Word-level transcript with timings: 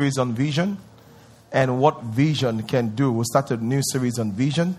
series 0.00 0.18
on 0.18 0.32
vision 0.32 0.78
and 1.50 1.80
what 1.80 2.04
vision 2.04 2.62
can 2.62 2.94
do. 2.94 3.10
We'll 3.10 3.24
start 3.24 3.50
a 3.50 3.56
new 3.56 3.80
series 3.82 4.20
on 4.20 4.30
vision 4.30 4.78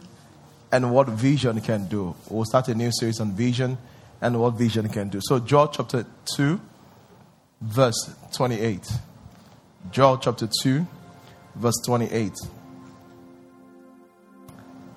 and 0.71 0.93
what 0.93 1.09
vision 1.09 1.59
can 1.59 1.89
do. 1.89 2.15
We'll 2.29 2.45
start 2.45 2.69
a 2.69 2.73
new 2.73 2.89
series 2.89 3.19
on 3.19 3.33
vision 3.33 3.77
and 4.21 4.39
what 4.39 4.51
vision 4.51 4.87
can 4.87 5.09
do. 5.09 5.19
So, 5.21 5.39
Joel 5.39 5.67
chapter 5.67 6.05
2, 6.37 6.61
verse 7.59 8.15
28. 8.31 8.93
Joel 9.91 10.19
chapter 10.19 10.47
2, 10.63 10.87
verse 11.55 11.75
28. 11.85 12.31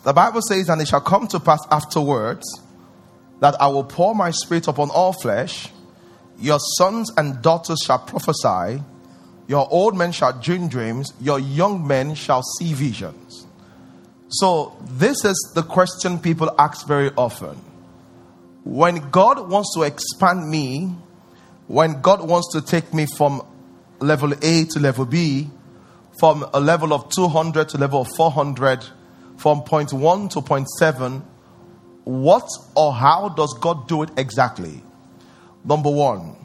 The 0.04 0.12
Bible 0.12 0.42
says, 0.42 0.68
And 0.68 0.80
it 0.82 0.86
shall 0.86 1.00
come 1.00 1.26
to 1.26 1.40
pass 1.40 1.66
afterwards 1.68 2.44
that 3.40 3.60
I 3.60 3.66
will 3.66 3.82
pour 3.82 4.14
my 4.14 4.30
spirit 4.30 4.68
upon 4.68 4.90
all 4.90 5.14
flesh. 5.14 5.68
Your 6.38 6.60
sons 6.78 7.10
and 7.16 7.42
daughters 7.42 7.80
shall 7.84 7.98
prophesy 7.98 8.84
your 9.48 9.68
old 9.70 9.96
men 9.96 10.12
shall 10.12 10.32
dream 10.32 10.68
dreams, 10.68 11.12
your 11.20 11.38
young 11.38 11.86
men 11.86 12.14
shall 12.14 12.42
see 12.58 12.72
visions. 12.72 13.46
So, 14.28 14.76
this 14.82 15.24
is 15.24 15.52
the 15.54 15.62
question 15.62 16.18
people 16.18 16.54
ask 16.58 16.86
very 16.86 17.10
often. 17.16 17.56
When 18.64 19.10
God 19.10 19.50
wants 19.50 19.74
to 19.74 19.82
expand 19.82 20.48
me, 20.48 20.94
when 21.66 22.00
God 22.00 22.26
wants 22.26 22.52
to 22.52 22.62
take 22.62 22.94
me 22.94 23.06
from 23.16 23.42
level 24.00 24.32
A 24.32 24.64
to 24.64 24.78
level 24.78 25.04
B, 25.04 25.50
from 26.18 26.46
a 26.54 26.60
level 26.60 26.92
of 26.92 27.08
200 27.10 27.70
to 27.70 27.78
level 27.78 28.02
of 28.02 28.08
400, 28.16 28.84
from 29.36 29.62
point 29.62 29.92
1 29.92 30.28
to 30.30 30.40
point 30.42 30.68
7, 30.78 31.22
what 32.04 32.48
or 32.74 32.92
how 32.92 33.28
does 33.28 33.54
God 33.60 33.88
do 33.88 34.02
it 34.02 34.10
exactly? 34.16 34.82
Number 35.64 35.90
one, 35.90 36.36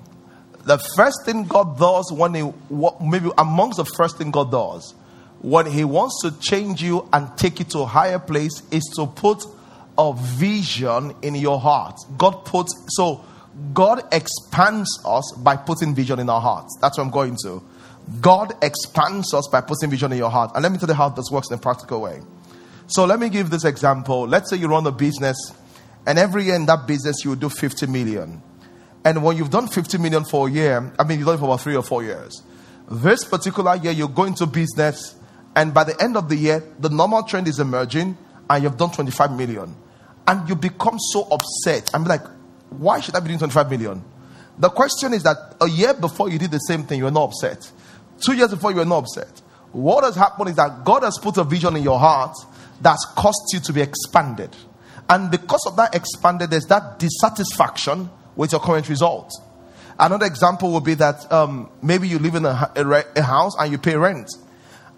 the 0.68 0.78
first 0.98 1.26
thing 1.26 1.46
God 1.46 1.80
does 1.80 2.12
when 2.12 2.34
He, 2.34 2.54
maybe 3.02 3.32
amongst 3.38 3.78
the 3.78 3.86
first 3.86 4.18
thing 4.18 4.32
God 4.32 4.52
does, 4.52 4.94
when 5.40 5.66
He 5.66 5.86
wants 5.86 6.22
to 6.24 6.38
change 6.40 6.84
you 6.84 7.08
and 7.14 7.36
take 7.38 7.60
you 7.60 7.66
to 7.66 7.80
a 7.80 7.86
higher 7.86 8.20
place, 8.20 8.62
is 8.70 8.84
to 8.98 9.08
put 9.08 9.44
a 9.98 10.14
vision 10.14 11.16
in 11.22 11.36
your 11.36 11.60
heart. 11.60 11.96
God 12.18 12.44
puts, 12.44 12.72
so 12.90 13.24
God 13.74 14.04
expands 14.12 14.90
us 15.06 15.34
by 15.38 15.56
putting 15.56 15.96
vision 15.96 16.20
in 16.20 16.30
our 16.30 16.42
hearts. 16.42 16.78
That's 16.82 16.98
what 16.98 17.06
I'm 17.06 17.12
going 17.12 17.38
to. 17.44 17.64
God 18.20 18.54
expands 18.62 19.34
us 19.34 19.48
by 19.50 19.62
putting 19.62 19.90
vision 19.90 20.12
in 20.12 20.18
your 20.18 20.30
heart. 20.30 20.52
And 20.54 20.64
let 20.64 20.72
me 20.72 20.78
tell 20.78 20.90
you 20.90 20.96
how 20.96 21.10
this 21.10 21.32
works 21.32 21.50
in 21.50 21.56
a 21.56 21.60
practical 21.60 22.02
way. 22.02 22.20
So 22.88 23.06
let 23.06 23.20
me 23.20 23.30
give 23.30 23.50
this 23.50 23.64
example. 23.64 24.28
Let's 24.28 24.50
say 24.50 24.58
you 24.58 24.68
run 24.68 24.86
a 24.86 24.92
business, 24.92 25.38
and 26.06 26.20
every 26.20 26.44
year 26.44 26.56
in 26.56 26.66
that 26.66 26.88
business 26.88 27.24
you 27.24 27.38
do 27.38 27.48
50 27.48 27.88
million. 27.88 28.42
And 29.06 29.24
when 29.24 29.38
you've 29.38 29.50
done 29.50 29.68
50 29.68 29.98
million 30.00 30.26
for 30.26 30.48
a 30.48 30.52
year, 30.52 30.92
I 31.00 31.04
mean, 31.04 31.20
you've 31.20 31.28
done 31.28 31.36
it 31.36 31.40
for 31.40 31.46
about 31.46 31.62
three 31.62 31.76
or 31.76 31.84
four 31.84 32.04
years. 32.04 32.42
This 32.90 33.24
particular 33.24 33.76
year, 33.76 33.92
you're 33.92 34.08
going 34.08 34.34
to 34.36 34.46
business, 34.46 35.16
and 35.56 35.74
by 35.74 35.84
the 35.84 36.02
end 36.02 36.18
of 36.18 36.30
the 36.30 36.36
year, 36.36 36.64
the 36.80 36.90
normal 36.90 37.24
trend 37.24 37.48
is 37.48 37.60
emerging, 37.60 38.18
and 38.50 38.64
you've 38.64 38.78
done 38.78 38.92
25 38.92 39.32
million. 39.38 39.76
And 40.28 40.48
you 40.50 40.56
become 40.56 40.98
so 41.12 41.28
upset. 41.32 41.90
I'm 41.94 42.04
like, 42.04 42.22
why 42.70 43.00
should 43.00 43.16
I 43.16 43.20
be 43.20 43.28
doing 43.28 43.40
25 43.40 43.70
million? 43.70 44.04
The 44.58 44.70
question 44.70 45.14
is 45.14 45.24
that 45.24 45.56
a 45.62 45.70
year 45.70 45.94
before 45.94 46.30
you 46.30 46.40
did 46.40 46.52
the 46.52 46.60
same 46.60 46.84
thing, 46.84 46.98
you 47.00 47.06
were 47.06 47.12
not 47.12 47.26
upset. 47.26 47.72
Two 48.20 48.34
years 48.34 48.50
before, 48.50 48.72
you 48.72 48.78
were 48.78 48.86
not 48.86 49.00
upset. 49.00 49.42
What 49.72 50.04
has 50.04 50.16
happened 50.16 50.50
is 50.50 50.56
that 50.56 50.84
God 50.84 51.04
has 51.04 51.18
put 51.22 51.38
a 51.38 51.44
vision 51.44 51.76
in 51.76 51.84
your 51.84 52.00
heart 52.00 52.36
that's 52.82 53.06
caused 53.16 53.54
you 53.54 53.60
to 53.60 53.74
be 53.74 53.82
expanded. 53.82 54.56
And 55.10 55.32
because 55.32 55.66
of 55.68 55.76
that 55.78 55.96
expanded, 55.96 56.50
there's 56.50 56.66
that 56.66 57.00
dissatisfaction 57.00 58.10
with 58.38 58.54
your 58.54 58.62
current 58.62 58.88
result. 58.88 59.34
Another 60.00 60.26
example 60.26 60.72
would 60.74 60.84
be 60.84 60.94
that 60.94 61.30
um, 61.32 61.70
maybe 61.82 62.08
you 62.08 62.20
live 62.20 62.36
in 62.36 62.46
a, 62.46 62.72
a, 62.76 63.04
a, 63.16 63.22
house 63.22 63.56
and 63.60 63.72
you 63.72 63.80
pay 63.80 63.96
rent. 63.96 64.30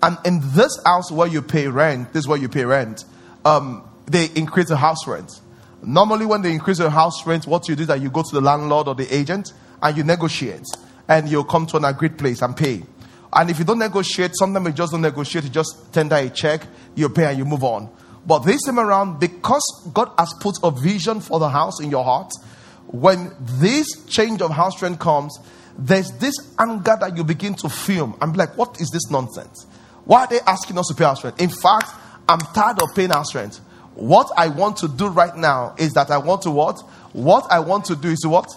And 0.03 0.17
in 0.25 0.41
this 0.43 0.77
house 0.85 1.09
where 1.09 1.27
you 1.27 1.41
pay 1.41 1.67
rent, 1.67 2.11
this 2.13 2.21
is 2.21 2.27
where 2.27 2.37
you 2.37 2.49
pay 2.49 2.65
rent, 2.65 3.05
um, 3.45 3.89
they 4.05 4.25
increase 4.35 4.67
the 4.67 4.75
house 4.75 5.07
rent. 5.07 5.39
Normally, 5.81 6.25
when 6.25 6.41
they 6.41 6.51
increase 6.51 6.79
the 6.79 6.89
house 6.89 7.25
rent, 7.25 7.47
what 7.47 7.69
you 7.69 7.75
do 7.75 7.83
is 7.83 7.87
that 7.87 8.01
you 8.01 8.09
go 8.09 8.21
to 8.21 8.35
the 8.35 8.41
landlord 8.41 8.89
or 8.89 8.95
the 8.95 9.13
agent 9.13 9.53
and 9.81 9.95
you 9.95 10.03
negotiate. 10.03 10.65
And 11.07 11.29
you'll 11.29 11.45
come 11.45 11.65
to 11.67 11.77
an 11.77 11.85
agreed 11.85 12.17
place 12.17 12.41
and 12.41 12.55
pay. 12.55 12.83
And 13.31 13.49
if 13.49 13.59
you 13.59 13.65
don't 13.65 13.79
negotiate, 13.79 14.31
sometimes 14.33 14.67
you 14.67 14.73
just 14.73 14.91
don't 14.91 15.01
negotiate, 15.01 15.45
you 15.45 15.49
just 15.49 15.93
tender 15.93 16.15
a 16.15 16.29
check, 16.29 16.65
you 16.95 17.07
pay 17.09 17.25
and 17.25 17.37
you 17.37 17.45
move 17.45 17.63
on. 17.63 17.89
But 18.25 18.39
this 18.39 18.63
time 18.63 18.79
around, 18.79 19.19
because 19.19 19.63
God 19.93 20.11
has 20.17 20.33
put 20.39 20.57
a 20.61 20.71
vision 20.71 21.21
for 21.21 21.39
the 21.39 21.49
house 21.49 21.79
in 21.79 21.89
your 21.89 22.03
heart, 22.03 22.31
when 22.91 23.31
this 23.39 23.87
change 24.07 24.41
of 24.41 24.51
house 24.51 24.81
rent 24.81 24.99
comes, 24.99 25.37
there's 25.77 26.11
this 26.13 26.33
anger 26.57 26.97
that 26.99 27.15
you 27.15 27.23
begin 27.23 27.53
to 27.55 27.69
feel. 27.69 28.17
I'm 28.19 28.33
like, 28.33 28.57
what 28.57 28.81
is 28.81 28.89
this 28.89 29.09
nonsense? 29.11 29.65
Why 30.05 30.21
are 30.21 30.27
they 30.27 30.39
asking 30.39 30.77
us 30.79 30.87
to 30.87 30.95
pay 30.95 31.03
house 31.03 31.23
rent? 31.23 31.39
In 31.39 31.49
fact, 31.49 31.91
I'm 32.27 32.39
tired 32.39 32.79
of 32.79 32.95
paying 32.95 33.11
house 33.11 33.35
rent. 33.35 33.61
What 33.93 34.31
I 34.35 34.47
want 34.47 34.77
to 34.77 34.87
do 34.87 35.07
right 35.07 35.35
now 35.35 35.75
is 35.77 35.93
that 35.93 36.09
I 36.09 36.17
want 36.17 36.41
to 36.43 36.51
what? 36.51 36.79
What 37.13 37.45
I 37.51 37.59
want 37.59 37.85
to 37.85 37.95
do 37.95 38.09
is 38.09 38.25
what? 38.25 38.47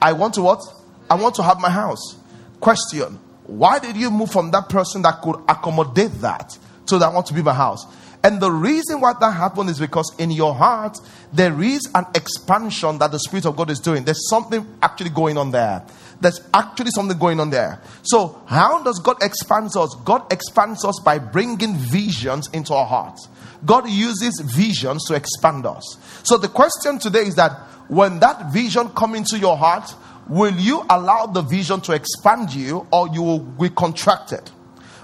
I 0.00 0.12
want 0.12 0.34
to 0.34 0.42
what? 0.42 0.62
I 1.08 1.14
want 1.14 1.34
to 1.36 1.42
have 1.42 1.58
my 1.58 1.70
house. 1.70 2.16
Question 2.60 3.18
Why 3.46 3.78
did 3.78 3.96
you 3.96 4.10
move 4.10 4.30
from 4.30 4.50
that 4.50 4.68
person 4.68 5.02
that 5.02 5.22
could 5.22 5.36
accommodate 5.48 6.12
that 6.20 6.58
to 6.86 6.98
that 6.98 7.12
want 7.12 7.26
to 7.26 7.34
be 7.34 7.42
my 7.42 7.54
house? 7.54 7.84
And 8.22 8.40
the 8.40 8.50
reason 8.50 9.00
why 9.00 9.14
that 9.18 9.30
happened 9.30 9.70
is 9.70 9.78
because 9.78 10.14
in 10.18 10.30
your 10.30 10.54
heart, 10.54 10.98
there 11.32 11.62
is 11.62 11.88
an 11.94 12.04
expansion 12.14 12.98
that 12.98 13.12
the 13.12 13.18
Spirit 13.18 13.46
of 13.46 13.56
God 13.56 13.70
is 13.70 13.80
doing. 13.80 14.04
There's 14.04 14.28
something 14.28 14.66
actually 14.82 15.10
going 15.10 15.38
on 15.38 15.50
there. 15.50 15.82
There's 16.20 16.40
actually 16.52 16.90
something 16.90 17.16
going 17.18 17.40
on 17.40 17.48
there. 17.48 17.80
So, 18.02 18.42
how 18.46 18.82
does 18.82 18.98
God 18.98 19.22
expand 19.22 19.74
us? 19.74 19.94
God 20.04 20.30
expands 20.30 20.84
us 20.84 21.00
by 21.02 21.18
bringing 21.18 21.76
visions 21.76 22.50
into 22.52 22.74
our 22.74 22.84
hearts. 22.84 23.26
God 23.64 23.88
uses 23.88 24.40
visions 24.54 25.06
to 25.06 25.14
expand 25.14 25.64
us. 25.64 25.96
So, 26.22 26.36
the 26.36 26.48
question 26.48 26.98
today 26.98 27.20
is 27.20 27.36
that 27.36 27.52
when 27.88 28.20
that 28.20 28.52
vision 28.52 28.90
come 28.90 29.14
into 29.14 29.38
your 29.38 29.56
heart, 29.56 29.94
will 30.28 30.54
you 30.54 30.84
allow 30.90 31.24
the 31.26 31.40
vision 31.40 31.80
to 31.82 31.92
expand 31.92 32.52
you 32.52 32.86
or 32.92 33.08
you 33.08 33.22
will 33.22 33.38
be 33.38 33.70
contracted? 33.70 34.50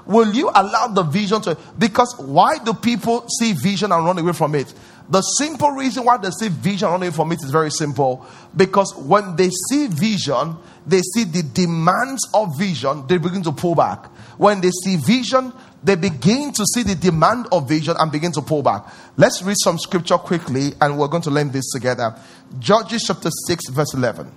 Will 0.06 0.33
you 0.33 0.50
allow 0.55 0.87
the 0.87 1.03
vision 1.03 1.41
to? 1.43 1.59
Because 1.78 2.15
why 2.19 2.59
do 2.59 2.72
people 2.72 3.27
see 3.41 3.53
vision 3.53 3.91
and 3.91 4.05
run 4.05 4.19
away 4.19 4.33
from 4.33 4.55
it? 4.55 4.72
The 5.09 5.21
simple 5.21 5.71
reason 5.71 6.05
why 6.05 6.17
they 6.17 6.31
see 6.31 6.49
vision 6.49 6.87
and 6.87 6.93
run 6.93 7.03
away 7.03 7.11
from 7.11 7.33
it 7.33 7.43
is 7.43 7.50
very 7.50 7.71
simple. 7.71 8.25
Because 8.56 8.95
when 8.97 9.34
they 9.34 9.50
see 9.69 9.89
vision, 9.89 10.56
they 10.87 11.00
see 11.00 11.25
the 11.25 11.43
demands 11.43 12.22
of 12.33 12.56
vision, 12.56 13.06
they 13.09 13.19
begin 13.19 13.43
to 13.43 13.53
pull 13.53 13.75
back. 13.75 14.06
When 14.39 14.61
they 14.61 14.71
see 14.71 14.97
vision, 14.97 15.53
they 15.83 15.97
begin 15.97 16.53
to 16.53 16.65
see 16.72 16.84
the 16.84 16.95
demand 16.95 17.49
of 17.50 17.69
vision 17.69 17.97
and 17.99 18.11
begin 18.11 18.31
to 18.33 18.43
pull 18.43 18.62
back. 18.62 18.87
Let's 19.16 19.43
read 19.43 19.56
some 19.59 19.78
scripture 19.78 20.19
quickly 20.19 20.72
and 20.81 20.99
we're 20.99 21.09
going 21.09 21.22
to 21.25 21.31
learn 21.31 21.50
this 21.50 21.71
together. 21.72 22.15
Judges 22.61 23.05
chapter 23.06 23.31
6, 23.47 23.71
verse 23.71 23.93
11. 23.95 24.31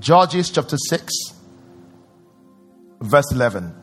Judges 0.00 0.50
chapter 0.50 0.76
6 0.76 1.37
verse 3.00 3.32
11. 3.32 3.74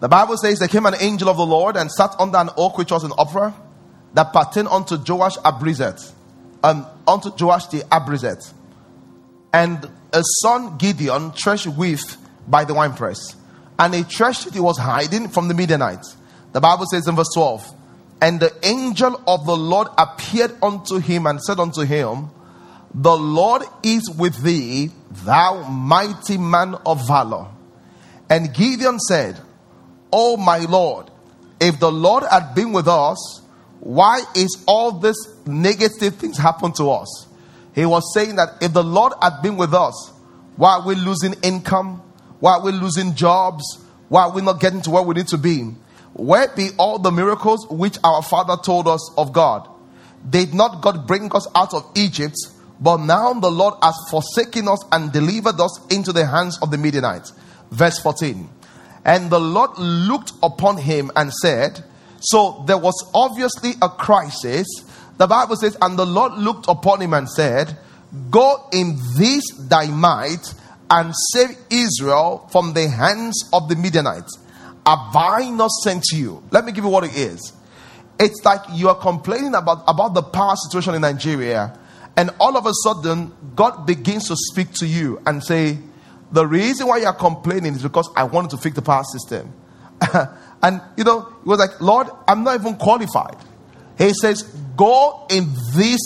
The 0.00 0.08
Bible 0.08 0.36
says, 0.36 0.58
There 0.58 0.68
came 0.68 0.86
an 0.86 0.94
angel 0.98 1.28
of 1.28 1.36
the 1.36 1.46
Lord 1.46 1.76
and 1.76 1.90
sat 1.90 2.14
under 2.18 2.38
an 2.38 2.50
oak 2.56 2.76
which 2.76 2.90
was 2.90 3.04
in 3.04 3.10
Ophrah 3.12 3.54
that 4.14 4.32
pertained 4.32 4.68
unto 4.68 4.96
Joash 4.96 5.36
Abiezrite, 5.38 6.12
um, 6.64 6.86
unto 7.06 7.30
Joash 7.30 7.66
the 7.68 7.80
Abiezrite. 7.80 8.52
And 9.52 9.88
a 10.12 10.22
son 10.42 10.76
Gideon 10.78 11.32
threshed 11.32 11.66
wheat 11.66 12.16
by 12.48 12.64
the 12.64 12.74
winepress. 12.74 13.36
And 13.78 13.94
he 13.94 14.02
threshed 14.02 14.46
it, 14.46 14.54
he 14.54 14.60
was 14.60 14.78
hiding 14.78 15.28
from 15.28 15.48
the 15.48 15.54
Midianites. 15.54 16.16
The 16.52 16.60
Bible 16.60 16.86
says 16.86 17.06
in 17.06 17.16
verse 17.16 17.30
12, 17.34 17.70
And 18.20 18.40
the 18.40 18.52
angel 18.62 19.20
of 19.26 19.46
the 19.46 19.56
Lord 19.56 19.88
appeared 19.96 20.52
unto 20.62 20.98
him 20.98 21.26
and 21.26 21.40
said 21.40 21.58
unto 21.58 21.82
him, 21.82 22.30
The 22.92 23.16
Lord 23.16 23.62
is 23.82 24.10
with 24.10 24.42
thee, 24.42 24.90
thou 25.10 25.62
mighty 25.68 26.38
man 26.38 26.74
of 26.84 27.06
valor. 27.06 27.46
And 28.32 28.54
Gideon 28.54 28.98
said, 28.98 29.38
Oh 30.10 30.38
my 30.38 30.60
Lord, 30.60 31.10
if 31.60 31.78
the 31.78 31.92
Lord 31.92 32.24
had 32.30 32.54
been 32.54 32.72
with 32.72 32.88
us, 32.88 33.42
why 33.80 34.22
is 34.34 34.64
all 34.66 34.92
this 34.92 35.16
negative 35.44 36.14
things 36.14 36.38
happen 36.38 36.72
to 36.78 36.90
us? 36.92 37.26
He 37.74 37.84
was 37.84 38.14
saying 38.14 38.36
that 38.36 38.54
if 38.62 38.72
the 38.72 38.82
Lord 38.82 39.12
had 39.20 39.42
been 39.42 39.58
with 39.58 39.74
us, 39.74 40.12
why 40.56 40.78
are 40.78 40.86
we 40.86 40.94
losing 40.94 41.34
income? 41.42 42.02
Why 42.40 42.52
are 42.52 42.62
we 42.62 42.72
losing 42.72 43.14
jobs? 43.14 43.64
Why 44.08 44.22
are 44.22 44.32
we 44.32 44.40
not 44.40 44.60
getting 44.60 44.80
to 44.80 44.90
where 44.90 45.02
we 45.02 45.14
need 45.14 45.28
to 45.28 45.38
be? 45.38 45.64
Where 46.14 46.48
be 46.48 46.70
all 46.78 46.98
the 46.98 47.10
miracles 47.10 47.66
which 47.68 47.98
our 48.02 48.22
father 48.22 48.56
told 48.56 48.88
us 48.88 49.12
of 49.18 49.34
God? 49.34 49.68
Did 50.30 50.54
not 50.54 50.80
God 50.80 51.06
bring 51.06 51.30
us 51.36 51.46
out 51.54 51.74
of 51.74 51.84
Egypt? 51.96 52.36
But 52.80 52.96
now 52.96 53.34
the 53.34 53.50
Lord 53.50 53.74
has 53.82 53.94
forsaken 54.10 54.68
us 54.68 54.82
and 54.90 55.12
delivered 55.12 55.60
us 55.60 55.86
into 55.90 56.14
the 56.14 56.24
hands 56.24 56.58
of 56.62 56.70
the 56.70 56.78
Midianites. 56.78 57.34
Verse 57.72 57.98
14. 57.98 58.48
And 59.04 59.30
the 59.30 59.40
Lord 59.40 59.78
looked 59.78 60.32
upon 60.42 60.76
him 60.76 61.10
and 61.16 61.32
said, 61.32 61.82
So 62.20 62.64
there 62.66 62.78
was 62.78 62.94
obviously 63.14 63.72
a 63.80 63.88
crisis. 63.88 64.66
The 65.16 65.26
Bible 65.26 65.56
says, 65.56 65.76
And 65.80 65.98
the 65.98 66.06
Lord 66.06 66.34
looked 66.34 66.66
upon 66.68 67.00
him 67.00 67.14
and 67.14 67.28
said, 67.28 67.76
Go 68.30 68.68
in 68.72 68.98
this 69.16 69.42
thy 69.58 69.86
might 69.86 70.54
and 70.90 71.14
save 71.32 71.56
Israel 71.70 72.46
from 72.52 72.74
the 72.74 72.88
hands 72.88 73.48
of 73.52 73.68
the 73.70 73.76
Midianites. 73.76 74.38
Have 74.86 75.16
I 75.16 75.48
not 75.50 75.70
sent 75.70 76.04
you? 76.12 76.42
Let 76.50 76.66
me 76.66 76.72
give 76.72 76.84
you 76.84 76.90
what 76.90 77.04
it 77.04 77.16
is. 77.16 77.54
It's 78.20 78.44
like 78.44 78.60
you 78.74 78.90
are 78.90 78.94
complaining 78.94 79.54
about, 79.54 79.82
about 79.88 80.12
the 80.12 80.22
power 80.22 80.54
situation 80.56 80.94
in 80.94 81.00
Nigeria, 81.00 81.78
and 82.16 82.30
all 82.38 82.58
of 82.58 82.66
a 82.66 82.72
sudden, 82.84 83.32
God 83.56 83.86
begins 83.86 84.28
to 84.28 84.36
speak 84.36 84.72
to 84.74 84.86
you 84.86 85.22
and 85.24 85.42
say, 85.42 85.78
The 86.32 86.46
reason 86.46 86.86
why 86.86 86.98
you 86.98 87.06
are 87.06 87.14
complaining 87.14 87.74
is 87.74 87.82
because 87.82 88.10
I 88.16 88.24
wanted 88.24 88.50
to 88.50 88.56
fix 88.56 88.74
the 88.74 88.82
power 88.82 89.04
system. 89.04 89.52
and 90.62 90.80
you 90.96 91.04
know, 91.04 91.28
he 91.42 91.48
was 91.48 91.58
like, 91.58 91.80
Lord, 91.80 92.08
I'm 92.26 92.42
not 92.42 92.58
even 92.58 92.76
qualified. 92.76 93.36
He 93.98 94.12
says, 94.14 94.42
Go 94.76 95.26
in 95.30 95.52
this 95.74 96.00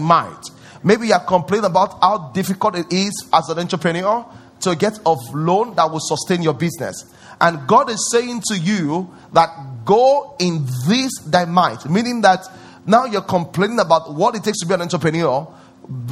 might. 0.00 0.42
Maybe 0.82 1.08
you 1.08 1.14
are 1.14 1.24
complaining 1.24 1.66
about 1.66 1.98
how 2.00 2.30
difficult 2.34 2.76
it 2.76 2.92
is 2.92 3.28
as 3.32 3.48
an 3.48 3.58
entrepreneur 3.58 4.26
to 4.60 4.76
get 4.76 4.98
a 5.06 5.16
loan 5.32 5.74
that 5.76 5.90
will 5.90 6.00
sustain 6.00 6.42
your 6.42 6.54
business. 6.54 7.12
And 7.40 7.66
God 7.68 7.90
is 7.90 8.10
saying 8.10 8.42
to 8.48 8.58
you 8.58 9.14
that 9.32 9.84
go 9.84 10.34
in 10.40 10.66
this 10.88 11.12
might, 11.46 11.88
meaning 11.88 12.20
that 12.22 12.44
now 12.86 13.04
you're 13.04 13.22
complaining 13.22 13.78
about 13.78 14.14
what 14.14 14.34
it 14.34 14.42
takes 14.42 14.58
to 14.60 14.66
be 14.66 14.74
an 14.74 14.82
entrepreneur. 14.82 15.46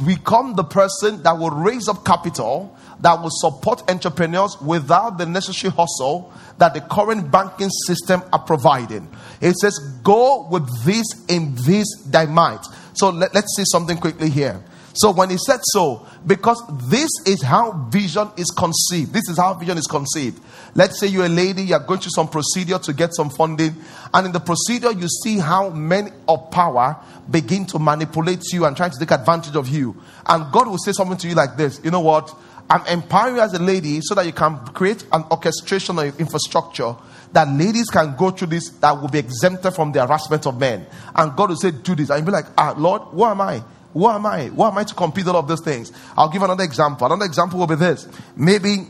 Become 0.05 0.55
the 0.55 0.63
person 0.63 1.21
that 1.23 1.37
will 1.37 1.51
raise 1.51 1.87
up 1.87 2.03
capital 2.03 2.75
that 3.01 3.21
will 3.21 3.29
support 3.31 3.89
entrepreneurs 3.89 4.59
without 4.59 5.17
the 5.17 5.25
necessary 5.25 5.71
hustle 5.71 6.33
that 6.57 6.73
the 6.73 6.81
current 6.81 7.29
banking 7.31 7.69
system 7.85 8.23
are 8.33 8.39
providing. 8.39 9.07
It 9.39 9.55
says, 9.57 9.77
Go 10.03 10.47
with 10.49 10.67
this 10.83 11.05
in 11.27 11.53
this 11.55 11.87
might. 12.11 12.65
So 12.93 13.09
let, 13.09 13.35
let's 13.35 13.55
see 13.55 13.65
something 13.65 13.97
quickly 13.97 14.29
here. 14.29 14.63
So 14.97 15.11
when 15.11 15.29
he 15.29 15.37
said 15.37 15.59
so, 15.63 16.07
because 16.25 16.61
this 16.89 17.09
is 17.27 17.43
how 17.43 17.71
vision 17.91 18.29
is 18.35 18.49
conceived. 18.49 19.13
This 19.13 19.29
is 19.29 19.37
how 19.37 19.53
vision 19.53 19.77
is 19.77 19.85
conceived. 19.85 20.41
Let's 20.73 20.99
say 20.99 21.05
you're 21.05 21.25
a 21.25 21.29
lady, 21.29 21.63
you're 21.63 21.79
going 21.79 21.99
through 21.99 22.11
some 22.15 22.27
procedure 22.27 22.79
to 22.79 22.93
get 22.93 23.13
some 23.13 23.29
funding, 23.29 23.75
and 24.13 24.25
in 24.25 24.31
the 24.31 24.39
procedure, 24.39 24.91
you 24.91 25.07
see 25.07 25.37
how 25.37 25.69
men 25.69 26.11
of 26.27 26.49
power 26.49 26.97
begin 27.29 27.65
to 27.67 27.79
manipulate 27.79 28.41
you 28.51 28.65
and 28.65 28.75
trying 28.75 28.91
to 28.91 28.97
take 28.97 29.11
advantage 29.11 29.55
of 29.55 29.67
you. 29.67 29.95
And 30.25 30.51
God 30.51 30.67
will 30.67 30.79
say 30.79 30.93
something 30.93 31.17
to 31.17 31.27
you 31.27 31.35
like 31.35 31.57
this 31.57 31.79
You 31.83 31.91
know 31.91 32.01
what? 32.01 32.35
I'm 32.69 32.85
empowering 32.87 33.35
you 33.35 33.41
as 33.41 33.53
a 33.53 33.59
lady 33.59 34.01
so 34.01 34.15
that 34.15 34.25
you 34.25 34.33
can 34.33 34.57
create 34.67 35.05
an 35.13 35.23
orchestration 35.31 35.99
of 35.99 36.19
infrastructure 36.19 36.95
that 37.33 37.47
ladies 37.49 37.89
can 37.89 38.15
go 38.15 38.31
through 38.31 38.47
this 38.47 38.69
that 38.81 38.99
will 38.99 39.09
be 39.09 39.19
exempted 39.19 39.73
from 39.73 39.91
the 39.91 40.05
harassment 40.05 40.45
of 40.47 40.59
men. 40.59 40.85
And 41.15 41.35
God 41.35 41.49
will 41.49 41.55
say, 41.55 41.71
Do 41.71 41.95
this. 41.95 42.09
And 42.09 42.19
you'll 42.19 42.25
be 42.25 42.31
like, 42.31 42.45
Ah, 42.57 42.73
Lord, 42.75 43.03
who 43.03 43.23
am 43.23 43.41
I? 43.41 43.63
Who 43.97 44.07
am 44.07 44.27
I? 44.27 44.45
Who 44.45 44.63
am 44.63 44.77
I 44.77 44.83
to 44.83 44.93
compete 44.93 45.27
all 45.27 45.37
of 45.37 45.47
those 45.47 45.61
things? 45.61 45.91
I'll 46.15 46.29
give 46.29 46.43
another 46.43 46.63
example. 46.63 47.07
Another 47.07 47.25
example 47.25 47.57
will 47.57 47.65
be 47.65 47.73
this. 47.73 48.07
Maybe 48.35 48.85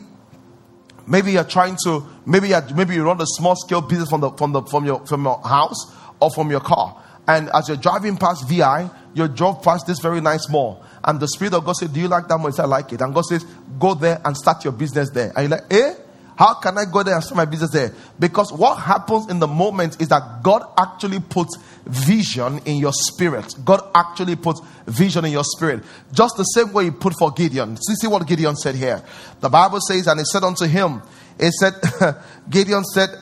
maybe 1.08 1.32
you're 1.32 1.46
trying 1.46 1.78
to 1.86 2.06
maybe 2.26 2.50
you're. 2.50 2.62
maybe 2.76 2.94
you 2.94 3.06
run 3.06 3.22
a 3.22 3.26
small 3.26 3.56
scale 3.56 3.80
business 3.80 4.10
from 4.10 4.20
the 4.20 4.32
from 4.32 4.52
the 4.52 4.62
from 4.64 4.86
your 4.86 5.06
from 5.06 5.24
your 5.24 5.42
house 5.48 5.96
or 6.20 6.30
from 6.30 6.52
your 6.52 6.60
car 6.60 7.02
and 7.26 7.50
as 7.54 7.70
you're 7.70 7.78
driving 7.78 8.18
past 8.18 8.50
vi 8.50 8.90
you 9.14 9.30
drove 9.30 9.64
past 9.64 9.88
this 9.88 10.00
very 10.02 10.20
nice 10.20 10.50
mall 10.50 10.84
and 11.06 11.22
the 11.22 11.28
spirit 11.30 11.54
of 11.54 11.64
god 11.64 11.74
said 11.78 11.94
do 11.94 12.02
you 12.02 12.10
like 12.10 12.28
that 12.28 12.38
mall 12.38 12.52
i 12.60 12.66
like 12.66 12.92
it 12.92 13.00
and 13.00 13.14
god 13.14 13.22
says 13.22 13.46
go 13.80 13.94
there 13.94 14.20
and 14.26 14.36
start 14.36 14.66
your 14.66 14.74
business 14.74 15.10
there 15.12 15.32
and 15.38 15.48
you're 15.48 15.58
like 15.58 15.74
eh 15.74 15.94
how 16.38 16.54
can 16.56 16.78
I 16.78 16.86
go 16.86 17.02
there 17.02 17.16
and 17.16 17.24
start 17.24 17.38
my 17.38 17.46
business 17.46 17.72
there? 17.72 17.94
Because 18.20 18.54
what 18.54 18.76
happens 18.76 19.30
in 19.30 19.40
the 19.40 19.48
moment 19.48 20.00
is 20.00 20.10
that 20.10 20.44
God 20.44 20.64
actually 20.78 21.20
puts 21.20 21.58
vision 21.86 22.60
in 22.66 22.78
your 22.78 22.94
spirit. 22.94 23.56
God 23.66 23.82
actually 23.96 24.36
puts 24.36 24.62
vision 24.86 25.26
in 25.26 25.32
your 25.32 25.44
spirit. 25.44 25.84
Just 26.14 26.38
the 26.38 26.44
same 26.44 26.72
way 26.74 26.86
He 26.86 26.92
put 26.92 27.14
for 27.18 27.32
Gideon. 27.32 27.76
See, 27.78 27.96
see 27.96 28.08
what 28.08 28.28
Gideon 28.28 28.56
said 28.56 28.76
here. 28.76 29.02
The 29.40 29.50
Bible 29.50 29.80
says, 29.82 30.06
and 30.06 30.20
He 30.20 30.26
said 30.26 30.44
unto 30.44 30.66
him, 30.66 31.02
He 31.40 31.50
said, 31.52 31.74
Gideon 32.50 32.84
said, 32.84 33.10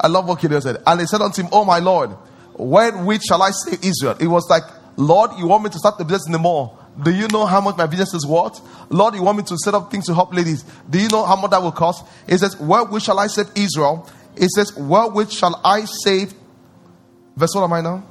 I 0.00 0.08
love 0.08 0.28
what 0.28 0.40
Gideon 0.40 0.60
said. 0.60 0.82
And 0.86 1.00
he 1.00 1.06
said 1.06 1.20
unto 1.20 1.42
him, 1.42 1.48
Oh 1.52 1.64
my 1.64 1.78
Lord, 1.78 2.10
when 2.54 3.06
which 3.06 3.22
shall 3.22 3.42
I 3.42 3.50
save 3.50 3.82
Israel? 3.82 4.16
It 4.20 4.26
was 4.26 4.46
like, 4.50 4.62
Lord, 4.96 5.32
you 5.38 5.46
want 5.46 5.64
me 5.64 5.70
to 5.70 5.78
start 5.78 5.98
the 5.98 6.04
business 6.04 6.26
in 6.26 6.32
the 6.32 6.38
mall? 6.38 6.78
Do 7.02 7.14
you 7.14 7.28
know 7.28 7.44
how 7.44 7.60
much 7.60 7.76
my 7.76 7.86
business 7.86 8.14
is 8.14 8.26
worth? 8.26 8.60
Lord, 8.90 9.14
you 9.14 9.22
want 9.22 9.38
me 9.38 9.44
to 9.44 9.58
set 9.58 9.74
up 9.74 9.90
things 9.90 10.06
to 10.06 10.14
help 10.14 10.34
ladies. 10.34 10.64
Do 10.88 10.98
you 10.98 11.08
know 11.08 11.24
how 11.24 11.36
much 11.36 11.50
that 11.50 11.62
will 11.62 11.72
cost? 11.72 12.06
It 12.26 12.38
says, 12.38 12.56
Wherewith 12.58 13.02
shall 13.02 13.18
I 13.18 13.26
save 13.26 13.46
Israel? 13.54 14.08
It 14.34 14.50
says, 14.50 14.74
Wherewith 14.76 15.30
shall 15.30 15.60
I 15.64 15.84
save? 15.84 16.32
Verse 17.36 17.54
what 17.54 17.64
am 17.64 17.72
I 17.72 17.80
now? 17.82 18.04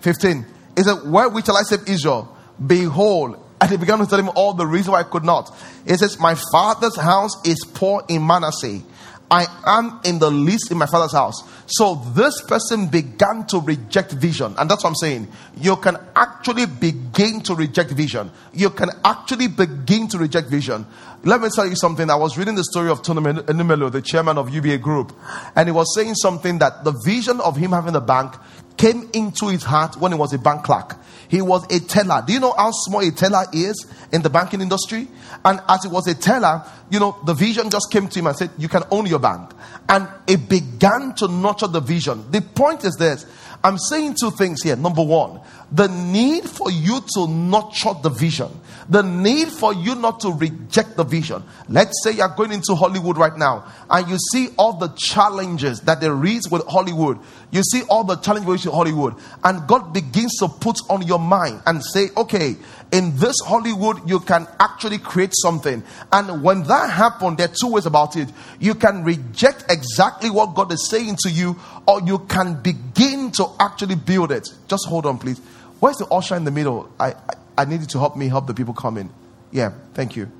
15. 0.00 0.46
It 0.76 0.84
says, 0.84 1.02
Wherewith 1.04 1.46
shall 1.46 1.56
I 1.56 1.62
save 1.62 1.88
Israel? 1.88 2.36
Behold, 2.64 3.42
and 3.60 3.70
he 3.70 3.76
began 3.76 3.98
to 3.98 4.06
tell 4.06 4.18
him 4.18 4.30
all 4.34 4.54
the 4.54 4.66
reason 4.66 4.92
why 4.92 5.00
I 5.00 5.04
could 5.04 5.24
not. 5.24 5.56
It 5.86 5.98
says, 5.98 6.20
My 6.20 6.36
father's 6.52 6.96
house 6.96 7.32
is 7.46 7.64
poor 7.74 8.04
in 8.08 8.26
Manasseh 8.26 8.82
I 9.30 9.46
am 9.66 10.00
in 10.04 10.18
the 10.18 10.30
least 10.30 10.70
in 10.70 10.78
my 10.78 10.86
father's 10.86 11.12
house. 11.12 11.36
So 11.66 11.96
this 12.14 12.40
person 12.42 12.88
began 12.88 13.46
to 13.48 13.60
reject 13.60 14.12
vision. 14.12 14.54
And 14.58 14.70
that's 14.70 14.84
what 14.84 14.90
I'm 14.90 14.96
saying. 14.96 15.28
You 15.56 15.76
can 15.76 15.98
actually 16.16 16.64
begin 16.64 17.42
to 17.42 17.54
reject 17.54 17.90
vision. 17.90 18.30
You 18.54 18.70
can 18.70 18.90
actually 19.04 19.48
begin 19.48 20.08
to 20.08 20.18
reject 20.18 20.48
vision. 20.48 20.86
Let 21.24 21.42
me 21.42 21.48
tell 21.54 21.66
you 21.66 21.76
something. 21.76 22.08
I 22.08 22.16
was 22.16 22.38
reading 22.38 22.54
the 22.54 22.64
story 22.64 22.90
of 22.90 23.02
Tony 23.02 23.20
Elumelu, 23.20 23.92
the 23.92 24.00
chairman 24.00 24.38
of 24.38 24.48
UBA 24.48 24.78
Group. 24.78 25.12
And 25.54 25.68
he 25.68 25.72
was 25.72 25.94
saying 25.94 26.14
something 26.14 26.58
that 26.58 26.84
the 26.84 26.92
vision 27.04 27.40
of 27.40 27.56
him 27.56 27.72
having 27.72 27.96
a 27.96 28.00
bank 28.00 28.34
came 28.78 29.10
into 29.12 29.48
his 29.48 29.64
heart 29.64 29.96
when 29.96 30.12
he 30.12 30.18
was 30.18 30.32
a 30.32 30.38
bank 30.38 30.62
clerk. 30.64 30.96
He 31.28 31.42
was 31.42 31.64
a 31.70 31.80
teller. 31.80 32.22
Do 32.26 32.32
you 32.32 32.40
know 32.40 32.54
how 32.56 32.70
small 32.70 33.00
a 33.00 33.10
teller 33.10 33.44
is 33.52 33.86
in 34.12 34.22
the 34.22 34.30
banking 34.30 34.62
industry? 34.62 35.08
And 35.44 35.60
as 35.68 35.82
he 35.82 35.88
was 35.88 36.06
a 36.06 36.14
teller, 36.14 36.64
you 36.90 36.98
know, 36.98 37.18
the 37.26 37.34
vision 37.34 37.68
just 37.68 37.90
came 37.92 38.08
to 38.08 38.18
him 38.18 38.28
and 38.28 38.36
said, 38.36 38.50
You 38.56 38.68
can 38.68 38.84
own 38.90 39.06
your 39.06 39.18
bank. 39.18 39.50
And 39.88 40.08
it 40.26 40.48
began 40.48 41.14
to 41.16 41.28
nurture 41.28 41.66
the 41.66 41.80
vision. 41.80 42.30
The 42.30 42.40
point 42.40 42.84
is 42.84 42.96
this 42.96 43.26
I'm 43.62 43.76
saying 43.76 44.16
two 44.20 44.30
things 44.30 44.62
here. 44.62 44.76
Number 44.76 45.02
one, 45.02 45.40
the 45.72 45.88
need 45.88 46.44
for 46.44 46.70
you 46.70 47.00
to 47.14 47.26
nurture 47.26 47.92
the 48.02 48.08
vision, 48.08 48.48
the 48.88 49.02
need 49.02 49.48
for 49.48 49.74
you 49.74 49.94
not 49.94 50.20
to 50.20 50.32
reject 50.32 50.96
the 50.96 51.04
vision. 51.04 51.42
Let's 51.68 52.02
say 52.02 52.12
you're 52.12 52.28
going 52.28 52.52
into 52.52 52.74
Hollywood 52.74 53.18
right 53.18 53.36
now 53.36 53.70
and 53.90 54.08
you 54.08 54.16
see 54.32 54.48
all 54.56 54.74
the 54.74 54.88
challenges 54.96 55.80
that 55.82 56.00
there 56.00 56.24
is 56.24 56.48
with 56.50 56.66
Hollywood. 56.66 57.18
You 57.50 57.62
see 57.62 57.82
all 57.90 58.04
the 58.04 58.16
challenges 58.16 58.66
with 58.66 58.74
Hollywood, 58.74 59.14
and 59.42 59.66
God 59.66 59.92
begins 59.92 60.36
to 60.38 60.48
put 60.48 60.78
on 60.90 61.06
your 61.06 61.18
mind 61.18 61.62
and 61.66 61.82
say, 61.82 62.08
okay, 62.16 62.56
in 62.90 63.16
this 63.16 63.36
Hollywood, 63.44 64.08
you 64.08 64.20
can 64.20 64.46
actually 64.58 64.98
create 64.98 65.32
something. 65.34 65.82
And 66.12 66.42
when 66.42 66.62
that 66.64 66.90
happens, 66.90 67.36
there 67.36 67.48
are 67.48 67.54
two 67.60 67.72
ways 67.72 67.86
about 67.86 68.16
it. 68.16 68.30
You 68.58 68.74
can 68.74 69.04
reject 69.04 69.64
exactly 69.68 70.30
what 70.30 70.54
God 70.54 70.72
is 70.72 70.88
saying 70.88 71.16
to 71.20 71.30
you, 71.30 71.56
or 71.86 72.00
you 72.02 72.20
can 72.20 72.60
begin 72.62 73.30
to 73.32 73.46
actually 73.60 73.96
build 73.96 74.32
it. 74.32 74.48
Just 74.68 74.86
hold 74.86 75.06
on, 75.06 75.18
please. 75.18 75.38
Where's 75.80 75.96
the 75.96 76.06
usher 76.06 76.34
in 76.36 76.44
the 76.44 76.50
middle? 76.50 76.90
I, 76.98 77.10
I, 77.10 77.34
I 77.58 77.64
need 77.66 77.80
you 77.80 77.86
to 77.86 77.98
help 77.98 78.16
me 78.16 78.28
help 78.28 78.46
the 78.46 78.54
people 78.54 78.74
come 78.74 78.96
in. 78.96 79.10
Yeah, 79.52 79.72
thank 79.94 80.16
you. 80.16 80.30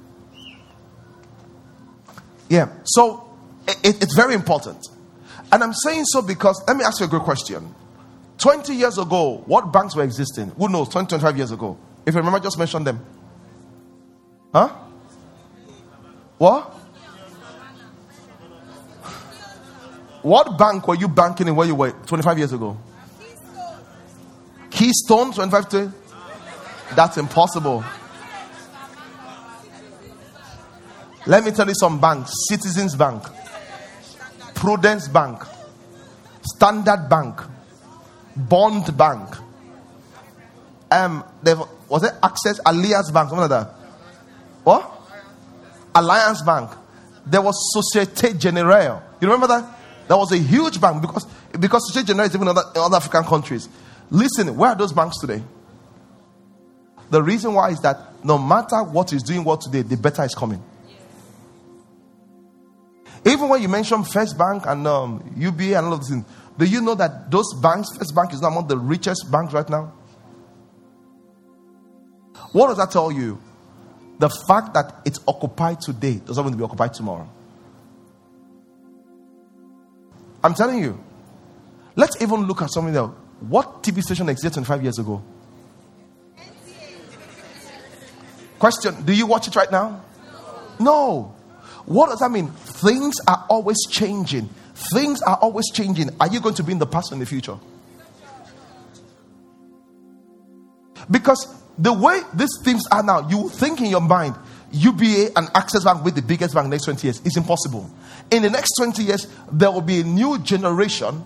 Yeah, 2.49 2.69
so 2.85 3.29
it, 3.67 4.03
it's 4.03 4.15
very 4.15 4.35
important. 4.35 4.87
And 5.53 5.63
I'm 5.63 5.75
saying 5.75 6.05
so 6.07 6.23
because, 6.23 6.63
let 6.67 6.77
me 6.77 6.85
ask 6.85 7.01
you 7.01 7.07
a 7.07 7.09
good 7.09 7.23
question. 7.23 7.75
20 8.39 8.75
years 8.75 8.99
ago, 8.99 9.43
what 9.47 9.73
banks 9.73 9.95
were 9.97 10.05
existing? 10.05 10.51
Who 10.51 10.69
knows? 10.69 10.89
20, 10.89 11.09
25 11.09 11.37
years 11.37 11.51
ago. 11.51 11.79
If 12.09 12.15
you 12.15 12.21
remember, 12.21 12.41
just 12.41 12.57
mention 12.57 12.85
them. 12.85 13.05
Huh? 14.51 14.69
What? 16.39 16.63
What 20.23 20.57
bank 20.57 20.89
were 20.89 20.95
you 20.95 21.07
banking 21.07 21.49
in 21.49 21.55
where 21.55 21.67
you 21.67 21.75
were 21.75 21.91
25 21.91 22.39
years 22.39 22.55
ago? 22.55 22.79
Keystone 24.71 25.35
25 25.35 25.69
to? 25.69 25.93
That's 26.97 27.19
impossible. 27.19 27.85
Let 31.27 31.45
me 31.45 31.51
tell 31.51 31.69
you 31.69 31.75
some 31.75 32.01
banks 32.01 32.33
Citizens 32.49 32.97
Bank, 32.97 33.23
Prudent 34.55 35.13
Bank, 35.13 35.43
Standard 36.55 37.07
Bank, 37.11 37.39
Bond 38.35 38.97
Bank. 38.97 39.29
Um, 40.91 41.23
was 41.89 42.03
it 42.03 42.13
Access 42.23 42.61
Alliance 42.65 43.11
Bank? 43.11 43.31
Something 43.31 43.49
like 43.49 43.51
that. 43.51 43.75
What? 44.65 44.91
Alliance 45.95 46.43
Bank. 46.43 46.71
There 47.27 47.43
was 47.43 47.57
Societe 47.73 48.39
Generale. 48.39 49.03
You 49.21 49.29
remember 49.29 49.47
that? 49.49 49.79
That 50.09 50.17
was 50.17 50.33
a 50.33 50.39
huge 50.39 50.81
bank 50.81 51.03
because 51.03 51.27
because 51.53 51.87
Societe 51.89 52.09
Generale 52.09 52.29
is 52.29 52.35
even 52.35 52.49
in 52.49 52.57
other, 52.57 52.71
in 52.75 52.81
other 52.81 52.97
African 52.97 53.25
countries. 53.25 53.69
Listen, 54.11 54.57
where 54.57 54.71
are 54.71 54.77
those 54.77 54.93
banks 54.93 55.19
today? 55.19 55.43
The 57.11 57.23
reason 57.23 57.55
why 57.55 57.71
is 57.71 57.81
that 57.81 58.25
no 58.25 58.39
matter 58.39 58.83
what 58.83 59.13
is 59.13 59.23
doing 59.23 59.45
what 59.45 59.61
today, 59.61 59.83
the 59.83 59.97
better 59.97 60.25
is 60.25 60.35
coming. 60.35 60.63
Even 63.25 63.49
when 63.49 63.61
you 63.61 63.69
mention 63.69 64.05
First 64.05 64.39
Bank 64.39 64.65
and 64.67 64.87
um, 64.87 65.35
UBA 65.37 65.77
and 65.77 65.87
all 65.87 65.93
of 65.95 66.01
these 66.01 66.11
things, 66.11 66.25
do 66.57 66.65
you 66.65 66.81
know 66.81 66.95
that 66.95 67.31
those 67.31 67.53
banks, 67.61 67.89
First 67.97 68.15
Bank 68.15 68.33
is 68.33 68.41
not 68.41 68.49
among 68.49 68.69
the 68.69 68.79
richest 68.79 69.31
banks 69.31 69.53
right 69.53 69.69
now? 69.69 69.93
What 72.53 72.69
does 72.69 72.79
that 72.79 72.91
tell 72.91 73.13
you? 73.13 73.41
the 74.19 74.29
fact 74.29 74.75
that 74.75 75.01
it's 75.05 75.21
occupied 75.27 75.81
today 75.81 76.15
doesn't 76.15 76.45
mean 76.45 76.53
to 76.53 76.59
be 76.59 76.65
occupied 76.65 76.93
tomorrow. 76.93 77.29
I'm 80.43 80.55
telling 80.55 80.81
you. 80.81 81.03
Let's 81.97 82.21
even 82.23 82.43
look 82.43 82.63
at 82.63 82.71
something 82.71 82.95
else. 82.95 83.13
What 83.41 83.83
TV 83.83 84.03
station 84.03 84.29
existed 84.29 84.55
25 84.55 84.83
years 84.83 84.99
ago? 84.99 85.23
Question 88.59 89.05
Do 89.05 89.13
you 89.13 89.27
watch 89.27 89.49
it 89.49 89.57
right 89.57 89.71
now? 89.71 90.05
No. 90.79 91.35
What 91.87 92.11
does 92.11 92.19
that 92.21 92.31
mean? 92.31 92.49
Things 92.49 93.17
are 93.27 93.47
always 93.49 93.79
changing. 93.89 94.49
Things 94.93 95.23
are 95.23 95.37
always 95.37 95.71
changing. 95.73 96.11
Are 96.21 96.29
you 96.29 96.41
going 96.41 96.55
to 96.57 96.63
be 96.63 96.73
in 96.73 96.79
the 96.79 96.87
past 96.87 97.11
or 97.11 97.15
in 97.15 97.21
the 97.21 97.27
future? 97.27 97.59
Because 101.11 101.58
the 101.79 101.93
way 101.93 102.21
these 102.35 102.59
things 102.63 102.83
are 102.91 103.03
now, 103.03 103.29
you 103.29 103.49
think 103.49 103.81
in 103.81 103.87
your 103.87 104.01
mind, 104.01 104.35
UBA 104.73 105.31
and 105.37 105.49
Access 105.55 105.85
Bank 105.85 106.05
with 106.05 106.15
the 106.15 106.23
biggest 106.23 106.55
bank 106.55 106.69
next 106.69 106.85
20 106.85 107.07
years. 107.07 107.23
It's 107.25 107.37
impossible. 107.37 107.89
In 108.31 108.43
the 108.43 108.51
next 108.51 108.75
20 108.77 109.03
years, 109.03 109.27
there 109.51 109.71
will 109.71 109.81
be 109.81 110.01
a 110.01 110.05
new 110.05 110.39
generation 110.41 111.25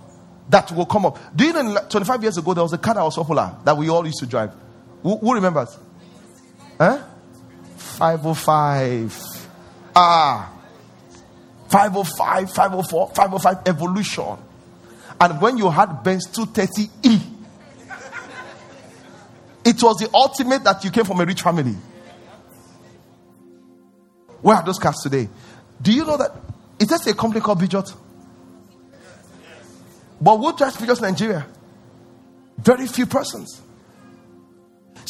that 0.49 0.71
will 0.73 0.87
come 0.87 1.07
up. 1.07 1.19
Do 1.35 1.45
you 1.45 1.53
know 1.53 1.79
25 1.89 2.23
years 2.23 2.37
ago, 2.37 2.55
there 2.55 2.63
was 2.63 2.73
a 2.73 2.79
car 2.79 2.95
that 2.95 3.03
was 3.03 3.17
popular 3.17 3.57
that 3.65 3.77
we 3.77 3.89
all 3.89 4.05
used 4.05 4.19
to 4.19 4.27
drive? 4.27 4.53
Who, 5.03 5.17
who 5.17 5.35
remembers? 5.35 5.77
Huh? 6.79 7.03
505. 7.77 9.19
Ah. 9.97 10.53
505, 11.69 12.53
504, 12.53 13.09
505 13.15 13.57
evolution. 13.67 14.39
And 15.21 15.41
when 15.41 15.57
you 15.57 15.71
had 15.71 16.03
Benz 16.03 16.27
230E, 16.29 17.32
it 19.65 19.83
was 19.83 19.97
the 19.99 20.11
ultimate 20.13 20.65
that 20.65 20.83
you 20.85 20.91
came 20.91 21.05
from 21.05 21.21
a 21.21 21.25
rich 21.25 21.43
family. 21.43 21.75
Where 24.41 24.57
are 24.57 24.65
those 24.65 24.79
cars 24.79 24.97
today? 25.03 25.29
Do 25.81 25.93
you 25.93 26.05
know 26.05 26.17
that 26.17 26.33
it 26.79 26.91
has 26.91 27.07
a 27.07 27.15
company 27.15 27.41
called 27.41 27.61
Peugeot? 27.61 27.95
But 30.21 30.37
who 30.37 30.57
drives 30.57 30.77
Peugeot 30.77 31.01
Nigeria? 31.01 31.47
Very 32.59 32.87
few 32.87 33.07
persons. 33.07 33.61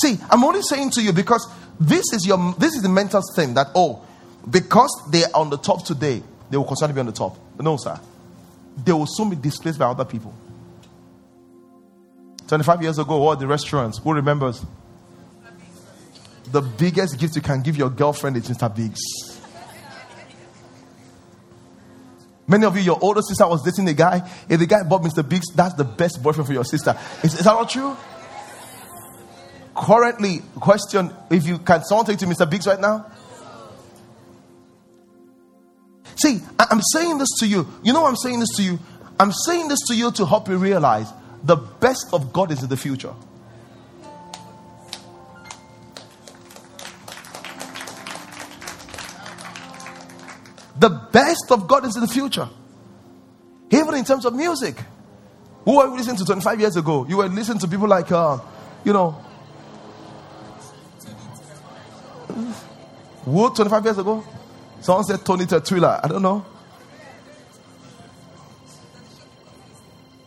See, 0.00 0.18
I'm 0.30 0.42
only 0.44 0.62
saying 0.62 0.90
to 0.92 1.02
you 1.02 1.12
because 1.12 1.46
this 1.78 2.04
is 2.12 2.26
your 2.26 2.54
this 2.58 2.74
is 2.74 2.82
the 2.82 2.88
mental 2.88 3.22
thing 3.34 3.54
that 3.54 3.68
oh, 3.74 4.04
because 4.48 4.90
they 5.10 5.24
are 5.24 5.30
on 5.34 5.50
the 5.50 5.58
top 5.58 5.84
today, 5.84 6.22
they 6.50 6.56
will 6.56 6.64
continue 6.64 6.88
to 6.88 6.94
be 6.94 7.00
on 7.00 7.06
the 7.06 7.12
top. 7.12 7.36
No, 7.60 7.76
sir. 7.76 7.98
They 8.84 8.92
will 8.92 9.06
soon 9.06 9.30
be 9.30 9.36
displaced 9.36 9.78
by 9.78 9.86
other 9.86 10.04
people. 10.04 10.34
25 12.52 12.82
years 12.82 12.98
ago, 12.98 13.16
what 13.16 13.40
the 13.40 13.46
restaurants? 13.46 13.96
Who 13.96 14.12
remembers? 14.12 14.62
The 16.50 16.60
biggest 16.60 17.18
gift 17.18 17.34
you 17.34 17.40
can 17.40 17.62
give 17.62 17.78
your 17.78 17.88
girlfriend 17.88 18.36
is 18.36 18.46
Mr. 18.46 18.76
Biggs. 18.76 19.00
Many 22.46 22.66
of 22.66 22.76
you, 22.76 22.82
your 22.82 22.98
older 23.00 23.22
sister 23.22 23.48
was 23.48 23.62
dating 23.62 23.88
a 23.88 23.94
guy. 23.94 24.30
If 24.50 24.60
the 24.60 24.66
guy 24.66 24.82
bought 24.82 25.00
Mr. 25.00 25.26
Biggs, 25.26 25.46
that's 25.54 25.72
the 25.76 25.84
best 25.84 26.22
boyfriend 26.22 26.46
for 26.46 26.52
your 26.52 26.66
sister. 26.66 26.94
Is, 27.24 27.32
is 27.32 27.44
that 27.46 27.54
not 27.54 27.70
true? 27.70 27.96
Currently, 29.74 30.40
question 30.56 31.10
if 31.30 31.46
you 31.46 31.58
can 31.58 31.82
someone 31.84 32.04
take 32.04 32.18
to 32.18 32.26
Mr. 32.26 32.50
Biggs 32.50 32.66
right 32.66 32.78
now? 32.78 33.10
See, 36.16 36.38
I'm 36.58 36.82
saying 36.82 37.16
this 37.16 37.30
to 37.38 37.46
you. 37.46 37.66
You 37.82 37.94
know 37.94 38.04
I'm 38.04 38.16
saying 38.16 38.40
this 38.40 38.54
to 38.56 38.62
you? 38.62 38.78
I'm 39.18 39.32
saying 39.32 39.68
this 39.68 39.78
to 39.88 39.94
you 39.94 40.12
to 40.12 40.26
help 40.26 40.50
you 40.50 40.58
realize 40.58 41.10
the 41.44 41.56
best 41.56 42.08
of 42.12 42.32
God 42.32 42.50
is 42.52 42.62
in 42.62 42.68
the 42.68 42.76
future. 42.76 43.14
The 50.78 50.88
best 50.88 51.50
of 51.50 51.68
God 51.68 51.84
is 51.84 51.94
in 51.96 52.02
the 52.02 52.08
future. 52.08 52.48
Even 53.70 53.94
in 53.94 54.04
terms 54.04 54.24
of 54.24 54.34
music. 54.34 54.76
Who 55.64 55.76
were 55.76 55.86
you 55.86 55.96
listening 55.96 56.16
to 56.16 56.24
25 56.24 56.60
years 56.60 56.76
ago? 56.76 57.06
You 57.08 57.18
were 57.18 57.28
listening 57.28 57.60
to 57.60 57.68
people 57.68 57.86
like, 57.86 58.10
uh, 58.10 58.38
you 58.84 58.92
know, 58.92 59.12
who 63.24 63.54
25 63.54 63.84
years 63.84 63.98
ago? 63.98 64.24
Someone 64.80 65.04
said 65.04 65.24
Tony 65.24 65.44
Tetuila. 65.44 66.00
I 66.02 66.08
don't 66.08 66.22
know. 66.22 66.44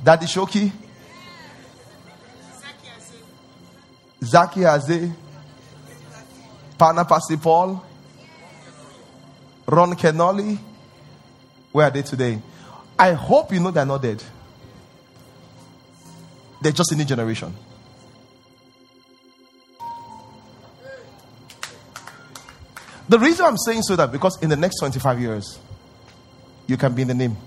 Daddy 0.01 0.25
Showkey. 0.25 0.84
Zaki 4.25 4.61
Aze. 4.61 5.13
Pana 6.77 7.05
Paul. 7.05 7.83
Ron 9.67 9.93
Kenoly. 9.95 10.57
Where 11.71 11.87
are 11.87 11.91
they 11.91 12.01
today? 12.01 12.41
I 12.97 13.13
hope 13.13 13.51
you 13.51 13.59
know 13.59 13.71
they're 13.71 13.85
not 13.85 14.01
dead. 14.01 14.23
They're 16.61 16.71
just 16.71 16.91
a 16.91 16.95
new 16.95 17.05
generation. 17.05 17.53
The 23.07 23.19
reason 23.19 23.45
I'm 23.45 23.57
saying 23.57 23.83
so 23.83 23.95
that 23.95 24.11
because 24.11 24.41
in 24.41 24.49
the 24.49 24.55
next 24.55 24.79
25 24.79 25.19
years, 25.19 25.59
you 26.65 26.77
can 26.77 26.95
be 26.95 27.03
in 27.03 27.07
the 27.09 27.13
name. 27.13 27.37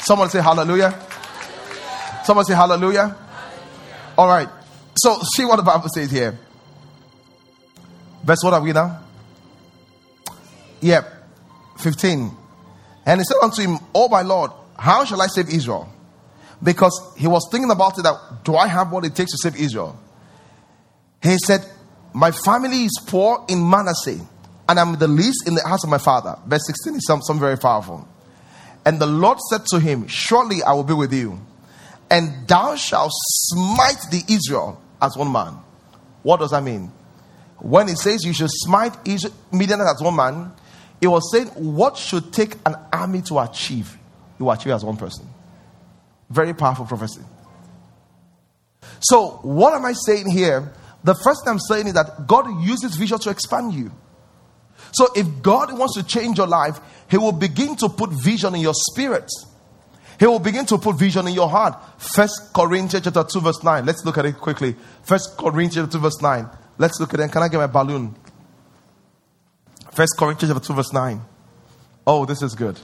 Someone 0.00 0.30
say 0.30 0.40
hallelujah. 0.40 0.94
Someone 2.24 2.44
say 2.44 2.54
hallelujah. 2.54 3.08
hallelujah. 3.08 3.16
All 4.18 4.28
right. 4.28 4.48
So 4.96 5.18
see 5.34 5.44
what 5.44 5.56
the 5.56 5.62
Bible 5.62 5.88
says 5.88 6.10
here. 6.10 6.38
Verse 8.22 8.38
what 8.42 8.54
are 8.54 8.60
we 8.60 8.72
now? 8.72 9.00
Yep. 10.80 11.12
15. 11.78 12.30
And 13.06 13.20
he 13.20 13.24
said 13.24 13.36
unto 13.42 13.62
him, 13.62 13.78
Oh 13.94 14.08
my 14.08 14.22
Lord, 14.22 14.50
how 14.78 15.04
shall 15.04 15.20
I 15.20 15.26
save 15.26 15.48
Israel? 15.48 15.92
Because 16.62 17.14
he 17.16 17.26
was 17.26 17.48
thinking 17.50 17.70
about 17.70 17.98
it 17.98 18.02
that 18.02 18.44
do 18.44 18.54
I 18.54 18.68
have 18.68 18.92
what 18.92 19.04
it 19.04 19.14
takes 19.14 19.32
to 19.32 19.38
save 19.38 19.60
Israel? 19.60 19.98
He 21.22 21.36
said, 21.38 21.66
My 22.12 22.30
family 22.30 22.84
is 22.84 23.00
poor 23.06 23.44
in 23.48 23.68
Manasseh, 23.68 24.20
and 24.68 24.78
I'm 24.78 24.96
the 24.98 25.08
least 25.08 25.46
in 25.48 25.54
the 25.54 25.66
house 25.66 25.82
of 25.82 25.90
my 25.90 25.98
father. 25.98 26.36
Verse 26.46 26.66
16 26.66 26.96
is 26.96 27.06
something 27.06 27.38
very 27.38 27.58
powerful. 27.58 28.06
And 28.84 29.00
the 29.00 29.06
Lord 29.06 29.38
said 29.50 29.64
to 29.66 29.80
him, 29.80 30.06
Surely 30.08 30.62
I 30.62 30.72
will 30.72 30.84
be 30.84 30.94
with 30.94 31.12
you, 31.12 31.40
and 32.12 32.46
thou 32.46 32.76
shalt 32.76 33.10
smite 33.10 34.10
the 34.10 34.22
Israel 34.28 34.80
as 35.00 35.16
one 35.16 35.32
man. 35.32 35.56
What 36.22 36.40
does 36.40 36.50
that 36.50 36.62
mean? 36.62 36.92
When 37.58 37.88
he 37.88 37.94
says 37.94 38.22
you 38.22 38.34
should 38.34 38.50
smite 38.50 38.94
Midian 39.50 39.80
as 39.80 40.02
one 40.02 40.14
man, 40.14 40.52
it 41.00 41.08
was 41.08 41.32
saying 41.32 41.46
what 41.48 41.96
should 41.96 42.30
take 42.30 42.54
an 42.66 42.76
army 42.92 43.22
to 43.22 43.38
achieve, 43.38 43.96
you 44.38 44.50
achieve 44.50 44.74
as 44.74 44.84
one 44.84 44.98
person. 44.98 45.26
Very 46.28 46.52
powerful 46.52 46.84
prophecy. 46.84 47.22
So, 49.00 49.40
what 49.42 49.72
am 49.74 49.86
I 49.86 49.94
saying 49.94 50.30
here? 50.30 50.70
The 51.04 51.14
first 51.14 51.44
thing 51.44 51.52
I'm 51.52 51.60
saying 51.60 51.86
is 51.86 51.94
that 51.94 52.26
God 52.26 52.62
uses 52.62 52.94
vision 52.94 53.18
to 53.20 53.30
expand 53.30 53.72
you. 53.72 53.90
So 54.92 55.08
if 55.16 55.42
God 55.42 55.76
wants 55.76 55.94
to 55.94 56.02
change 56.02 56.36
your 56.36 56.46
life, 56.46 56.78
He 57.10 57.16
will 57.16 57.32
begin 57.32 57.74
to 57.76 57.88
put 57.88 58.10
vision 58.10 58.54
in 58.54 58.60
your 58.60 58.74
spirit. 58.74 59.30
He 60.22 60.28
will 60.28 60.38
begin 60.38 60.64
to 60.66 60.78
put 60.78 60.94
vision 60.94 61.26
in 61.26 61.34
your 61.34 61.48
heart. 61.48 61.76
First 61.98 62.54
Corinthians 62.54 63.04
chapter 63.04 63.24
2, 63.24 63.40
verse 63.40 63.60
9. 63.64 63.84
Let's 63.84 64.04
look 64.04 64.18
at 64.18 64.24
it 64.24 64.38
quickly. 64.38 64.76
First 65.02 65.36
Corinthians 65.36 65.74
chapter 65.74 65.98
2, 65.98 66.00
verse 66.00 66.22
9. 66.22 66.48
Let's 66.78 67.00
look 67.00 67.12
at 67.12 67.18
it. 67.18 67.32
Can 67.32 67.42
I 67.42 67.48
get 67.48 67.56
my 67.56 67.66
balloon? 67.66 68.14
First 69.90 70.14
Corinthians 70.16 70.54
chapter 70.54 70.64
2, 70.64 70.74
verse 70.74 70.92
9. 70.92 71.20
Oh, 72.06 72.24
this 72.24 72.40
is 72.40 72.54
good. 72.54 72.78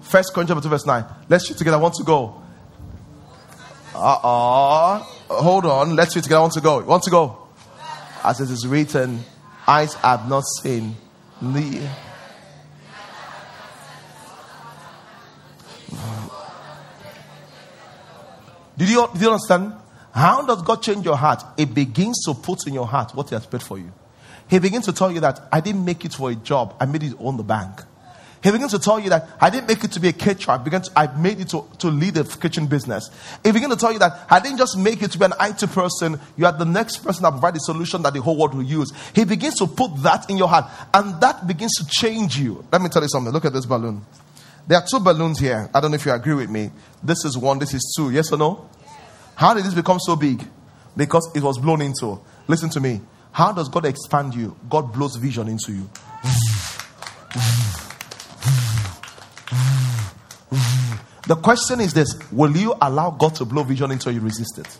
First 0.00 0.32
Corinthians 0.32 0.62
chapter 0.62 0.62
2, 0.62 0.70
verse 0.70 0.86
9. 0.86 1.04
Let's 1.28 1.48
shoot 1.48 1.58
together. 1.58 1.76
I 1.76 1.80
want 1.80 1.94
to 1.96 2.04
go. 2.04 2.42
Uh-uh. 3.94 4.98
Hold 5.28 5.66
on. 5.66 5.96
Let's 5.96 6.16
read 6.16 6.22
together. 6.22 6.38
I 6.38 6.40
want 6.40 6.54
to 6.54 6.62
go. 6.62 6.82
Want 6.82 7.02
to 7.02 7.10
go? 7.10 7.46
As 8.24 8.40
it 8.40 8.50
is 8.50 8.66
written, 8.66 9.22
eyes 9.68 9.92
have 9.92 10.30
not 10.30 10.44
seen. 10.62 10.96
Did 18.76 18.88
you, 18.88 19.06
did 19.12 19.22
you 19.22 19.28
understand? 19.28 19.74
How 20.12 20.42
does 20.42 20.62
God 20.62 20.82
change 20.82 21.04
your 21.04 21.16
heart? 21.16 21.44
It 21.56 21.74
begins 21.74 22.24
to 22.24 22.34
put 22.34 22.66
in 22.66 22.74
your 22.74 22.86
heart 22.86 23.14
what 23.14 23.28
He 23.28 23.34
has 23.34 23.46
paid 23.46 23.62
for 23.62 23.78
you. 23.78 23.92
He 24.48 24.58
begins 24.58 24.84
to 24.86 24.92
tell 24.92 25.10
you 25.10 25.20
that 25.20 25.40
I 25.52 25.60
didn't 25.60 25.84
make 25.84 26.04
it 26.04 26.14
for 26.14 26.30
a 26.30 26.34
job, 26.34 26.76
I 26.80 26.86
made 26.86 27.02
it 27.02 27.14
on 27.18 27.36
the 27.36 27.42
bank. 27.42 27.82
He 28.42 28.52
begins 28.52 28.70
to 28.72 28.78
tell 28.78 29.00
you 29.00 29.10
that 29.10 29.28
I 29.40 29.50
didn't 29.50 29.66
make 29.66 29.82
it 29.82 29.90
to 29.92 30.00
be 30.00 30.08
a 30.08 30.12
caterer. 30.12 30.54
I 30.54 30.58
began 30.58 30.82
to, 30.82 30.90
I 30.94 31.08
made 31.16 31.40
it 31.40 31.48
to, 31.48 31.64
to 31.80 31.88
lead 31.88 32.16
a 32.16 32.22
kitchen 32.22 32.66
business. 32.66 33.10
He 33.42 33.50
begins 33.50 33.74
to 33.74 33.80
tell 33.80 33.92
you 33.92 33.98
that 33.98 34.26
I 34.30 34.38
didn't 34.38 34.58
just 34.58 34.78
make 34.78 35.02
it 35.02 35.10
to 35.12 35.18
be 35.18 35.24
an 35.24 35.32
IT 35.40 35.68
person. 35.70 36.20
You 36.36 36.46
are 36.46 36.52
the 36.52 36.64
next 36.64 36.98
person 36.98 37.24
that 37.24 37.32
provide 37.32 37.54
the 37.54 37.60
solution 37.60 38.02
that 38.02 38.14
the 38.14 38.22
whole 38.22 38.36
world 38.36 38.54
will 38.54 38.62
use. 38.62 38.92
He 39.14 39.24
begins 39.24 39.56
to 39.56 39.66
put 39.66 40.00
that 40.02 40.30
in 40.30 40.38
your 40.38 40.48
heart, 40.48 40.66
and 40.94 41.20
that 41.20 41.46
begins 41.46 41.74
to 41.78 41.86
change 41.86 42.38
you. 42.38 42.64
Let 42.70 42.82
me 42.82 42.88
tell 42.88 43.02
you 43.02 43.08
something. 43.08 43.32
Look 43.32 43.46
at 43.46 43.52
this 43.52 43.66
balloon. 43.66 44.02
There 44.66 44.78
are 44.78 44.84
two 44.88 45.00
balloons 45.00 45.38
here. 45.38 45.70
I 45.72 45.80
don't 45.80 45.90
know 45.90 45.96
if 45.96 46.04
you 46.04 46.12
agree 46.12 46.34
with 46.34 46.50
me. 46.50 46.70
This 47.02 47.24
is 47.24 47.38
one. 47.38 47.58
This 47.58 47.72
is 47.74 47.94
two. 47.96 48.10
Yes 48.10 48.32
or 48.32 48.38
no? 48.38 48.68
How 49.36 49.54
did 49.54 49.64
this 49.64 49.74
become 49.74 50.00
so 50.00 50.16
big? 50.16 50.42
because 50.96 51.30
it 51.34 51.42
was 51.42 51.58
blown 51.58 51.82
into. 51.82 52.18
Listen 52.48 52.70
to 52.70 52.80
me. 52.80 53.00
How 53.32 53.52
does 53.52 53.68
God 53.68 53.84
expand 53.84 54.34
you? 54.34 54.56
God 54.68 54.92
blows 54.92 55.16
vision 55.16 55.48
into 55.48 55.72
you. 55.72 55.90
The 61.26 61.36
question 61.36 61.80
is 61.80 61.92
this 61.92 62.16
Will 62.32 62.56
you 62.56 62.74
allow 62.80 63.10
God 63.10 63.34
to 63.36 63.44
blow 63.44 63.62
vision 63.62 63.90
into 63.90 64.12
you? 64.12 64.20
Resist 64.20 64.58
it. 64.58 64.78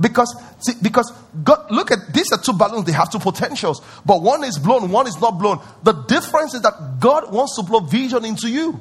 Because, 0.00 0.34
see, 0.60 0.74
because 0.80 1.12
God, 1.42 1.70
look 1.70 1.90
at 1.90 2.12
these 2.12 2.32
are 2.32 2.38
two 2.38 2.52
balloons, 2.52 2.84
they 2.86 2.92
have 2.92 3.10
two 3.10 3.18
potentials, 3.18 3.82
but 4.04 4.22
one 4.22 4.44
is 4.44 4.58
blown, 4.58 4.90
one 4.90 5.06
is 5.06 5.20
not 5.20 5.38
blown. 5.38 5.60
The 5.82 5.92
difference 5.92 6.54
is 6.54 6.62
that 6.62 6.98
God 7.00 7.32
wants 7.32 7.56
to 7.56 7.62
blow 7.62 7.80
vision 7.80 8.24
into 8.24 8.48
you. 8.48 8.80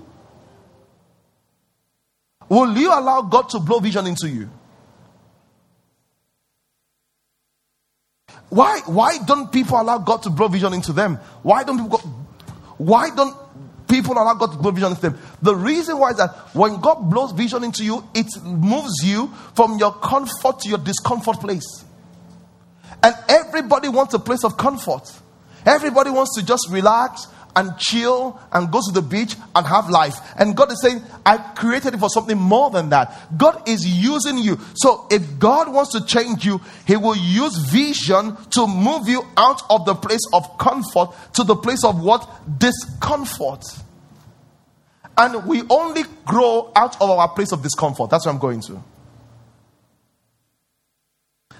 Will 2.49 2.77
you 2.77 2.89
allow 2.89 3.21
God 3.21 3.49
to 3.49 3.59
blow 3.59 3.79
vision 3.79 4.07
into 4.07 4.29
you? 4.29 4.49
Why, 8.49 8.81
why 8.85 9.17
don't 9.19 9.49
people 9.49 9.79
allow 9.79 9.97
God 9.99 10.23
to 10.23 10.29
blow 10.29 10.49
vision 10.49 10.73
into 10.73 10.91
them? 10.91 11.15
Why 11.41 11.63
don't 11.63 11.77
people 11.77 11.97
go, 11.97 12.03
why 12.77 13.09
don't 13.15 13.37
people 13.91 14.13
allow 14.13 14.33
God 14.33 14.53
to 14.53 14.57
blow 14.57 14.71
vision 14.71 14.91
into 14.91 15.01
them? 15.01 15.19
The 15.41 15.55
reason 15.55 15.99
why 15.99 16.11
is 16.11 16.17
that 16.17 16.31
when 16.55 16.79
God 16.79 17.09
blows 17.09 17.33
vision 17.33 17.63
into 17.63 17.83
you, 17.83 18.03
it 18.15 18.27
moves 18.43 19.03
you 19.03 19.27
from 19.55 19.77
your 19.77 19.91
comfort 19.93 20.59
to 20.61 20.69
your 20.69 20.77
discomfort 20.77 21.39
place. 21.41 21.83
And 23.03 23.13
everybody 23.27 23.89
wants 23.89 24.13
a 24.13 24.19
place 24.19 24.43
of 24.43 24.57
comfort. 24.57 25.11
Everybody 25.65 26.09
wants 26.09 26.35
to 26.39 26.45
just 26.45 26.67
relax 26.69 27.27
and 27.55 27.77
chill 27.77 28.39
and 28.51 28.71
go 28.71 28.79
to 28.79 28.91
the 28.93 29.01
beach 29.01 29.35
and 29.55 29.65
have 29.65 29.89
life. 29.89 30.15
And 30.37 30.55
God 30.55 30.71
is 30.71 30.81
saying, 30.81 31.01
I 31.25 31.37
created 31.37 31.93
it 31.93 31.97
for 31.99 32.09
something 32.09 32.37
more 32.37 32.69
than 32.69 32.89
that. 32.89 33.37
God 33.37 33.67
is 33.67 33.85
using 33.85 34.37
you. 34.37 34.59
So 34.75 35.07
if 35.11 35.39
God 35.39 35.71
wants 35.73 35.91
to 35.93 36.05
change 36.05 36.45
you, 36.45 36.61
He 36.85 36.95
will 36.95 37.15
use 37.15 37.57
vision 37.57 38.37
to 38.51 38.67
move 38.67 39.07
you 39.07 39.23
out 39.37 39.61
of 39.69 39.85
the 39.85 39.95
place 39.95 40.21
of 40.33 40.57
comfort 40.57 41.09
to 41.33 41.43
the 41.43 41.55
place 41.55 41.83
of 41.83 42.01
what? 42.01 42.29
Discomfort. 42.59 43.63
And 45.17 45.45
we 45.45 45.63
only 45.69 46.03
grow 46.25 46.71
out 46.75 46.99
of 47.01 47.09
our 47.09 47.29
place 47.29 47.51
of 47.51 47.61
discomfort. 47.61 48.09
That's 48.09 48.25
what 48.25 48.33
I'm 48.33 48.39
going 48.39 48.61
to. 48.61 48.81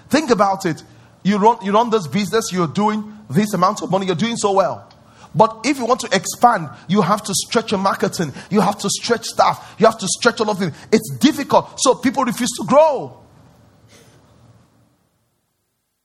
Think 0.08 0.30
about 0.30 0.66
it. 0.66 0.82
You 1.22 1.38
run, 1.38 1.64
you 1.64 1.72
run 1.72 1.90
this 1.90 2.06
business, 2.06 2.50
you're 2.52 2.66
doing 2.66 3.18
this 3.30 3.54
amount 3.54 3.82
of 3.82 3.90
money, 3.90 4.06
you're 4.06 4.14
doing 4.14 4.36
so 4.36 4.52
well. 4.52 4.91
But 5.34 5.60
if 5.64 5.78
you 5.78 5.86
want 5.86 6.00
to 6.00 6.14
expand, 6.14 6.68
you 6.88 7.00
have 7.00 7.22
to 7.24 7.34
stretch 7.34 7.70
your 7.70 7.80
marketing, 7.80 8.32
you 8.50 8.60
have 8.60 8.78
to 8.78 8.90
stretch 8.90 9.24
staff, 9.24 9.74
you 9.78 9.86
have 9.86 9.98
to 9.98 10.06
stretch 10.08 10.40
all 10.40 10.50
of 10.50 10.60
it. 10.60 10.74
It's 10.92 11.16
difficult. 11.18 11.80
So 11.80 11.94
people 11.94 12.24
refuse 12.24 12.50
to 12.58 12.64
grow. 12.66 13.18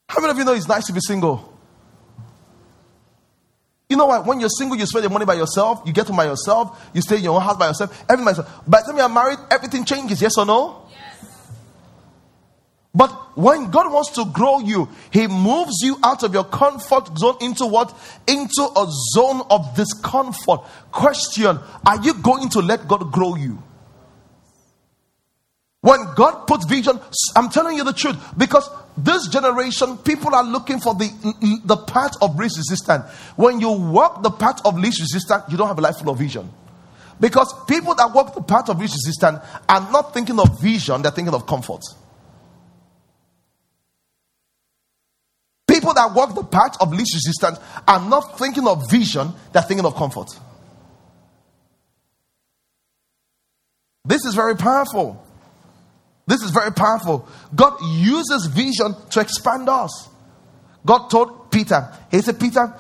How 0.07 0.21
many 0.21 0.31
of 0.31 0.37
you 0.37 0.45
know 0.45 0.53
it's 0.53 0.67
nice 0.67 0.85
to 0.85 0.93
be 0.93 1.01
single? 1.01 1.53
You 3.89 3.95
know 3.95 4.05
what? 4.05 4.25
When 4.25 4.39
you're 4.39 4.49
single, 4.49 4.77
you 4.77 4.85
spend 4.85 5.03
your 5.03 5.11
money 5.11 5.25
by 5.25 5.35
yourself, 5.35 5.81
you 5.85 5.93
get 5.93 6.07
to 6.07 6.13
by 6.13 6.25
yourself, 6.25 6.89
you 6.93 7.01
stay 7.01 7.17
in 7.17 7.23
your 7.23 7.35
own 7.35 7.41
house 7.41 7.57
by 7.57 7.67
yourself, 7.67 8.03
everything 8.09 8.25
by 8.25 8.31
yourself. 8.31 8.63
By 8.67 8.81
the 8.81 8.87
time 8.87 8.97
you're 8.97 9.09
married, 9.09 9.39
everything 9.49 9.85
changes, 9.85 10.21
yes 10.21 10.37
or 10.37 10.45
no? 10.45 10.86
But 12.97 13.37
when 13.37 13.69
God 13.69 13.93
wants 13.93 14.09
to 14.13 14.25
grow 14.25 14.57
you, 14.57 14.89
He 15.11 15.27
moves 15.27 15.75
you 15.83 15.99
out 16.03 16.23
of 16.23 16.33
your 16.33 16.45
comfort 16.45 17.15
zone 17.15 17.37
into 17.41 17.67
what? 17.67 17.95
Into 18.27 18.63
a 18.75 18.87
zone 19.13 19.45
of 19.51 19.75
discomfort. 19.75 20.61
Question 20.91 21.59
Are 21.85 22.01
you 22.01 22.15
going 22.15 22.49
to 22.49 22.59
let 22.59 22.87
God 22.87 23.11
grow 23.11 23.35
you? 23.35 23.61
When 25.81 25.99
God 26.15 26.47
puts 26.47 26.65
vision, 26.65 26.99
I'm 27.35 27.49
telling 27.49 27.77
you 27.77 27.83
the 27.83 27.93
truth 27.93 28.17
because 28.35 28.67
this 28.97 29.27
generation, 29.27 29.97
people 29.99 30.33
are 30.33 30.43
looking 30.43 30.79
for 30.79 30.95
the, 30.95 31.61
the 31.63 31.77
path 31.77 32.15
of 32.19 32.35
least 32.35 32.57
resistance. 32.57 33.05
When 33.35 33.59
you 33.59 33.71
walk 33.71 34.23
the 34.23 34.31
path 34.31 34.59
of 34.65 34.79
least 34.79 34.99
resistance, 34.99 35.43
you 35.49 35.55
don't 35.55 35.67
have 35.67 35.77
a 35.77 35.81
life 35.81 35.99
full 35.99 36.09
of 36.09 36.17
vision. 36.17 36.51
Because 37.19 37.53
people 37.67 37.93
that 37.93 38.11
walk 38.11 38.33
the 38.33 38.41
path 38.41 38.69
of 38.69 38.79
least 38.79 38.95
resistance 38.95 39.37
are 39.69 39.91
not 39.91 40.15
thinking 40.15 40.39
of 40.39 40.59
vision, 40.59 41.03
they're 41.03 41.11
thinking 41.11 41.35
of 41.35 41.45
comfort. 41.45 41.83
People 45.87 46.03
that 46.03 46.13
walk 46.13 46.35
the 46.35 46.43
path 46.43 46.75
of 46.81 46.91
least 46.91 47.13
resistance 47.13 47.59
are 47.87 48.09
not 48.09 48.37
thinking 48.37 48.67
of 48.67 48.91
vision, 48.91 49.31
they're 49.53 49.61
thinking 49.61 49.85
of 49.85 49.95
comfort. 49.95 50.27
This 54.03 54.25
is 54.25 54.35
very 54.35 54.57
powerful. 54.57 55.25
This 56.25 56.41
is 56.41 56.51
very 56.51 56.73
powerful. 56.73 57.25
God 57.55 57.77
uses 57.81 58.47
vision 58.47 58.97
to 59.11 59.21
expand 59.21 59.69
us. 59.69 60.09
God 60.85 61.07
told 61.07 61.51
Peter, 61.51 61.89
He 62.11 62.19
said, 62.19 62.37
Peter, 62.37 62.73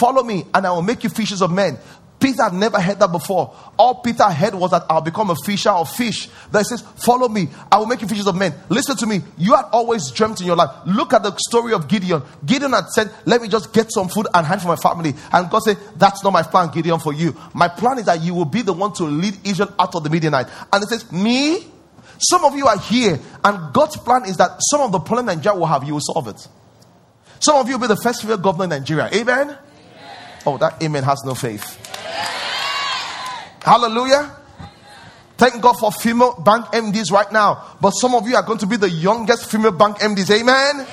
follow 0.00 0.22
me 0.22 0.46
and 0.54 0.66
I 0.66 0.70
will 0.70 0.80
make 0.80 1.04
you 1.04 1.10
fishers 1.10 1.42
of 1.42 1.52
men. 1.52 1.76
Peter 2.24 2.42
had 2.42 2.54
never 2.54 2.80
heard 2.80 2.98
that 3.00 3.12
before. 3.12 3.54
All 3.78 3.96
Peter 3.96 4.24
heard 4.24 4.54
was 4.54 4.70
that 4.70 4.86
I'll 4.88 5.02
become 5.02 5.28
a 5.28 5.36
fisher 5.44 5.68
of 5.68 5.90
fish. 5.90 6.30
That 6.52 6.64
says, 6.64 6.80
Follow 6.80 7.28
me, 7.28 7.50
I 7.70 7.76
will 7.76 7.84
make 7.84 8.00
you 8.00 8.08
fishers 8.08 8.26
of 8.26 8.34
men. 8.34 8.54
Listen 8.70 8.96
to 8.96 9.06
me. 9.06 9.20
You 9.36 9.54
had 9.54 9.66
always 9.72 10.10
dreamt 10.10 10.40
in 10.40 10.46
your 10.46 10.56
life. 10.56 10.70
Look 10.86 11.12
at 11.12 11.22
the 11.22 11.36
story 11.36 11.74
of 11.74 11.86
Gideon. 11.86 12.22
Gideon 12.46 12.72
had 12.72 12.88
said, 12.88 13.10
Let 13.26 13.42
me 13.42 13.48
just 13.48 13.74
get 13.74 13.92
some 13.92 14.08
food 14.08 14.26
and 14.32 14.46
hand 14.46 14.62
for 14.62 14.68
my 14.68 14.76
family. 14.76 15.12
And 15.34 15.50
God 15.50 15.64
said, 15.64 15.76
That's 15.96 16.24
not 16.24 16.32
my 16.32 16.42
plan, 16.42 16.70
Gideon, 16.72 16.98
for 16.98 17.12
you. 17.12 17.36
My 17.52 17.68
plan 17.68 17.98
is 17.98 18.06
that 18.06 18.22
you 18.22 18.32
will 18.32 18.46
be 18.46 18.62
the 18.62 18.72
one 18.72 18.94
to 18.94 19.04
lead 19.04 19.36
Israel 19.46 19.74
out 19.78 19.94
of 19.94 20.02
the 20.02 20.08
Midianite. 20.08 20.46
And 20.72 20.82
it 20.82 20.88
says, 20.88 21.12
Me? 21.12 21.58
Some 22.18 22.42
of 22.46 22.56
you 22.56 22.66
are 22.68 22.78
here, 22.78 23.20
and 23.44 23.74
God's 23.74 23.98
plan 23.98 24.24
is 24.24 24.38
that 24.38 24.52
some 24.70 24.80
of 24.80 24.92
the 24.92 25.00
problem 25.00 25.26
Nigeria 25.26 25.58
will 25.58 25.66
have, 25.66 25.84
you 25.84 25.92
will 25.92 26.00
solve 26.00 26.28
it. 26.28 26.48
Some 27.40 27.56
of 27.56 27.68
you 27.68 27.74
will 27.76 27.86
be 27.86 27.94
the 27.94 28.00
first 28.00 28.22
female 28.22 28.38
governor 28.38 28.64
in 28.64 28.80
Nigeria. 28.80 29.10
Amen? 29.12 29.48
amen. 29.50 29.58
Oh, 30.46 30.56
that 30.56 30.82
amen 30.82 31.02
has 31.02 31.22
no 31.26 31.34
faith. 31.34 31.83
Hallelujah. 33.64 34.30
Thank 35.38 35.62
God 35.62 35.74
for 35.78 35.90
female 35.90 36.34
bank 36.34 36.66
MDs 36.66 37.10
right 37.10 37.30
now. 37.32 37.76
But 37.80 37.92
some 37.92 38.14
of 38.14 38.28
you 38.28 38.36
are 38.36 38.42
going 38.42 38.58
to 38.58 38.66
be 38.66 38.76
the 38.76 38.90
youngest 38.90 39.50
female 39.50 39.72
bank 39.72 39.98
MDs. 39.98 40.30
Amen? 40.30 40.74
amen. 40.80 40.86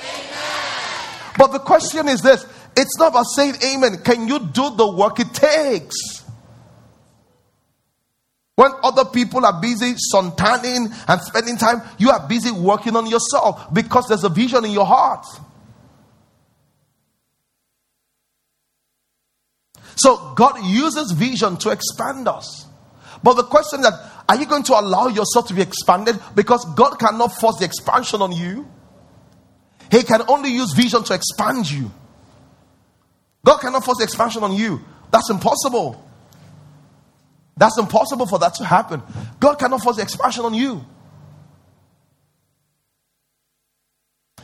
But 1.36 1.48
the 1.52 1.58
question 1.58 2.08
is 2.08 2.22
this 2.22 2.46
it's 2.74 2.98
not 2.98 3.10
about 3.10 3.26
saying 3.36 3.54
amen. 3.62 3.98
Can 4.02 4.26
you 4.26 4.38
do 4.38 4.74
the 4.74 4.90
work 4.90 5.20
it 5.20 5.32
takes? 5.34 6.22
When 8.54 8.70
other 8.82 9.04
people 9.04 9.44
are 9.44 9.60
busy 9.60 9.94
suntanning 10.14 10.94
and 11.08 11.20
spending 11.22 11.56
time, 11.56 11.82
you 11.98 12.10
are 12.10 12.26
busy 12.26 12.50
working 12.50 12.96
on 12.96 13.06
yourself 13.06 13.72
because 13.72 14.06
there's 14.08 14.24
a 14.24 14.28
vision 14.28 14.64
in 14.64 14.70
your 14.70 14.86
heart. 14.86 15.26
So 19.96 20.34
God 20.34 20.64
uses 20.64 21.12
vision 21.12 21.56
to 21.58 21.70
expand 21.70 22.28
us. 22.28 22.61
But 23.22 23.34
the 23.34 23.44
question 23.44 23.80
is 23.80 23.86
that 23.88 24.10
are 24.28 24.36
you 24.36 24.46
going 24.46 24.62
to 24.64 24.78
allow 24.78 25.08
yourself 25.08 25.48
to 25.48 25.54
be 25.54 25.62
expanded? 25.62 26.18
Because 26.34 26.64
God 26.74 26.96
cannot 26.98 27.32
force 27.38 27.56
the 27.58 27.64
expansion 27.64 28.22
on 28.22 28.32
you. 28.32 28.68
He 29.90 30.02
can 30.02 30.22
only 30.28 30.50
use 30.50 30.72
vision 30.72 31.04
to 31.04 31.14
expand 31.14 31.70
you. 31.70 31.90
God 33.44 33.58
cannot 33.58 33.84
force 33.84 33.98
the 33.98 34.04
expansion 34.04 34.42
on 34.42 34.54
you. 34.54 34.80
That's 35.10 35.28
impossible. 35.30 36.02
That's 37.56 37.78
impossible 37.78 38.26
for 38.26 38.38
that 38.38 38.54
to 38.54 38.64
happen. 38.64 39.02
God 39.38 39.56
cannot 39.56 39.82
force 39.82 39.96
the 39.96 40.02
expansion 40.02 40.44
on 40.44 40.54
you. 40.54 40.84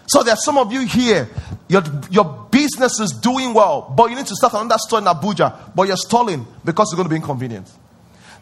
So 0.07 0.23
there 0.23 0.33
are 0.35 0.38
some 0.38 0.57
of 0.57 0.73
you 0.73 0.87
here, 0.87 1.29
your, 1.69 1.83
your 2.11 2.49
business 2.51 2.99
is 2.99 3.11
doing 3.12 3.53
well, 3.53 3.93
but 3.95 4.09
you 4.11 4.17
need 4.17 4.27
to 4.27 4.35
start 4.35 4.55
another 4.55 4.79
store 4.79 5.01
in 5.01 5.05
Abuja, 5.05 5.75
but 5.75 5.87
you're 5.87 5.99
stalling 5.99 6.47
because 6.64 6.88
it's 6.88 6.95
going 6.95 7.05
to 7.05 7.11
be 7.11 7.17
inconvenient. 7.17 7.71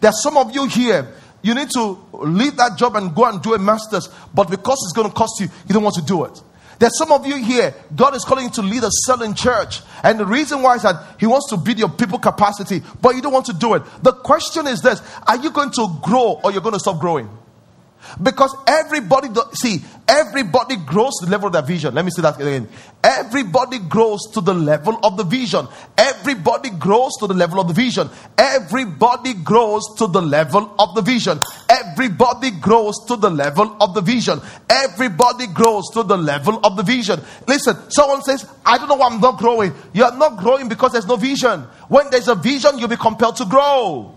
There 0.00 0.10
are 0.10 0.20
some 0.22 0.36
of 0.36 0.54
you 0.54 0.66
here, 0.66 1.12
you 1.42 1.54
need 1.54 1.70
to 1.70 1.98
leave 2.12 2.56
that 2.56 2.76
job 2.76 2.96
and 2.96 3.14
go 3.14 3.24
and 3.26 3.42
do 3.42 3.54
a 3.54 3.58
master's, 3.58 4.08
but 4.34 4.50
because 4.50 4.78
it's 4.84 4.92
going 4.92 5.08
to 5.08 5.14
cost 5.14 5.40
you, 5.40 5.48
you 5.68 5.74
don't 5.74 5.82
want 5.82 5.96
to 5.96 6.02
do 6.02 6.24
it. 6.24 6.40
There's 6.78 6.98
some 6.98 7.10
of 7.10 7.26
you 7.26 7.36
here, 7.36 7.74
God 7.94 8.14
is 8.14 8.24
calling 8.24 8.44
you 8.44 8.50
to 8.50 8.62
lead 8.62 8.84
a 8.84 8.90
selling 8.90 9.34
church. 9.34 9.80
And 10.02 10.20
the 10.20 10.26
reason 10.26 10.60
why 10.62 10.76
is 10.76 10.82
that 10.82 11.16
He 11.18 11.26
wants 11.26 11.48
to 11.50 11.56
build 11.56 11.78
your 11.78 11.88
people 11.88 12.18
capacity, 12.18 12.82
but 13.00 13.14
you 13.16 13.22
don't 13.22 13.32
want 13.32 13.46
to 13.46 13.54
do 13.54 13.74
it. 13.74 13.82
The 14.02 14.12
question 14.12 14.66
is 14.66 14.82
this 14.82 15.00
Are 15.26 15.36
you 15.36 15.50
going 15.50 15.70
to 15.72 15.88
grow 16.02 16.40
or 16.44 16.52
you're 16.52 16.60
going 16.60 16.74
to 16.74 16.80
stop 16.80 17.00
growing? 17.00 17.30
Because 18.22 18.54
everybody, 18.66 19.28
see, 19.54 19.82
everybody 20.08 20.76
grows 20.76 21.14
to 21.20 21.26
the 21.26 21.32
level 21.32 21.48
of 21.48 21.52
their 21.52 21.62
vision. 21.62 21.94
Let 21.94 22.04
me 22.04 22.10
say 22.10 22.22
that 22.22 22.40
again. 22.40 22.68
Everybody 23.02 23.78
grows 23.78 24.20
to 24.32 24.40
the 24.40 24.54
level 24.54 24.98
of 25.02 25.16
the 25.16 25.24
vision. 25.24 25.68
Everybody 25.96 26.70
grows 26.70 27.12
to 27.20 27.26
the 27.26 27.34
level 27.34 27.60
of 27.60 27.68
the 27.68 27.74
vision. 27.74 28.08
Everybody 28.36 29.34
grows 29.34 29.82
to 29.98 30.06
the 30.06 30.22
level 30.22 30.74
of 30.78 30.94
the 30.94 31.02
vision. 31.02 31.40
Everybody 31.68 32.50
grows 32.50 32.98
to 33.06 33.16
the 33.16 33.30
level 33.30 33.76
of 33.80 33.94
the 33.94 34.00
vision. 34.00 34.40
Everybody 34.68 35.46
grows 35.46 35.88
to 35.94 36.02
the 36.02 36.16
level 36.16 36.60
of 36.64 36.76
the 36.76 36.82
vision. 36.82 37.20
Listen, 37.46 37.76
someone 37.90 38.22
says, 38.22 38.48
I 38.64 38.78
don't 38.78 38.88
know 38.88 38.96
why 38.96 39.08
I'm 39.08 39.20
not 39.20 39.38
growing. 39.38 39.72
You're 39.92 40.16
not 40.16 40.38
growing 40.38 40.68
because 40.68 40.92
there's 40.92 41.06
no 41.06 41.16
vision. 41.16 41.62
When 41.88 42.10
there's 42.10 42.28
a 42.28 42.34
vision, 42.34 42.78
you'll 42.78 42.88
be 42.88 42.96
compelled 42.96 43.36
to 43.36 43.44
grow. 43.44 44.16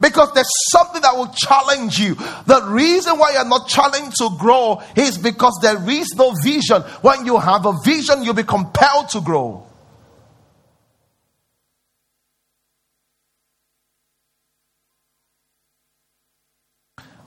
Because 0.00 0.32
there's 0.32 0.50
something 0.70 1.02
that 1.02 1.16
will 1.16 1.32
challenge 1.34 1.98
you. 1.98 2.14
The 2.14 2.62
reason 2.68 3.18
why 3.18 3.32
you're 3.32 3.48
not 3.48 3.66
challenged 3.68 4.16
to 4.18 4.30
grow 4.38 4.80
is 4.94 5.18
because 5.18 5.58
there 5.60 5.90
is 5.90 6.14
no 6.16 6.32
vision. 6.42 6.82
When 7.02 7.26
you 7.26 7.38
have 7.38 7.66
a 7.66 7.72
vision, 7.84 8.22
you'll 8.22 8.34
be 8.34 8.44
compelled 8.44 9.08
to 9.10 9.20
grow. 9.20 9.66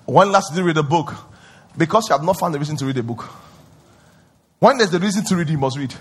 One 0.06 0.32
last 0.32 0.56
you 0.56 0.64
read 0.64 0.78
a 0.78 0.84
book? 0.84 1.14
Because 1.78 2.10
you 2.10 2.16
have 2.16 2.24
not 2.26 2.40
found 2.40 2.56
a 2.56 2.60
reason 2.60 2.78
to 2.78 2.86
read 2.86 2.98
a 2.98 3.04
book. 3.04 3.30
When 4.60 4.78
there's 4.78 4.92
the 4.92 5.00
reason 5.00 5.24
to 5.26 5.36
read, 5.36 5.50
you 5.50 5.58
must 5.58 5.78
read. 5.78 5.94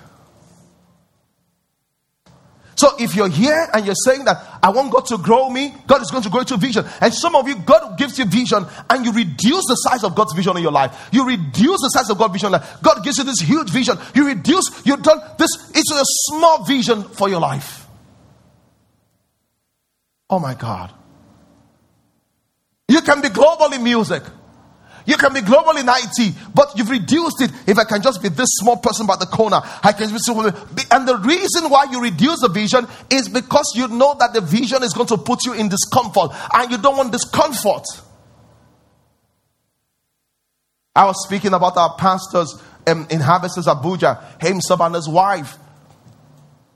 So 2.81 2.97
if 2.99 3.15
you're 3.15 3.29
here 3.29 3.69
and 3.75 3.85
you're 3.85 3.95
saying 4.07 4.25
that 4.25 4.43
I 4.63 4.71
want 4.71 4.91
God 4.91 5.05
to 5.09 5.19
grow 5.19 5.51
me, 5.51 5.75
God 5.87 6.01
is 6.01 6.11
going 6.11 6.23
to 6.23 6.31
grow 6.31 6.45
to 6.45 6.57
vision. 6.57 6.87
And 7.03 7.13
some 7.13 7.37
of 7.37 7.47
you, 7.47 7.57
God 7.57 7.99
gives 7.99 8.19
you 8.19 8.25
vision 8.25 8.65
and 8.89 9.05
you 9.05 9.13
reduce 9.13 9.67
the 9.67 9.75
size 9.75 10.03
of 10.03 10.15
God's 10.15 10.33
vision 10.33 10.57
in 10.57 10.63
your 10.63 10.73
life. 10.73 11.11
You 11.13 11.27
reduce 11.27 11.79
the 11.83 11.91
size 11.91 12.09
of 12.09 12.17
God's 12.17 12.33
vision. 12.33 12.53
God 12.53 13.05
gives 13.05 13.19
you 13.19 13.25
this 13.25 13.39
huge 13.41 13.69
vision. 13.69 13.99
You 14.15 14.29
reduce, 14.29 14.65
you 14.87 14.97
don't, 14.97 15.37
this, 15.37 15.51
it's 15.75 15.93
a 15.93 16.03
small 16.31 16.65
vision 16.65 17.03
for 17.03 17.29
your 17.29 17.41
life. 17.41 17.87
Oh 20.31 20.39
my 20.39 20.55
God. 20.55 20.91
You 22.89 23.03
can 23.03 23.21
be 23.21 23.29
global 23.29 23.75
in 23.75 23.85
music. 23.85 24.23
You 25.11 25.17
can 25.17 25.35
be 25.35 25.41
global 25.41 25.77
in 25.77 25.87
IT, 25.89 26.37
but 26.55 26.79
you've 26.79 26.89
reduced 26.89 27.43
it. 27.43 27.51
If 27.67 27.77
I 27.79 27.83
can 27.83 28.01
just 28.01 28.23
be 28.23 28.29
this 28.29 28.47
small 28.61 28.77
person 28.77 29.09
by 29.09 29.17
the 29.17 29.27
corner, 29.27 29.61
I 29.83 29.91
can 29.91 30.09
be. 30.09 30.83
And 30.93 31.09
the 31.09 31.17
reason 31.17 31.69
why 31.69 31.87
you 31.91 32.01
reduce 32.01 32.39
the 32.39 32.49
vision 32.49 32.87
is 33.11 33.29
because 33.29 33.73
you 33.75 33.89
know 33.89 34.15
that 34.21 34.35
the 34.35 34.41
vision 34.41 34.85
is 34.85 34.93
going 34.93 35.09
to 35.09 35.19
put 35.19 35.45
you 35.45 35.55
in 35.55 35.69
discomfort, 35.69 36.31
and 36.55 36.71
you 36.71 36.79
don't 36.79 36.97
want 36.97 37.11
discomfort. 37.11 37.83
I 40.95 41.07
was 41.07 41.17
speaking 41.27 41.55
about 41.55 41.77
our 41.77 41.97
pastors 41.97 42.63
um, 42.87 43.09
in 43.11 43.19
Harvesters 43.19 43.67
Abuja, 43.67 44.41
himself 44.41 44.81
and 44.81 44.95
his 44.95 45.09
wife. 45.09 45.59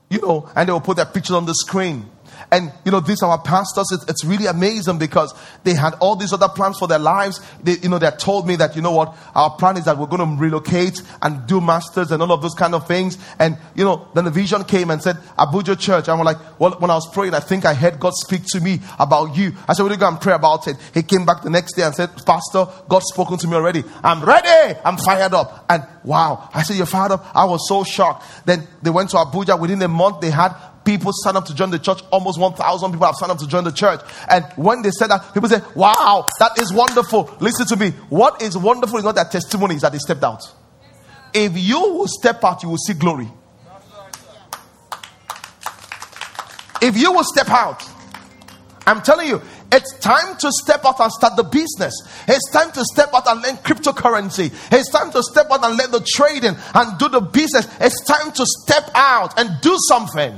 You 0.09 0.19
know, 0.19 0.49
and 0.57 0.67
they 0.67 0.73
will 0.73 0.81
put 0.81 0.97
their 0.97 1.05
pictures 1.05 1.37
on 1.37 1.45
the 1.45 1.53
screen. 1.55 2.05
And 2.51 2.71
you 2.85 2.91
know, 2.91 2.99
these 2.99 3.21
our 3.23 3.41
pastors. 3.41 3.91
It's, 3.91 4.05
it's, 4.09 4.25
really 4.25 4.47
amazing 4.47 4.97
because 4.97 5.33
they 5.63 5.73
had 5.75 5.93
all 5.95 6.15
these 6.15 6.33
other 6.33 6.49
plans 6.49 6.79
for 6.79 6.87
their 6.87 6.99
lives. 6.99 7.41
They, 7.61 7.77
you 7.77 7.89
know, 7.89 7.99
they 7.99 8.09
told 8.11 8.47
me 8.47 8.55
that, 8.55 8.75
you 8.75 8.81
know 8.81 8.91
what, 8.91 9.15
our 9.35 9.51
plan 9.51 9.77
is 9.77 9.85
that 9.85 9.97
we're 9.97 10.07
going 10.07 10.37
to 10.37 10.41
relocate 10.41 11.01
and 11.21 11.45
do 11.45 11.61
masters 11.61 12.11
and 12.11 12.21
all 12.21 12.31
of 12.31 12.41
those 12.41 12.55
kind 12.55 12.73
of 12.73 12.87
things. 12.87 13.17
And, 13.37 13.57
you 13.75 13.83
know, 13.83 14.07
then 14.15 14.25
the 14.25 14.31
vision 14.31 14.63
came 14.63 14.89
and 14.89 15.01
said, 15.01 15.17
Abuja 15.37 15.79
Church. 15.79 16.07
And 16.07 16.17
we're 16.17 16.25
like, 16.25 16.59
well, 16.59 16.71
when 16.79 16.89
I 16.89 16.95
was 16.95 17.07
praying, 17.13 17.33
I 17.33 17.39
think 17.39 17.65
I 17.65 17.73
heard 17.73 17.99
God 17.99 18.13
speak 18.15 18.43
to 18.53 18.59
me 18.59 18.79
about 18.99 19.35
you. 19.35 19.53
I 19.67 19.73
said, 19.73 19.83
we're 19.83 19.89
going 19.89 19.99
to 19.99 20.05
go 20.05 20.09
and 20.09 20.21
pray 20.21 20.33
about 20.33 20.67
it. 20.67 20.77
He 20.93 21.03
came 21.03 21.25
back 21.25 21.43
the 21.43 21.49
next 21.49 21.73
day 21.75 21.83
and 21.83 21.93
said, 21.93 22.09
Pastor, 22.25 22.67
God's 22.89 23.05
spoken 23.13 23.37
to 23.37 23.47
me 23.47 23.55
already. 23.55 23.83
I'm 24.03 24.23
ready. 24.23 24.79
I'm 24.83 24.97
fired 24.97 25.33
up. 25.33 25.65
And 25.69 25.85
wow. 26.03 26.49
I 26.53 26.63
said, 26.63 26.77
you're 26.77 26.85
fired 26.85 27.11
up. 27.11 27.25
I 27.35 27.45
was 27.45 27.67
so 27.67 27.83
shocked. 27.83 28.25
Then 28.45 28.67
they 28.81 28.89
went 28.89 29.11
to 29.11 29.17
Abuja. 29.17 29.59
Within 29.59 29.81
a 29.81 29.87
month, 29.87 30.21
they 30.21 30.31
had 30.31 30.55
people 30.85 31.11
sign 31.13 31.35
up 31.35 31.45
to 31.45 31.55
join 31.55 31.71
the 31.71 31.79
church. 31.79 32.01
Almost 32.11 32.39
1,000 32.39 32.91
people 32.91 33.05
have 33.05 33.15
signed 33.15 33.31
up 33.31 33.39
to 33.39 33.47
join 33.47 33.63
the 33.63 33.71
church. 33.71 33.99
And 34.29 34.45
when 34.55 34.81
they 34.81 34.91
said 34.91 35.07
that, 35.07 35.33
people 35.33 35.49
say, 35.49 35.61
Wow, 35.75 36.27
that 36.39 36.59
is 36.59 36.71
wonderful. 36.71 37.35
Listen 37.39 37.65
to 37.67 37.75
me. 37.75 37.91
What 38.09 38.41
is 38.41 38.57
wonderful 38.57 38.99
is 38.99 39.03
not 39.03 39.15
their 39.15 39.25
testimony, 39.25 39.75
is 39.75 39.81
that 39.81 39.91
they 39.91 39.97
stepped 39.97 40.23
out. 40.23 40.43
If 41.33 41.57
you 41.57 41.79
will 41.79 42.07
step 42.07 42.43
out, 42.43 42.63
you 42.63 42.69
will 42.69 42.77
see 42.77 42.93
glory. 42.93 43.29
If 46.81 46.97
you 46.97 47.11
will 47.11 47.23
step 47.23 47.49
out, 47.49 47.83
I'm 48.87 49.01
telling 49.01 49.27
you, 49.27 49.41
it's 49.71 49.97
time 49.99 50.37
to 50.37 50.51
step 50.51 50.85
out 50.85 50.99
and 50.99 51.11
start 51.11 51.35
the 51.35 51.43
business. 51.43 51.93
It's 52.27 52.51
time 52.51 52.71
to 52.71 52.85
step 52.85 53.09
out 53.13 53.27
and 53.27 53.41
learn 53.41 53.55
cryptocurrency. 53.57 54.53
It's 54.71 54.91
time 54.91 55.11
to 55.11 55.23
step 55.23 55.47
out 55.51 55.65
and 55.65 55.77
learn 55.77 55.91
the 55.91 56.05
trading 56.15 56.55
and 56.73 56.99
do 56.99 57.09
the 57.09 57.21
business. 57.21 57.67
It's 57.81 58.05
time 58.05 58.31
to 58.31 58.45
step 58.45 58.91
out 58.93 59.37
and 59.39 59.49
do 59.61 59.75
something. 59.89 60.37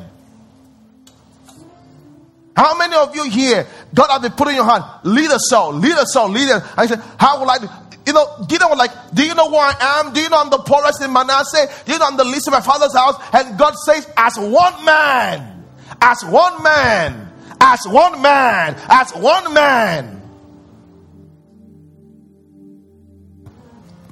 How 2.57 2.75
many 2.75 2.95
of 2.95 3.15
you 3.15 3.29
here, 3.29 3.67
God 3.93 4.07
has 4.09 4.19
been 4.19 4.31
putting 4.31 4.55
your 4.55 4.65
hand, 4.65 4.83
lead 5.03 5.29
a 5.29 5.37
soul, 5.37 5.73
lead 5.73 5.95
a 5.95 6.07
soul, 6.07 6.27
lead 6.29 6.49
it. 6.49 6.63
I 6.75 6.87
said, 6.87 6.99
How 7.19 7.39
will 7.39 7.47
I 7.51 7.59
do? 7.59 7.67
You 8.07 8.13
know, 8.13 8.45
Gideon 8.49 8.71
was 8.71 8.79
like, 8.79 9.13
Do 9.13 9.23
you 9.23 9.35
know 9.35 9.47
who 9.47 9.57
I 9.57 9.75
am? 9.79 10.11
Do 10.11 10.19
you 10.19 10.27
know 10.27 10.41
I'm 10.41 10.49
the 10.49 10.57
poorest 10.57 11.03
in 11.03 11.13
Manasseh? 11.13 11.67
Do 11.85 11.93
you 11.93 11.99
know 11.99 12.07
I'm 12.07 12.17
the 12.17 12.25
least 12.25 12.47
in 12.47 12.51
my 12.53 12.61
father's 12.61 12.95
house? 12.95 13.21
And 13.31 13.59
God 13.59 13.75
says, 13.75 14.11
As 14.17 14.39
one 14.39 14.83
man, 14.83 15.65
as 16.01 16.23
one 16.25 16.63
man, 16.63 17.31
as 17.61 17.85
one 17.85 18.23
man, 18.23 18.75
as 18.89 19.11
one 19.11 19.53
man, 19.53 20.21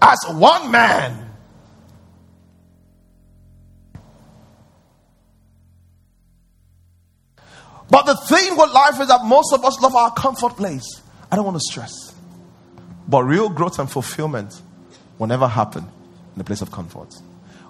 as 0.03 0.19
one 0.27 0.69
man. 0.69 1.24
But 7.89 8.05
the 8.05 8.15
thing 8.15 8.57
with 8.57 8.71
life 8.71 8.99
is 8.99 9.07
that 9.07 9.23
most 9.25 9.53
of 9.53 9.63
us 9.63 9.79
love 9.81 9.95
our 9.95 10.11
comfort 10.13 10.57
place. 10.57 11.01
I 11.31 11.35
don't 11.35 11.45
want 11.45 11.57
to 11.57 11.63
stress. 11.63 11.91
But 13.07 13.23
real 13.23 13.49
growth 13.49 13.79
and 13.79 13.89
fulfillment 13.89 14.61
will 15.17 15.27
never 15.27 15.47
happen 15.47 15.83
in 15.83 16.37
the 16.37 16.43
place 16.43 16.61
of 16.61 16.71
comfort. 16.71 17.13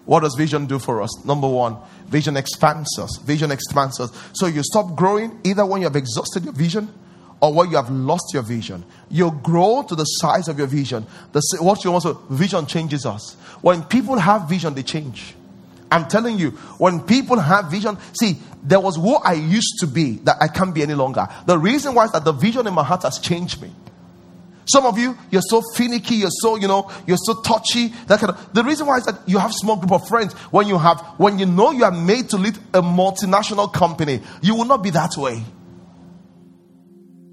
What 0.06 0.22
does 0.22 0.36
vision 0.36 0.68
do 0.68 0.80
for 0.80 1.02
us? 1.02 1.26
Number 1.26 1.48
one, 1.48 1.78
vision 2.08 2.38
expands 2.38 2.98
us. 3.00 3.18
Vision 3.24 3.52
expands 3.52 4.00
us. 4.00 4.12
So 4.34 4.46
you 4.46 4.62
stop 4.64 4.96
growing 4.96 5.40
either 5.44 5.66
when 5.66 5.82
you 5.82 5.88
have 5.88 5.96
exhausted 5.96 6.44
your 6.44 6.54
vision 6.54 6.94
or 7.42 7.54
when 7.54 7.70
you 7.70 7.76
have 7.76 7.90
lost 7.90 8.32
your 8.34 8.44
vision. 8.44 8.86
You 9.10 9.32
grow 9.44 9.84
to 9.88 9.96
the 9.96 10.04
size 10.04 10.48
of 10.48 10.58
your 10.58 10.68
vision. 10.68 11.06
The, 11.32 11.42
what 11.60 11.84
you 11.84 11.92
want 11.92 12.04
to, 12.04 12.14
vision 12.30 12.66
changes 12.68 13.06
us. 13.06 13.34
When 13.62 13.84
people 13.84 14.18
have 14.18 14.48
vision, 14.48 14.76
they 14.76 14.84
change. 14.84 15.36
I'm 15.92 16.08
telling 16.08 16.38
you, 16.40 16.52
when 16.78 17.02
people 17.02 17.40
have 17.40 17.72
vision, 17.72 17.98
see, 18.20 18.38
there 18.64 18.80
was 18.80 18.96
who 18.96 19.16
I 19.16 19.34
used 19.34 19.76
to 19.80 19.88
be 19.88 20.14
that 20.24 20.38
I 20.42 20.48
can't 20.48 20.74
be 20.74 20.82
any 20.82 20.96
longer. 20.96 21.28
The 21.46 21.58
reason 21.58 21.94
why 21.94 22.06
is 22.06 22.12
that 22.12 22.26
the 22.26 22.32
vision 22.32 22.68
in 22.68 22.74
my 22.74 22.84
heart 22.84 23.04
has 23.04 23.20
changed 23.20 23.62
me. 23.62 23.72
Some 24.68 24.86
of 24.86 24.98
you, 24.98 25.16
you're 25.30 25.44
so 25.48 25.62
finicky, 25.76 26.16
you're 26.16 26.32
so, 26.32 26.56
you 26.56 26.68
know, 26.68 26.92
you're 27.06 27.18
so 27.18 27.42
touchy. 27.42 27.90
That 28.08 28.20
kind 28.20 28.32
of 28.32 28.54
the 28.54 28.64
reason 28.64 28.88
why 28.88 28.98
is 28.98 29.06
that 29.06 29.20
you 29.28 29.38
have 29.38 29.54
small 29.54 29.78
group 29.78 29.92
of 29.92 30.08
friends. 30.08 30.34
When 30.52 30.68
you 30.68 30.80
have, 30.80 31.02
when 31.18 31.38
you 31.38 31.46
know 31.46 31.72
you 31.72 31.84
are 31.84 31.92
made 31.92 32.30
to 32.32 32.38
lead 32.38 32.58
a 32.74 32.82
multinational 32.82 33.72
company, 33.72 34.22
you 34.42 34.56
will 34.56 34.66
not 34.66 34.82
be 34.82 34.90
that 34.90 35.16
way. 35.18 35.44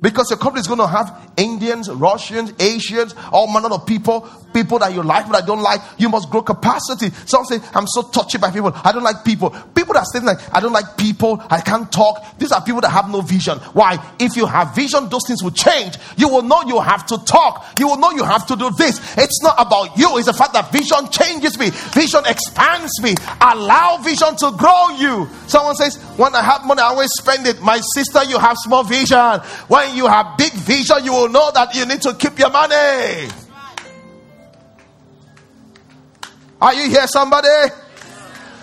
Because 0.03 0.31
your 0.31 0.39
company 0.39 0.61
is 0.61 0.67
going 0.67 0.81
to 0.81 0.87
have 0.89 1.33
Indians, 1.37 1.89
Russians, 1.89 2.53
Asians, 2.59 3.15
all 3.31 3.47
manner 3.53 3.73
of 3.73 3.87
people, 3.87 4.29
people 4.53 4.81
that 4.81 4.93
you 4.93 5.03
like, 5.03 5.27
but 5.29 5.41
I 5.41 5.47
don't 5.47 5.63
like. 5.63 5.81
You 5.97 6.09
must 6.09 6.29
grow 6.29 6.43
capacity. 6.43 7.11
Some 7.25 7.45
say, 7.45 7.61
I'm 7.73 7.87
so 7.87 8.03
touchy 8.03 8.37
by 8.37 8.51
people. 8.51 8.73
I 8.75 8.91
don't 8.91 9.05
like 9.05 9.25
people. 9.25 9.51
People 9.75 9.95
that 9.95 10.05
say 10.13 10.19
like, 10.21 10.39
I 10.53 10.59
don't 10.61 10.73
like 10.73 10.97
people. 10.97 11.43
I 11.49 11.61
can't 11.61 11.91
talk. 11.91 12.39
These 12.39 12.51
are 12.51 12.61
people 12.63 12.81
that 12.81 12.91
have 12.91 13.09
no 13.09 13.21
vision. 13.21 13.59
Why? 13.73 14.05
If 14.19 14.37
you 14.37 14.47
have 14.47 14.75
vision, 14.75 15.09
those 15.09 15.23
things 15.27 15.43
will 15.43 15.53
change. 15.53 15.97
You 16.17 16.29
will 16.29 16.43
know 16.43 16.63
you 16.67 16.81
have 16.81 17.07
to 17.07 17.19
talk. 17.19 17.65
You 17.79 17.87
will 17.87 17.99
know 17.99 18.11
you 18.11 18.25
have 18.25 18.47
to 18.49 18.57
do 18.57 18.71
this. 18.71 18.99
It's 19.17 19.41
not 19.43 19.55
about 19.57 19.97
you. 19.97 20.19
It's 20.19 20.27
the 20.27 20.35
fact 20.35 20.53
that 20.55 20.73
vision 20.73 21.09
changes 21.11 21.59
me. 21.59 21.71
Vision 21.71 22.23
expands 22.27 23.01
me. 23.03 23.15
Allow 23.41 23.99
vision 24.03 24.35
to 24.37 24.53
grow 24.59 24.89
you. 24.99 25.29
Someone 25.47 25.77
says, 25.77 25.97
when 26.19 26.35
I 26.35 26.43
have 26.43 26.67
money, 26.67 26.81
I 26.81 26.87
always 26.87 27.11
spend 27.19 27.47
it. 27.47 27.63
My 27.63 27.81
sister, 27.95 28.25
you 28.25 28.39
have 28.39 28.57
small 28.59 28.83
vision. 28.83 29.41
When 29.69 29.92
you 29.95 30.07
have 30.07 30.37
big 30.37 30.53
vision, 30.53 31.05
you 31.05 31.13
will 31.13 31.29
know 31.29 31.51
that 31.53 31.75
you 31.75 31.87
need 31.87 32.03
to 32.03 32.15
keep 32.15 32.39
your 32.39 32.51
money. 32.51 33.29
Are 36.61 36.75
you 36.75 36.89
here, 36.89 37.07
somebody? 37.07 37.49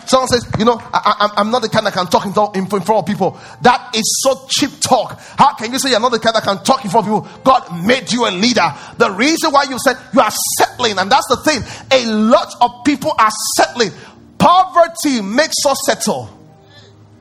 Someone 0.05 0.27
says, 0.27 0.49
you 0.57 0.65
know, 0.65 0.81
I, 0.91 1.33
am 1.37 1.51
not 1.51 1.61
the 1.61 1.69
kind 1.69 1.85
that 1.85 1.93
can 1.93 2.07
talk 2.07 2.25
in, 2.25 2.31
in, 2.59 2.67
front 2.67 2.89
of 2.89 3.05
people. 3.05 3.37
That 3.61 3.95
is 3.95 4.21
so 4.23 4.47
cheap 4.49 4.71
talk. 4.79 5.19
How 5.37 5.53
can 5.53 5.71
you 5.71 5.77
say 5.77 5.91
you're 5.91 5.99
not 5.99 6.11
the 6.11 6.19
kind 6.19 6.35
that 6.35 6.43
can 6.43 6.63
talk 6.63 6.83
in 6.83 6.89
front 6.89 7.07
of 7.07 7.23
people? 7.25 7.41
God 7.43 7.85
made 7.85 8.11
you 8.11 8.27
a 8.27 8.31
leader. 8.31 8.73
The 8.97 9.11
reason 9.11 9.51
why 9.51 9.65
you 9.69 9.77
said 9.77 9.97
you 10.13 10.21
are 10.21 10.31
settling, 10.57 10.97
and 10.97 11.11
that's 11.11 11.27
the 11.27 11.37
thing, 11.45 11.61
a 11.91 12.05
lot 12.07 12.51
of 12.59 12.83
people 12.85 13.13
are 13.19 13.29
settling. 13.55 13.91
Poverty 14.39 15.21
makes 15.21 15.57
us 15.67 15.77
settle. 15.85 16.27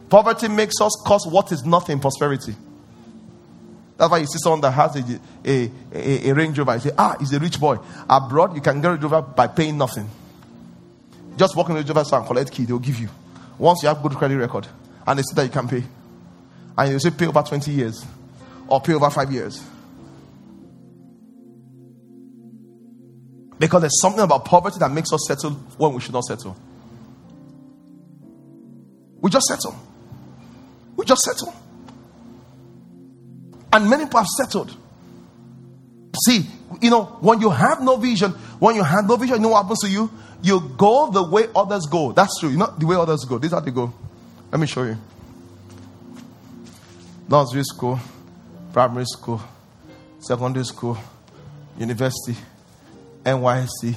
Poverty 0.09 0.49
makes 0.49 0.81
us 0.81 0.93
cause 1.05 1.27
what 1.27 1.53
is 1.53 1.65
nothing 1.67 2.01
prosperity. 2.01 2.57
That's 3.99 4.13
why 4.13 4.19
you 4.19 4.27
see 4.27 4.39
someone 4.39 4.61
that 4.61 4.71
has 4.71 4.95
a, 4.95 5.21
a, 5.45 5.71
a, 5.93 6.31
a 6.31 6.33
Range 6.33 6.57
Rover. 6.57 6.75
You 6.75 6.81
say, 6.81 6.91
ah, 6.97 7.17
he's 7.19 7.33
a 7.33 7.41
rich 7.41 7.59
boy. 7.59 7.79
Abroad, 8.09 8.55
you 8.55 8.61
can 8.61 8.81
get 8.81 8.87
a 8.87 8.91
Range 8.93 9.03
Rover 9.03 9.23
by 9.23 9.49
paying 9.49 9.77
nothing. 9.77 10.09
Just 11.37 11.57
walk 11.57 11.69
in 11.69 11.75
the 11.75 11.81
Range 11.81 11.89
Rover 11.89 12.05
store 12.05 12.21
and 12.21 12.29
collect 12.29 12.53
key, 12.53 12.65
they'll 12.65 12.79
give 12.79 13.01
you. 13.01 13.09
Once 13.59 13.83
you 13.83 13.89
have 13.89 14.01
good 14.01 14.13
credit 14.13 14.37
record, 14.37 14.69
and 15.05 15.19
they 15.19 15.23
say 15.23 15.35
that 15.35 15.45
you 15.47 15.51
can 15.51 15.67
pay. 15.67 15.83
And 16.77 16.93
you 16.93 17.01
say 17.01 17.11
pay 17.11 17.27
over 17.27 17.43
20 17.43 17.73
years 17.73 18.07
or 18.69 18.81
pay 18.81 18.95
over 18.95 19.11
five 19.11 19.33
years. 19.33 19.61
Because 23.59 23.81
there's 23.81 24.01
something 24.01 24.23
about 24.23 24.45
poverty 24.45 24.77
that 24.79 24.93
makes 24.93 25.13
us 25.13 25.27
settle 25.27 25.51
when 25.77 25.93
we 25.93 26.01
should 26.01 26.13
not 26.13 26.23
settle. 26.23 26.57
We 29.21 29.29
just 29.29 29.47
settle. 29.47 29.77
We 30.95 31.05
just 31.05 31.23
settle. 31.23 31.53
And 33.73 33.89
many 33.89 34.05
people 34.05 34.21
have 34.21 34.29
settled. 34.29 34.75
See, 36.25 36.47
you 36.81 36.91
know, 36.91 37.05
when 37.21 37.41
you 37.41 37.51
have 37.51 37.81
no 37.83 37.97
vision, 37.97 38.33
when 38.59 38.75
you 38.75 38.83
have 38.83 39.07
no 39.07 39.17
vision, 39.17 39.37
you 39.37 39.43
know 39.43 39.49
what 39.51 39.63
happens 39.63 39.81
to 39.81 39.89
you? 39.89 40.11
You 40.43 40.61
go 40.77 41.11
the 41.11 41.23
way 41.23 41.49
others 41.55 41.87
go. 41.87 42.13
That's 42.13 42.39
true. 42.39 42.51
You 42.51 42.57
know 42.57 42.75
the 42.79 42.87
way 42.87 42.97
others 42.97 43.25
go. 43.25 43.39
This 43.39 43.49
is 43.49 43.55
how 43.55 43.61
they 43.61 43.71
go. 43.71 43.93
Let 44.51 44.61
me 44.61 44.67
show 44.67 44.85
you. 44.85 44.97
Nursery 47.29 47.65
school, 47.65 48.01
primary 48.73 49.05
school, 49.05 49.41
secondary 50.19 50.65
school, 50.65 50.97
university, 51.79 52.37
NYSC, 53.25 53.95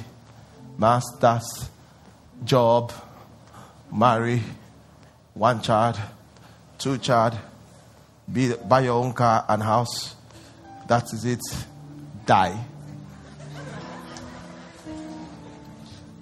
masters, 0.78 1.70
job, 2.44 2.92
marry, 3.92 4.42
one 5.34 5.62
child, 5.62 5.98
two 6.78 6.98
child, 6.98 7.38
be, 8.32 8.54
buy 8.68 8.82
your 8.82 8.94
own 8.94 9.14
car 9.14 9.46
and 9.48 9.62
house. 9.62 10.16
That 10.88 11.12
is 11.14 11.26
it. 11.26 11.42
Die. 12.26 12.66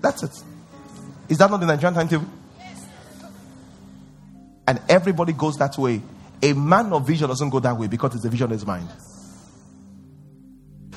That's 0.02 0.24
it. 0.24 0.32
Is 1.28 1.38
that 1.38 1.52
not 1.52 1.60
the 1.60 1.66
Nigerian 1.66 1.94
timetable? 1.94 2.28
And 4.68 4.80
everybody 4.88 5.34
goes 5.34 5.56
that 5.58 5.78
way. 5.78 6.02
A 6.42 6.54
man 6.54 6.94
of 6.94 7.06
vision 7.06 7.28
doesn't 7.28 7.50
go 7.50 7.60
that 7.60 7.78
way 7.78 7.88
because 7.88 8.16
it's 8.16 8.24
a 8.24 8.30
vision 8.30 8.46
in 8.46 8.52
his 8.52 8.66
mind. 8.66 8.88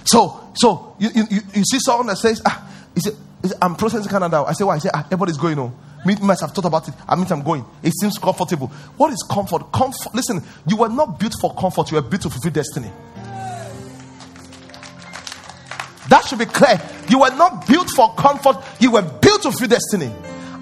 So, 0.04 0.52
so 0.54 0.94
you, 0.98 1.10
you, 1.14 1.40
you 1.54 1.64
see 1.64 1.78
someone 1.80 2.06
that 2.08 2.18
says, 2.18 2.42
ah, 2.44 2.70
is 2.94 3.06
it, 3.06 3.14
is 3.42 3.52
it, 3.52 3.58
I'm 3.60 3.74
processing 3.74 4.10
Canada. 4.10 4.44
I 4.46 4.52
say, 4.52 4.64
why? 4.64 4.74
I 4.74 4.78
say, 4.78 4.90
ah, 4.92 5.04
everybody's 5.06 5.38
going 5.38 5.58
on. 5.58 5.76
Me 6.04 6.16
myself 6.16 6.50
have 6.50 6.54
thought 6.54 6.64
about 6.64 6.88
it. 6.88 6.94
I 7.08 7.14
mean, 7.14 7.26
I'm 7.30 7.42
going. 7.42 7.64
It 7.82 7.92
seems 8.00 8.18
comfortable. 8.18 8.68
What 8.96 9.12
is 9.12 9.24
comfort? 9.30 9.70
Comfort. 9.72 10.14
Listen, 10.14 10.42
you 10.66 10.76
were 10.76 10.88
not 10.88 11.20
built 11.20 11.34
for 11.40 11.54
comfort. 11.54 11.90
You 11.90 11.96
were 11.96 12.02
built 12.08 12.22
to 12.22 12.30
fulfill 12.30 12.50
destiny. 12.50 12.90
That 16.08 16.24
should 16.26 16.40
be 16.40 16.46
clear. 16.46 16.80
You 17.08 17.20
were 17.20 17.30
not 17.30 17.66
built 17.66 17.88
for 17.90 18.14
comfort. 18.14 18.56
You 18.80 18.90
were 18.90 19.02
built 19.02 19.42
to 19.42 19.50
fulfill 19.52 19.68
destiny. 19.68 20.12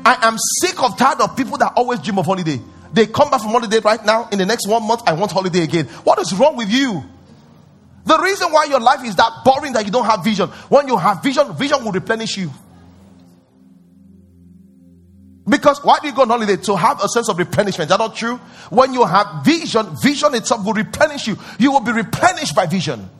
I 0.04 0.28
am 0.28 0.36
sick 0.60 0.82
of 0.82 0.96
tired 0.98 1.20
of 1.20 1.36
people 1.36 1.56
that 1.58 1.72
always 1.76 2.00
dream 2.00 2.18
of 2.18 2.26
holiday. 2.26 2.60
They 2.92 3.06
come 3.06 3.30
back 3.30 3.40
from 3.40 3.50
holiday 3.50 3.78
right 3.78 4.04
now. 4.04 4.28
In 4.30 4.38
the 4.38 4.46
next 4.46 4.68
one 4.68 4.86
month, 4.86 5.02
I 5.06 5.12
want 5.12 5.32
holiday 5.32 5.62
again. 5.62 5.86
What 6.04 6.18
is 6.18 6.34
wrong 6.34 6.56
with 6.56 6.70
you? 6.70 7.02
The 8.04 8.18
reason 8.18 8.50
why 8.50 8.64
your 8.64 8.80
life 8.80 9.04
is 9.04 9.16
that 9.16 9.30
boring 9.44 9.72
that 9.74 9.84
you 9.84 9.92
don't 9.92 10.06
have 10.06 10.24
vision. 10.24 10.48
When 10.68 10.88
you 10.88 10.96
have 10.96 11.22
vision, 11.22 11.52
vision 11.54 11.84
will 11.84 11.92
replenish 11.92 12.36
you. 12.36 12.50
Because 15.50 15.82
why 15.84 15.98
do 16.00 16.06
you 16.06 16.14
go 16.14 16.22
on 16.22 16.28
holiday? 16.28 16.56
To 16.56 16.76
have 16.76 17.02
a 17.02 17.08
sense 17.08 17.28
of 17.28 17.36
replenishment. 17.36 17.90
Is 17.90 17.96
that 17.96 17.98
not 17.98 18.14
true? 18.14 18.36
When 18.70 18.94
you 18.94 19.04
have 19.04 19.44
vision, 19.44 19.84
vision 20.00 20.34
itself 20.34 20.64
will 20.64 20.74
replenish 20.74 21.26
you. 21.26 21.36
You 21.58 21.72
will 21.72 21.80
be 21.80 21.90
replenished 21.90 22.54
by 22.54 22.66
vision. 22.66 23.10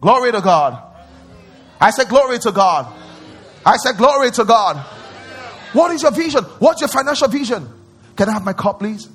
Glory 0.00 0.32
to 0.32 0.40
God. 0.40 0.82
I 1.80 1.90
said, 1.90 2.08
Glory 2.08 2.38
to 2.38 2.52
God. 2.52 2.92
I 3.66 3.76
said, 3.76 3.96
Glory 3.98 4.30
to 4.32 4.44
God. 4.44 4.78
What 5.74 5.90
is 5.92 6.02
your 6.02 6.12
vision? 6.12 6.42
What's 6.58 6.80
your 6.80 6.88
financial 6.88 7.28
vision? 7.28 7.68
Can 8.16 8.28
I 8.30 8.32
have 8.32 8.44
my 8.44 8.54
cup, 8.54 8.78
please? 8.78 9.08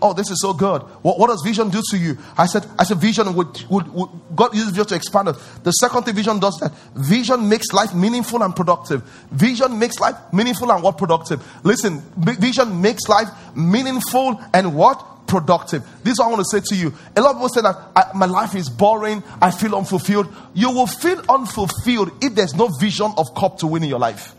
Oh, 0.00 0.12
this 0.12 0.30
is 0.30 0.40
so 0.40 0.52
good. 0.52 0.82
What, 1.02 1.18
what 1.18 1.28
does 1.28 1.42
vision 1.44 1.70
do 1.70 1.80
to 1.90 1.98
you? 1.98 2.16
I 2.36 2.46
said, 2.46 2.66
I 2.78 2.84
said, 2.84 2.98
vision 2.98 3.34
would, 3.34 3.64
would, 3.68 3.88
would 3.88 4.08
God 4.34 4.54
uses 4.54 4.70
vision 4.70 4.86
to 4.86 4.94
expand 4.94 5.28
it. 5.28 5.36
The 5.64 5.72
second 5.72 6.04
thing 6.04 6.14
vision 6.14 6.38
does 6.38 6.56
that. 6.60 6.72
Vision 6.94 7.48
makes 7.48 7.72
life 7.72 7.94
meaningful 7.94 8.42
and 8.42 8.54
productive. 8.54 9.02
Vision 9.30 9.78
makes 9.78 9.98
life 9.98 10.14
meaningful 10.32 10.70
and 10.70 10.82
what 10.82 10.98
productive? 10.98 11.44
Listen, 11.64 12.00
vision 12.16 12.80
makes 12.80 13.08
life 13.08 13.28
meaningful 13.56 14.40
and 14.54 14.74
what? 14.74 15.26
Productive. 15.26 15.86
This 16.02 16.12
is 16.12 16.18
what 16.20 16.28
I 16.28 16.30
want 16.30 16.40
to 16.40 16.58
say 16.58 16.64
to 16.64 16.74
you. 16.74 16.94
A 17.14 17.20
lot 17.20 17.32
of 17.32 17.36
people 17.36 17.48
say 17.50 17.60
that 17.60 17.76
I, 17.94 18.16
my 18.16 18.24
life 18.24 18.54
is 18.54 18.70
boring. 18.70 19.22
I 19.42 19.50
feel 19.50 19.74
unfulfilled. 19.74 20.26
You 20.54 20.70
will 20.70 20.86
feel 20.86 21.22
unfulfilled 21.28 22.24
if 22.24 22.34
there's 22.34 22.54
no 22.54 22.68
vision 22.80 23.12
of 23.14 23.34
cup 23.34 23.58
to 23.58 23.66
win 23.66 23.82
in 23.82 23.90
your 23.90 23.98
life. 23.98 24.34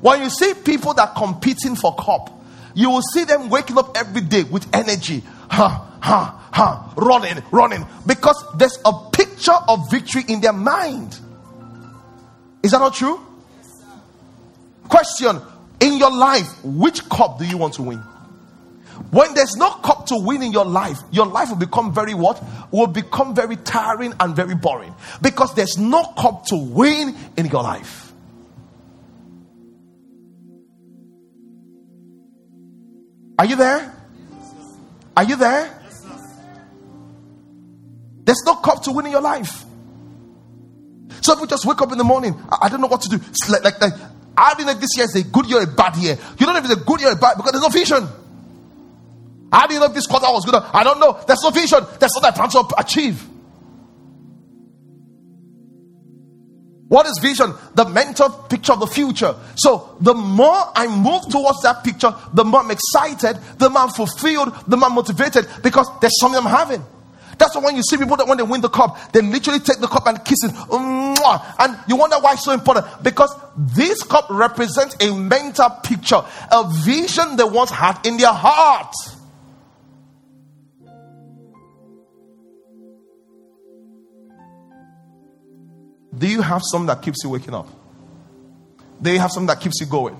When 0.00 0.22
you 0.22 0.30
see 0.30 0.54
people 0.54 0.94
that 0.94 1.08
are 1.08 1.14
competing 1.14 1.74
for 1.74 1.96
cup, 1.96 2.30
you 2.76 2.90
will 2.90 3.02
see 3.02 3.24
them 3.24 3.48
waking 3.48 3.78
up 3.78 3.96
every 3.96 4.20
day 4.20 4.42
with 4.44 4.68
energy. 4.74 5.22
Ha, 5.50 5.98
ha, 6.00 6.48
ha, 6.52 6.92
running, 6.96 7.42
running. 7.50 7.86
Because 8.06 8.36
there's 8.54 8.78
a 8.84 8.92
picture 9.10 9.56
of 9.66 9.90
victory 9.90 10.24
in 10.28 10.42
their 10.42 10.52
mind. 10.52 11.18
Is 12.62 12.72
that 12.72 12.78
not 12.78 12.92
true? 12.94 13.18
Question 14.88 15.40
In 15.80 15.96
your 15.96 16.10
life, 16.10 16.62
which 16.62 17.08
cup 17.08 17.38
do 17.38 17.46
you 17.46 17.56
want 17.56 17.74
to 17.74 17.82
win? 17.82 17.98
When 19.10 19.32
there's 19.32 19.56
no 19.56 19.70
cup 19.70 20.06
to 20.06 20.16
win 20.18 20.42
in 20.42 20.52
your 20.52 20.66
life, 20.66 20.98
your 21.10 21.26
life 21.26 21.48
will 21.48 21.56
become 21.56 21.94
very 21.94 22.12
what? 22.12 22.42
Will 22.72 22.86
become 22.86 23.34
very 23.34 23.56
tiring 23.56 24.12
and 24.20 24.36
very 24.36 24.54
boring. 24.54 24.94
Because 25.22 25.54
there's 25.54 25.78
no 25.78 26.04
cup 26.18 26.44
to 26.46 26.56
win 26.56 27.14
in 27.38 27.46
your 27.46 27.62
life. 27.62 28.05
Are 33.38 33.44
you 33.44 33.56
there? 33.56 33.94
Are 35.16 35.24
you 35.24 35.36
there? 35.36 35.72
There's 38.24 38.42
no 38.44 38.56
cup 38.56 38.82
to 38.84 38.92
win 38.92 39.06
in 39.06 39.12
your 39.12 39.20
life. 39.20 39.64
So 41.20 41.32
if 41.34 41.40
we 41.40 41.46
just 41.46 41.64
wake 41.64 41.80
up 41.80 41.92
in 41.92 41.98
the 41.98 42.04
morning, 42.04 42.34
I, 42.50 42.58
I 42.62 42.68
don't 42.68 42.80
know 42.80 42.86
what 42.88 43.00
to 43.02 43.08
do. 43.08 43.20
Like, 43.48 43.64
like, 43.64 43.80
like 43.80 43.92
I 44.36 44.62
know 44.62 44.72
if 44.72 44.80
this 44.80 44.90
year 44.96 45.04
is 45.04 45.14
a 45.14 45.22
good 45.24 45.46
year 45.46 45.60
or 45.60 45.62
a 45.62 45.66
bad 45.66 45.96
year. 45.96 46.18
You 46.38 46.46
don't 46.46 46.54
know 46.54 46.58
if 46.58 46.64
it's 46.70 46.82
a 46.82 46.84
good 46.84 47.00
year 47.00 47.12
or 47.12 47.16
bad 47.16 47.36
because 47.36 47.52
there's 47.52 47.62
no 47.62 47.68
vision. 47.68 48.06
I 49.52 49.66
didn't 49.66 49.80
know 49.80 49.86
if 49.86 49.94
this 49.94 50.06
quarter 50.06 50.26
was 50.26 50.44
good. 50.44 50.54
I 50.54 50.82
don't 50.82 50.98
know. 50.98 51.18
There's 51.26 51.42
no 51.42 51.50
vision. 51.50 51.78
There's 51.98 52.12
what 52.14 52.24
I 52.24 52.30
plan 52.32 52.50
to 52.50 52.66
achieve. 52.78 53.24
What 56.88 57.06
is 57.06 57.18
vision? 57.20 57.52
The 57.74 57.84
mental 57.88 58.30
picture 58.30 58.72
of 58.72 58.80
the 58.80 58.86
future. 58.86 59.34
So 59.56 59.96
the 60.00 60.14
more 60.14 60.70
I 60.74 60.86
move 60.86 61.28
towards 61.30 61.62
that 61.62 61.82
picture, 61.82 62.14
the 62.32 62.44
more 62.44 62.60
I'm 62.60 62.70
excited, 62.70 63.40
the 63.58 63.68
more 63.68 63.82
I'm 63.82 63.88
fulfilled, 63.88 64.54
the 64.68 64.76
more 64.76 64.88
I'm 64.88 64.94
motivated 64.94 65.48
because 65.62 65.88
there's 66.00 66.18
something 66.20 66.38
I'm 66.38 66.50
having. 66.50 66.84
That's 67.38 67.54
why 67.54 67.64
when 67.64 67.76
you 67.76 67.82
see 67.82 67.98
people 67.98 68.16
that 68.16 68.26
when 68.26 68.38
they 68.38 68.44
win 68.44 68.60
the 68.62 68.70
cup, 68.70 69.12
they 69.12 69.20
literally 69.20 69.60
take 69.60 69.78
the 69.78 69.88
cup 69.88 70.06
and 70.06 70.24
kiss 70.24 70.42
it. 70.44 70.52
And 70.54 71.78
you 71.86 71.96
wonder 71.96 72.16
why 72.18 72.32
it's 72.32 72.44
so 72.44 72.52
important. 72.52 72.86
Because 73.02 73.34
this 73.56 74.02
cup 74.04 74.26
represents 74.30 74.96
a 75.00 75.12
mental 75.12 75.68
picture, 75.82 76.22
a 76.50 76.64
vision 76.84 77.36
they 77.36 77.44
once 77.44 77.70
had 77.70 77.98
in 78.06 78.16
their 78.16 78.32
heart. 78.32 78.94
Do 86.16 86.26
you 86.26 86.40
have 86.42 86.62
something 86.64 86.86
that 86.86 87.02
keeps 87.02 87.22
you 87.22 87.30
waking 87.30 87.54
up? 87.54 87.68
Do 89.00 89.12
you 89.12 89.18
have 89.18 89.30
something 89.30 89.48
that 89.48 89.60
keeps 89.60 89.80
you 89.80 89.86
going? 89.86 90.18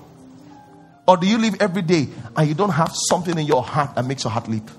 Or 1.07 1.17
do 1.17 1.25
you 1.25 1.37
live 1.37 1.55
every 1.61 1.81
day 1.81 2.07
and 2.35 2.47
you 2.47 2.53
don't 2.53 2.69
have 2.69 2.91
something 2.93 3.37
in 3.37 3.45
your 3.45 3.63
heart 3.63 3.95
that 3.95 4.05
makes 4.05 4.23
your 4.23 4.31
heart 4.31 4.47
leap? 4.47 4.69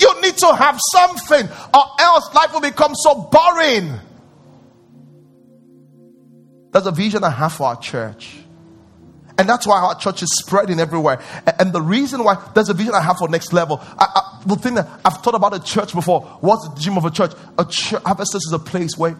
You 0.00 0.20
need 0.22 0.36
to 0.38 0.54
have 0.54 0.78
something, 0.92 1.46
or 1.74 1.84
else 2.00 2.34
life 2.34 2.52
will 2.52 2.60
become 2.60 2.94
so 2.94 3.28
boring. 3.30 3.92
That's 6.70 6.86
a 6.86 6.92
vision 6.92 7.22
I 7.24 7.30
have 7.30 7.52
for 7.52 7.66
our 7.66 7.78
church. 7.78 8.38
And 9.36 9.48
that's 9.48 9.66
why 9.66 9.80
our 9.80 9.94
church 9.94 10.22
is 10.22 10.30
spreading 10.38 10.78
everywhere. 10.78 11.20
And 11.58 11.72
the 11.72 11.82
reason 11.82 12.22
why 12.24 12.42
there's 12.54 12.68
a 12.68 12.74
vision 12.74 12.94
I 12.94 13.00
have 13.02 13.18
for 13.18 13.28
next 13.28 13.52
level. 13.52 13.80
I, 13.82 14.06
I, 14.14 14.42
the 14.46 14.56
thing 14.56 14.74
that 14.74 14.88
I've 15.04 15.18
thought 15.18 15.34
about 15.34 15.54
a 15.54 15.60
church 15.60 15.92
before. 15.92 16.22
What's 16.40 16.68
the 16.68 16.80
dream 16.80 16.96
of 16.96 17.04
a 17.04 17.10
church? 17.10 17.32
A 17.58 17.64
church, 17.64 18.00
Ephesus 18.06 18.46
is 18.46 18.52
a 18.52 18.58
place 18.58 18.96
where 18.96 19.16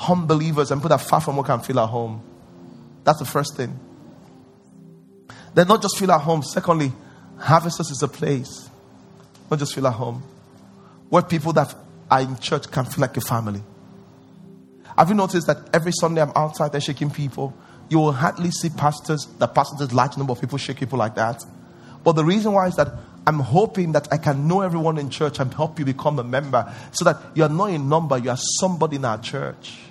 home 0.00 0.26
believers 0.26 0.70
and 0.70 0.80
people 0.80 0.88
that 0.88 1.02
far 1.02 1.20
from 1.20 1.34
home 1.34 1.44
can 1.44 1.60
feel 1.60 1.78
at 1.78 1.86
home. 1.86 2.22
That's 3.04 3.18
the 3.18 3.26
first 3.26 3.54
thing. 3.54 3.78
Then 5.52 5.68
not 5.68 5.82
just 5.82 5.98
feel 5.98 6.10
at 6.10 6.22
home. 6.22 6.42
Secondly, 6.42 6.90
Harvesters 7.36 7.90
is 7.90 8.02
a 8.02 8.08
place, 8.08 8.70
not 9.50 9.58
just 9.58 9.74
feel 9.74 9.86
at 9.86 9.92
home, 9.92 10.22
where 11.10 11.22
people 11.22 11.52
that 11.52 11.74
are 12.10 12.22
in 12.22 12.38
church 12.38 12.70
can 12.70 12.86
feel 12.86 13.02
like 13.02 13.14
a 13.18 13.20
family. 13.20 13.62
Have 14.96 15.10
you 15.10 15.14
noticed 15.14 15.46
that 15.48 15.68
every 15.74 15.92
Sunday 15.92 16.22
I'm 16.22 16.32
outside 16.34 16.72
there 16.72 16.80
shaking 16.80 17.10
people? 17.10 17.54
You 17.90 17.98
will 17.98 18.12
hardly 18.12 18.50
see 18.52 18.70
pastors, 18.70 19.28
the 19.38 19.48
pastors, 19.48 19.92
large 19.92 20.16
number 20.16 20.32
of 20.32 20.40
people 20.40 20.56
shake 20.56 20.78
people 20.78 20.98
like 20.98 21.14
that. 21.16 21.44
But 22.04 22.12
the 22.12 22.24
reason 22.24 22.52
why 22.52 22.68
is 22.68 22.76
that 22.76 22.88
I'm 23.26 23.40
hoping 23.40 23.92
that 23.92 24.08
I 24.10 24.16
can 24.16 24.48
know 24.48 24.62
everyone 24.62 24.96
in 24.96 25.10
church 25.10 25.40
and 25.40 25.52
help 25.52 25.78
you 25.78 25.84
become 25.84 26.18
a 26.18 26.24
member 26.24 26.72
so 26.90 27.04
that 27.04 27.18
you're 27.34 27.50
not 27.50 27.68
a 27.70 27.78
number, 27.78 28.16
you 28.16 28.30
are 28.30 28.38
somebody 28.58 28.96
in 28.96 29.04
our 29.04 29.18
church. 29.18 29.89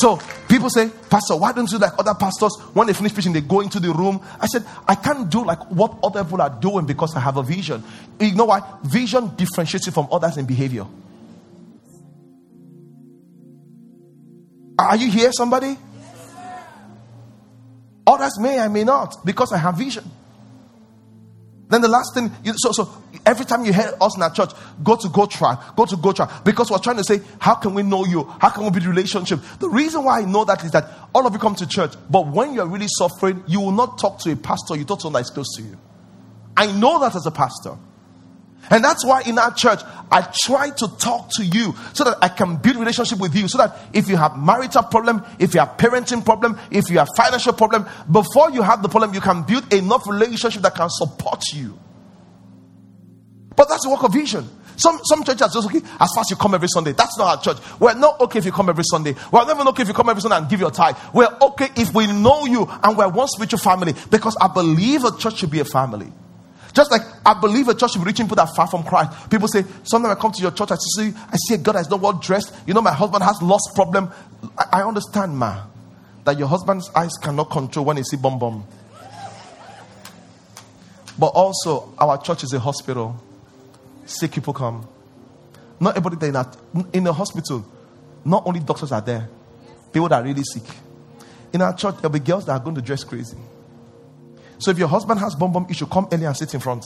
So 0.00 0.18
people 0.48 0.70
say, 0.70 0.88
Pastor, 1.10 1.36
why 1.36 1.52
don't 1.52 1.70
you 1.70 1.76
like 1.76 1.92
other 1.98 2.14
pastors? 2.14 2.56
When 2.72 2.86
they 2.86 2.94
finish 2.94 3.12
preaching, 3.12 3.34
they 3.34 3.42
go 3.42 3.60
into 3.60 3.78
the 3.78 3.92
room. 3.92 4.18
I 4.40 4.46
said, 4.46 4.64
I 4.88 4.94
can't 4.94 5.28
do 5.28 5.44
like 5.44 5.70
what 5.70 5.98
other 6.02 6.24
people 6.24 6.40
are 6.40 6.48
doing 6.48 6.86
because 6.86 7.14
I 7.14 7.20
have 7.20 7.36
a 7.36 7.42
vision. 7.42 7.84
You 8.18 8.34
know 8.34 8.46
why? 8.46 8.62
Vision 8.82 9.36
differentiates 9.36 9.84
you 9.84 9.92
from 9.92 10.08
others 10.10 10.38
in 10.38 10.46
behavior. 10.46 10.86
Are 14.78 14.96
you 14.96 15.10
here, 15.10 15.32
somebody? 15.32 15.76
Others 18.06 18.40
may, 18.40 18.58
I 18.58 18.68
may 18.68 18.84
not, 18.84 19.22
because 19.26 19.52
I 19.52 19.58
have 19.58 19.76
vision. 19.76 20.10
Then 21.70 21.80
the 21.82 21.88
last 21.88 22.14
thing, 22.14 22.30
you, 22.44 22.52
so 22.56 22.72
so 22.72 22.90
every 23.24 23.46
time 23.46 23.64
you 23.64 23.72
hear 23.72 23.92
us 24.00 24.16
in 24.16 24.22
our 24.22 24.32
church, 24.32 24.50
go 24.82 24.96
to 24.96 25.08
go 25.08 25.24
try, 25.26 25.56
go 25.76 25.86
to 25.86 25.96
go 25.96 26.12
try, 26.12 26.40
because 26.44 26.70
we're 26.70 26.78
trying 26.78 26.96
to 26.96 27.04
say, 27.04 27.20
how 27.38 27.54
can 27.54 27.74
we 27.74 27.84
know 27.84 28.04
you? 28.04 28.24
How 28.40 28.50
can 28.50 28.64
we 28.64 28.70
build 28.70 28.86
relationship? 28.86 29.40
The 29.60 29.68
reason 29.68 30.02
why 30.04 30.20
I 30.20 30.24
know 30.24 30.44
that 30.44 30.64
is 30.64 30.72
that 30.72 30.90
all 31.14 31.26
of 31.26 31.32
you 31.32 31.38
come 31.38 31.54
to 31.54 31.66
church, 31.66 31.94
but 32.10 32.26
when 32.26 32.54
you're 32.54 32.66
really 32.66 32.88
suffering, 32.88 33.44
you 33.46 33.60
will 33.60 33.72
not 33.72 33.98
talk 33.98 34.18
to 34.20 34.32
a 34.32 34.36
pastor. 34.36 34.76
You 34.76 34.84
talk 34.84 34.98
to 34.98 35.02
someone 35.02 35.20
that's 35.20 35.30
close 35.30 35.56
to 35.56 35.62
you. 35.62 35.78
I 36.56 36.66
know 36.72 36.98
that 37.00 37.14
as 37.14 37.24
a 37.24 37.30
pastor. 37.30 37.76
And 38.68 38.84
that's 38.84 39.04
why 39.04 39.22
in 39.22 39.38
our 39.38 39.52
church, 39.52 39.80
I 40.12 40.28
try 40.44 40.70
to 40.70 40.88
talk 40.98 41.30
to 41.36 41.44
you 41.44 41.74
so 41.92 42.04
that 42.04 42.18
I 42.20 42.28
can 42.28 42.56
build 42.56 42.76
relationship 42.76 43.18
with 43.18 43.34
you. 43.34 43.48
So 43.48 43.58
that 43.58 43.76
if 43.92 44.08
you 44.08 44.16
have 44.16 44.36
marital 44.36 44.82
problem, 44.82 45.24
if 45.38 45.54
you 45.54 45.60
have 45.60 45.76
parenting 45.76 46.24
problem, 46.24 46.58
if 46.70 46.90
you 46.90 46.98
have 46.98 47.08
financial 47.16 47.52
problem, 47.52 47.86
before 48.10 48.50
you 48.50 48.62
have 48.62 48.82
the 48.82 48.88
problem, 48.88 49.14
you 49.14 49.20
can 49.20 49.42
build 49.44 49.72
enough 49.72 50.06
relationship 50.06 50.62
that 50.62 50.74
can 50.74 50.88
support 50.90 51.42
you. 51.54 51.78
But 53.56 53.68
that's 53.68 53.84
the 53.84 53.90
work 53.90 54.02
of 54.02 54.12
vision. 54.12 54.48
Some, 54.76 54.98
some 55.04 55.22
churches 55.24 55.42
are 55.42 55.48
just 55.50 55.66
okay 55.66 55.80
as 56.00 56.10
far 56.14 56.22
as 56.22 56.30
you 56.30 56.36
come 56.36 56.54
every 56.54 56.68
Sunday. 56.68 56.92
That's 56.92 57.18
not 57.18 57.36
our 57.36 57.42
church. 57.42 57.58
We're 57.78 57.94
not 57.94 58.18
okay 58.22 58.38
if 58.38 58.46
you 58.46 58.52
come 58.52 58.70
every 58.70 58.84
Sunday. 58.84 59.14
We're 59.30 59.44
never 59.44 59.62
okay 59.68 59.82
if 59.82 59.88
you 59.88 59.94
come 59.94 60.08
every 60.08 60.22
Sunday 60.22 60.38
and 60.38 60.48
give 60.48 60.60
your 60.60 60.70
tithe. 60.70 60.96
We're 61.12 61.28
okay 61.42 61.68
if 61.76 61.92
we 61.92 62.06
know 62.06 62.46
you 62.46 62.66
and 62.82 62.96
we're 62.96 63.08
one 63.08 63.28
spiritual 63.28 63.58
family 63.58 63.94
because 64.10 64.36
I 64.40 64.48
believe 64.48 65.04
a 65.04 65.14
church 65.16 65.36
should 65.36 65.50
be 65.50 65.60
a 65.60 65.66
family. 65.66 66.10
Just 66.72 66.90
like 66.90 67.02
I 67.24 67.34
believe 67.34 67.68
a 67.68 67.74
church 67.74 67.92
should 67.92 68.00
be 68.00 68.06
reaching 68.06 68.26
people 68.26 68.36
that 68.36 68.48
are 68.48 68.54
far 68.54 68.66
from 68.66 68.82
Christ. 68.84 69.30
People 69.30 69.48
say, 69.48 69.64
sometimes 69.82 70.16
I 70.16 70.20
come 70.20 70.32
to 70.32 70.42
your 70.42 70.52
church, 70.52 70.70
I 70.70 70.76
see, 70.76 71.12
I 71.32 71.36
see 71.36 71.54
a 71.54 71.58
God 71.58 71.72
that's 71.72 71.90
not 71.90 72.00
well 72.00 72.12
dressed. 72.12 72.54
You 72.66 72.74
know, 72.74 72.82
my 72.82 72.92
husband 72.92 73.24
has 73.24 73.40
lost 73.42 73.70
problem. 73.74 74.10
I, 74.56 74.80
I 74.80 74.82
understand, 74.82 75.36
ma, 75.36 75.64
that 76.24 76.38
your 76.38 76.48
husband's 76.48 76.90
eyes 76.94 77.12
cannot 77.20 77.50
control 77.50 77.84
when 77.86 77.96
he 77.96 78.02
see 78.04 78.16
bomb 78.16 78.38
bomb. 78.38 78.66
But 81.18 81.28
also, 81.28 81.92
our 81.98 82.22
church 82.22 82.44
is 82.44 82.52
a 82.52 82.60
hospital. 82.60 83.20
Sick 84.06 84.32
people 84.32 84.54
come. 84.54 84.88
Not 85.78 85.96
everybody 85.96 86.26
in, 86.26 86.86
in 86.92 87.04
the 87.04 87.12
hospital. 87.12 87.64
Not 88.24 88.44
only 88.46 88.60
doctors 88.60 88.92
are 88.92 89.00
there, 89.00 89.28
people 89.92 90.08
that 90.08 90.22
are 90.22 90.24
really 90.24 90.44
sick. 90.44 90.64
In 91.52 91.62
our 91.62 91.74
church, 91.74 91.96
there'll 91.96 92.10
be 92.10 92.20
girls 92.20 92.46
that 92.46 92.52
are 92.52 92.60
going 92.60 92.76
to 92.76 92.82
dress 92.82 93.02
crazy. 93.02 93.36
So 94.60 94.70
if 94.70 94.78
your 94.78 94.88
husband 94.88 95.18
has 95.20 95.34
bum 95.34 95.52
bum, 95.52 95.66
you 95.68 95.74
should 95.74 95.90
come 95.90 96.06
early 96.12 96.26
and 96.26 96.36
sit 96.36 96.52
in 96.52 96.60
front. 96.60 96.84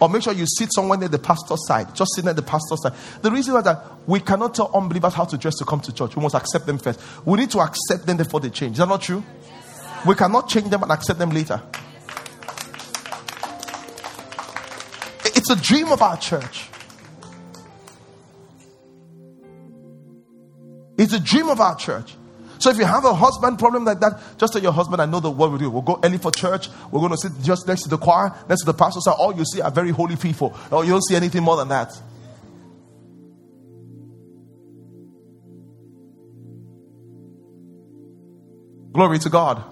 Or 0.00 0.08
make 0.08 0.22
sure 0.22 0.32
you 0.32 0.46
sit 0.46 0.72
somewhere 0.72 0.98
near 0.98 1.10
the 1.10 1.18
pastor's 1.18 1.66
side. 1.66 1.94
Just 1.94 2.14
sit 2.14 2.24
near 2.24 2.32
the 2.32 2.42
pastor's 2.42 2.82
side. 2.82 2.94
The 3.20 3.30
reason 3.30 3.54
is 3.54 3.64
that 3.64 3.84
we 4.06 4.20
cannot 4.20 4.54
tell 4.54 4.70
unbelievers 4.74 5.12
how 5.12 5.26
to 5.26 5.36
dress 5.36 5.56
to 5.56 5.66
come 5.66 5.80
to 5.80 5.92
church. 5.92 6.16
We 6.16 6.22
must 6.22 6.34
accept 6.34 6.64
them 6.64 6.78
first. 6.78 6.98
We 7.26 7.38
need 7.38 7.50
to 7.50 7.60
accept 7.60 8.06
them 8.06 8.16
before 8.16 8.40
they 8.40 8.48
change. 8.48 8.72
Is 8.72 8.78
that 8.78 8.88
not 8.88 9.02
true? 9.02 9.22
We 10.06 10.14
cannot 10.14 10.48
change 10.48 10.70
them 10.70 10.82
and 10.82 10.90
accept 10.90 11.18
them 11.18 11.28
later. 11.28 11.60
It's 15.26 15.50
a 15.50 15.56
dream 15.56 15.92
of 15.92 16.00
our 16.00 16.16
church. 16.16 16.70
It's 20.96 21.12
a 21.12 21.20
dream 21.20 21.50
of 21.50 21.60
our 21.60 21.76
church. 21.76 22.14
So 22.60 22.68
if 22.68 22.76
you 22.76 22.84
have 22.84 23.06
a 23.06 23.14
husband 23.14 23.58
problem 23.58 23.86
like 23.86 24.00
that, 24.00 24.20
just 24.36 24.52
tell 24.52 24.62
your 24.62 24.72
husband, 24.72 25.00
I 25.00 25.06
know 25.06 25.18
the 25.18 25.30
word 25.30 25.50
will 25.50 25.58
do. 25.58 25.70
We'll 25.70 25.80
go 25.80 25.98
early 26.04 26.18
for 26.18 26.30
church. 26.30 26.68
We're 26.92 27.00
going 27.00 27.10
to 27.10 27.16
sit 27.16 27.32
just 27.42 27.66
next 27.66 27.84
to 27.84 27.88
the 27.88 27.96
choir, 27.96 28.34
next 28.50 28.60
to 28.60 28.66
the 28.66 28.74
pastor. 28.74 29.00
So 29.00 29.12
all 29.12 29.34
you 29.34 29.46
see 29.46 29.62
are 29.62 29.70
very 29.70 29.90
holy 29.90 30.16
people. 30.16 30.54
Or 30.70 30.84
you 30.84 30.90
don't 30.90 31.02
see 31.02 31.16
anything 31.16 31.42
more 31.42 31.56
than 31.56 31.68
that. 31.68 31.90
Glory 38.92 39.18
to 39.20 39.30
God. 39.30 39.64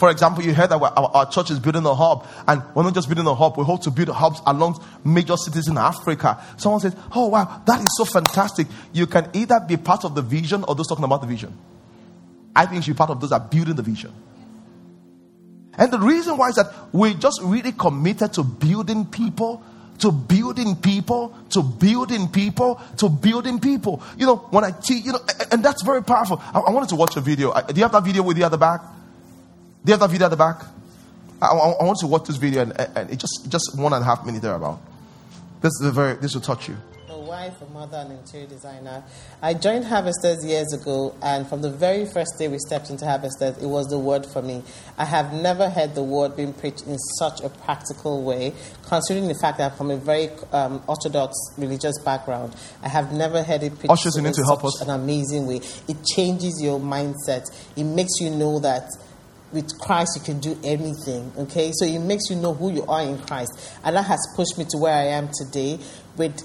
For 0.00 0.08
example, 0.08 0.42
you 0.42 0.54
heard 0.54 0.70
that 0.70 0.80
our, 0.80 1.10
our, 1.14 1.30
church 1.30 1.50
is 1.50 1.58
building 1.58 1.84
a 1.84 1.94
hub, 1.94 2.26
and 2.48 2.62
we're 2.74 2.84
not 2.84 2.94
just 2.94 3.06
building 3.06 3.26
a 3.26 3.34
hub, 3.34 3.58
we 3.58 3.64
hope 3.64 3.82
to 3.82 3.90
build 3.90 4.08
hubs 4.08 4.40
along 4.46 4.82
major 5.04 5.36
cities 5.36 5.68
in 5.68 5.76
Africa. 5.76 6.42
Someone 6.56 6.80
says, 6.80 6.96
Oh, 7.14 7.26
wow, 7.26 7.60
that 7.66 7.80
is 7.82 7.88
so 7.98 8.06
fantastic. 8.06 8.66
You 8.94 9.06
can 9.06 9.28
either 9.34 9.60
be 9.60 9.76
part 9.76 10.06
of 10.06 10.14
the 10.14 10.22
vision 10.22 10.64
or 10.66 10.74
those 10.74 10.86
talking 10.86 11.04
about 11.04 11.20
the 11.20 11.26
vision. 11.26 11.52
I 12.56 12.64
think 12.64 12.76
you 12.76 12.82
should 12.82 12.94
be 12.94 12.96
part 12.96 13.10
of 13.10 13.20
those 13.20 13.28
that 13.28 13.42
are 13.42 13.46
building 13.46 13.74
the 13.74 13.82
vision. 13.82 14.10
And 15.74 15.92
the 15.92 15.98
reason 15.98 16.38
why 16.38 16.48
is 16.48 16.54
that 16.54 16.72
we're 16.94 17.12
just 17.12 17.42
really 17.42 17.72
committed 17.72 18.32
to 18.32 18.42
building 18.42 19.04
people, 19.04 19.62
to 19.98 20.10
building 20.10 20.76
people, 20.76 21.36
to 21.50 21.62
building 21.62 22.28
people, 22.28 22.80
to 22.96 23.10
building 23.10 23.60
people. 23.60 24.02
You 24.16 24.24
know, 24.24 24.36
when 24.36 24.64
I 24.64 24.70
teach, 24.70 25.04
you 25.04 25.12
know, 25.12 25.20
and 25.52 25.62
that's 25.62 25.82
very 25.82 26.02
powerful. 26.02 26.40
I, 26.54 26.60
I 26.60 26.70
wanted 26.70 26.88
to 26.88 26.96
watch 26.96 27.18
a 27.18 27.20
video. 27.20 27.52
Do 27.52 27.74
you 27.74 27.82
have 27.82 27.92
that 27.92 28.04
video 28.04 28.22
with 28.22 28.38
you 28.38 28.44
at 28.44 28.50
the 28.50 28.56
back? 28.56 28.80
Do 29.82 29.90
you 29.90 29.92
have 29.94 30.00
that 30.00 30.10
video 30.10 30.26
at 30.26 30.30
the 30.30 30.36
back? 30.36 30.62
I, 31.40 31.46
I, 31.46 31.70
I 31.70 31.84
want 31.84 31.98
to 32.00 32.06
watch 32.06 32.26
this 32.26 32.36
video 32.36 32.62
and, 32.62 32.78
and 32.78 33.10
it 33.10 33.18
just 33.18 33.46
just 33.48 33.78
one 33.78 33.94
and 33.94 34.02
a 34.02 34.04
half 34.04 34.26
minute 34.26 34.42
there 34.42 34.54
about. 34.54 34.78
This 35.62 35.72
is 35.80 35.90
very 35.92 36.16
this 36.16 36.34
will 36.34 36.42
touch 36.42 36.68
you. 36.68 36.76
A 37.08 37.18
wife, 37.18 37.62
a 37.62 37.66
mother, 37.72 37.96
an 37.96 38.12
interior 38.12 38.46
designer. 38.46 39.02
I 39.40 39.54
joined 39.54 39.86
Harvesters 39.86 40.44
years 40.44 40.72
ago, 40.74 41.14
and 41.22 41.48
from 41.48 41.62
the 41.62 41.70
very 41.70 42.04
first 42.04 42.38
day 42.38 42.48
we 42.48 42.58
stepped 42.58 42.90
into 42.90 43.06
Harvesters, 43.06 43.56
it 43.56 43.66
was 43.66 43.86
the 43.86 43.98
word 43.98 44.26
for 44.26 44.42
me. 44.42 44.62
I 44.98 45.06
have 45.06 45.32
never 45.32 45.70
heard 45.70 45.94
the 45.94 46.04
word 46.04 46.36
being 46.36 46.52
preached 46.52 46.86
in 46.86 46.98
such 47.18 47.40
a 47.40 47.48
practical 47.48 48.22
way, 48.22 48.52
considering 48.86 49.28
the 49.28 49.34
fact 49.34 49.58
that 49.58 49.72
I'm 49.72 49.78
from 49.78 49.90
a 49.90 49.96
very 49.96 50.28
um, 50.52 50.82
orthodox 50.86 51.34
religious 51.56 51.98
background. 52.04 52.54
I 52.82 52.88
have 52.88 53.12
never 53.12 53.42
heard 53.42 53.62
it 53.62 53.78
preached 53.78 53.90
Ushers, 53.90 54.16
in 54.16 54.24
need 54.24 54.34
to 54.34 54.44
help 54.44 54.62
us. 54.62 54.80
an 54.82 54.90
amazing 54.90 55.46
way. 55.46 55.62
It 55.88 56.04
changes 56.04 56.60
your 56.62 56.78
mindset. 56.78 57.44
It 57.76 57.84
makes 57.84 58.20
you 58.20 58.28
know 58.30 58.58
that 58.60 58.88
with 59.52 59.78
Christ, 59.78 60.12
you 60.16 60.22
can 60.22 60.40
do 60.40 60.58
anything. 60.64 61.32
Okay, 61.36 61.70
so 61.74 61.84
it 61.84 61.98
makes 61.98 62.30
you 62.30 62.36
know 62.36 62.54
who 62.54 62.72
you 62.72 62.84
are 62.86 63.02
in 63.02 63.18
Christ, 63.18 63.52
and 63.84 63.96
that 63.96 64.04
has 64.04 64.20
pushed 64.36 64.58
me 64.58 64.64
to 64.70 64.78
where 64.78 64.94
I 64.94 65.06
am 65.06 65.28
today. 65.32 65.78
With 66.16 66.40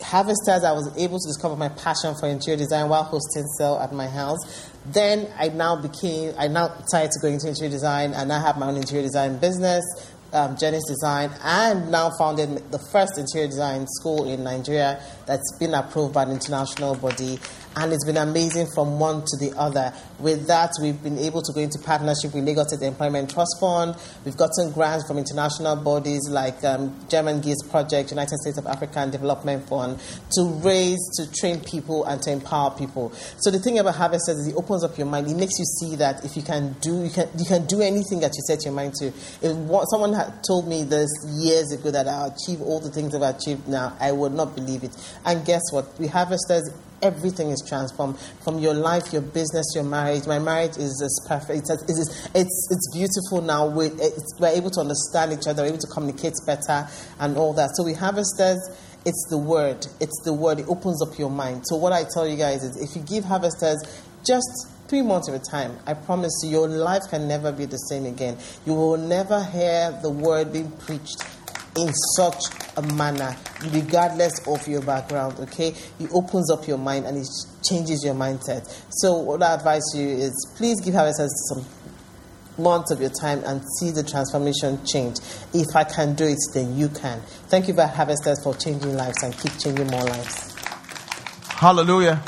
Harvesters, 0.00 0.64
I 0.64 0.72
was 0.72 0.92
able 0.96 1.18
to 1.18 1.28
discover 1.28 1.56
my 1.56 1.68
passion 1.68 2.14
for 2.18 2.28
interior 2.28 2.58
design 2.58 2.88
while 2.88 3.02
hosting 3.02 3.46
sale 3.58 3.78
at 3.82 3.92
my 3.92 4.06
house. 4.06 4.70
Then 4.86 5.28
I 5.38 5.48
now 5.48 5.76
became, 5.76 6.34
I 6.38 6.48
now 6.48 6.68
decided 6.68 7.10
to 7.12 7.20
go 7.20 7.28
into 7.28 7.48
interior 7.48 7.70
design, 7.70 8.12
and 8.12 8.32
I 8.32 8.40
have 8.40 8.58
my 8.58 8.68
own 8.68 8.76
interior 8.76 9.02
design 9.02 9.38
business. 9.38 9.84
Um, 10.32 10.56
Design, 10.56 11.30
and 11.44 11.90
now 11.90 12.10
founded 12.18 12.70
the 12.70 12.80
first 12.90 13.16
interior 13.16 13.46
design 13.46 13.86
school 13.86 14.28
in 14.30 14.42
Nigeria 14.44 15.00
that's 15.24 15.56
been 15.58 15.72
approved 15.72 16.12
by 16.12 16.24
an 16.24 16.32
international 16.32 16.94
body 16.96 17.38
and 17.76 17.92
it's 17.92 18.06
been 18.06 18.16
amazing 18.16 18.66
from 18.74 18.98
one 18.98 19.22
to 19.26 19.36
the 19.36 19.52
other. 19.56 19.92
With 20.18 20.46
that, 20.46 20.72
we've 20.80 21.00
been 21.02 21.18
able 21.18 21.42
to 21.42 21.52
go 21.52 21.60
into 21.60 21.78
partnership 21.78 22.32
with 22.32 22.44
Lagos 22.44 22.72
State 22.72 22.86
Employment 22.86 23.30
Trust 23.30 23.58
Fund. 23.60 23.94
We've 24.24 24.36
gotten 24.36 24.72
grants 24.72 25.06
from 25.06 25.18
international 25.18 25.76
bodies 25.76 26.26
like 26.30 26.64
um, 26.64 26.96
German 27.10 27.42
Gears 27.42 27.62
Project, 27.70 28.10
United 28.10 28.38
States 28.38 28.56
of 28.56 28.66
African 28.66 29.10
Development 29.10 29.62
Fund, 29.68 30.00
to 30.32 30.44
raise, 30.64 30.98
to 31.16 31.30
train 31.38 31.60
people, 31.60 32.04
and 32.04 32.22
to 32.22 32.32
empower 32.32 32.70
people. 32.70 33.12
So 33.40 33.50
the 33.50 33.58
thing 33.58 33.78
about 33.78 33.96
Harvest 33.96 34.30
is 34.30 34.48
it 34.48 34.54
opens 34.56 34.82
up 34.82 34.96
your 34.96 35.06
mind. 35.06 35.28
It 35.28 35.36
makes 35.36 35.58
you 35.58 35.66
see 35.66 35.96
that 35.96 36.24
if 36.24 36.34
you 36.34 36.42
can 36.42 36.76
do, 36.80 37.04
you 37.04 37.10
can 37.10 37.28
you 37.36 37.44
can 37.44 37.66
do 37.66 37.82
anything 37.82 38.20
that 38.20 38.32
you 38.34 38.42
set 38.46 38.64
your 38.64 38.72
mind 38.72 38.94
to. 39.00 39.08
If 39.08 39.84
someone 39.90 40.14
had 40.14 40.42
told 40.48 40.66
me 40.66 40.82
this 40.82 41.10
years 41.28 41.72
ago 41.72 41.90
that 41.90 42.08
I'll 42.08 42.34
achieve 42.34 42.62
all 42.62 42.80
the 42.80 42.90
things 42.90 43.14
I've 43.14 43.36
achieved 43.36 43.68
now, 43.68 43.94
I 44.00 44.12
would 44.12 44.32
not 44.32 44.54
believe 44.54 44.82
it. 44.82 44.96
And 45.26 45.44
guess 45.44 45.62
what? 45.72 45.86
We 45.98 46.06
Harvesters 46.06 46.70
everything 47.02 47.50
is 47.50 47.64
transformed 47.66 48.18
from 48.42 48.58
your 48.58 48.74
life, 48.74 49.12
your 49.12 49.22
business, 49.22 49.66
your 49.74 49.84
marriage. 49.84 50.26
My 50.26 50.38
marriage 50.38 50.76
is 50.76 51.00
as 51.02 51.26
perfect. 51.28 51.70
It's, 51.70 51.70
it's, 51.70 52.28
it's, 52.34 52.68
it's 52.70 52.90
beautiful 52.94 53.42
now. 53.42 53.66
We, 53.66 53.90
we're 54.38 54.56
able 54.56 54.70
to 54.70 54.80
understand 54.80 55.32
each 55.32 55.46
other, 55.46 55.62
we're 55.62 55.68
able 55.68 55.78
to 55.78 55.92
communicate 55.92 56.34
better, 56.46 56.88
and 57.20 57.36
all 57.36 57.52
that. 57.54 57.70
So 57.76 57.84
we 57.84 57.94
harvesters. 57.94 58.58
It's 59.04 59.26
the 59.30 59.38
word. 59.38 59.86
It's 60.00 60.20
the 60.24 60.32
word. 60.32 60.58
It 60.58 60.66
opens 60.68 61.00
up 61.00 61.16
your 61.16 61.30
mind. 61.30 61.62
So 61.66 61.76
what 61.76 61.92
I 61.92 62.02
tell 62.12 62.26
you 62.26 62.36
guys 62.36 62.64
is, 62.64 62.76
if 62.76 62.96
you 62.96 63.02
give 63.02 63.24
harvesters 63.24 63.78
just 64.26 64.66
three 64.88 65.02
months 65.02 65.28
of 65.28 65.34
a 65.34 65.38
time, 65.38 65.78
I 65.86 65.94
promise 65.94 66.32
you, 66.42 66.50
your 66.50 66.68
life 66.68 67.02
can 67.08 67.28
never 67.28 67.52
be 67.52 67.66
the 67.66 67.76
same 67.76 68.04
again. 68.04 68.36
You 68.66 68.74
will 68.74 68.96
never 68.96 69.44
hear 69.44 69.96
the 70.02 70.10
word 70.10 70.52
being 70.52 70.72
preached 70.72 71.24
in 71.76 71.92
such 72.16 72.42
a 72.76 72.82
manner, 72.82 73.36
regardless 73.70 74.46
of 74.46 74.66
your 74.66 74.82
background, 74.82 75.38
okay? 75.40 75.74
It 76.00 76.10
opens 76.12 76.50
up 76.50 76.66
your 76.66 76.78
mind 76.78 77.06
and 77.06 77.16
it 77.16 77.26
changes 77.68 78.04
your 78.04 78.14
mindset. 78.14 78.66
So, 78.90 79.14
what 79.18 79.42
I 79.42 79.54
advise 79.54 79.82
you 79.94 80.08
is 80.08 80.54
please 80.56 80.80
give 80.80 80.94
Harvesters 80.94 81.30
some 81.48 81.64
months 82.58 82.90
of 82.90 83.00
your 83.00 83.10
time 83.10 83.42
and 83.44 83.62
see 83.78 83.90
the 83.90 84.02
transformation 84.02 84.84
change. 84.84 85.18
If 85.52 85.74
I 85.74 85.84
can 85.84 86.14
do 86.14 86.24
it, 86.24 86.38
then 86.54 86.76
you 86.76 86.88
can. 86.88 87.20
Thank 87.48 87.68
you, 87.68 87.74
Harvesters, 87.74 88.42
for 88.42 88.54
changing 88.54 88.96
lives 88.96 89.22
and 89.22 89.36
keep 89.36 89.52
changing 89.58 89.86
more 89.88 90.04
lives. 90.04 90.54
Hallelujah. 91.48 92.22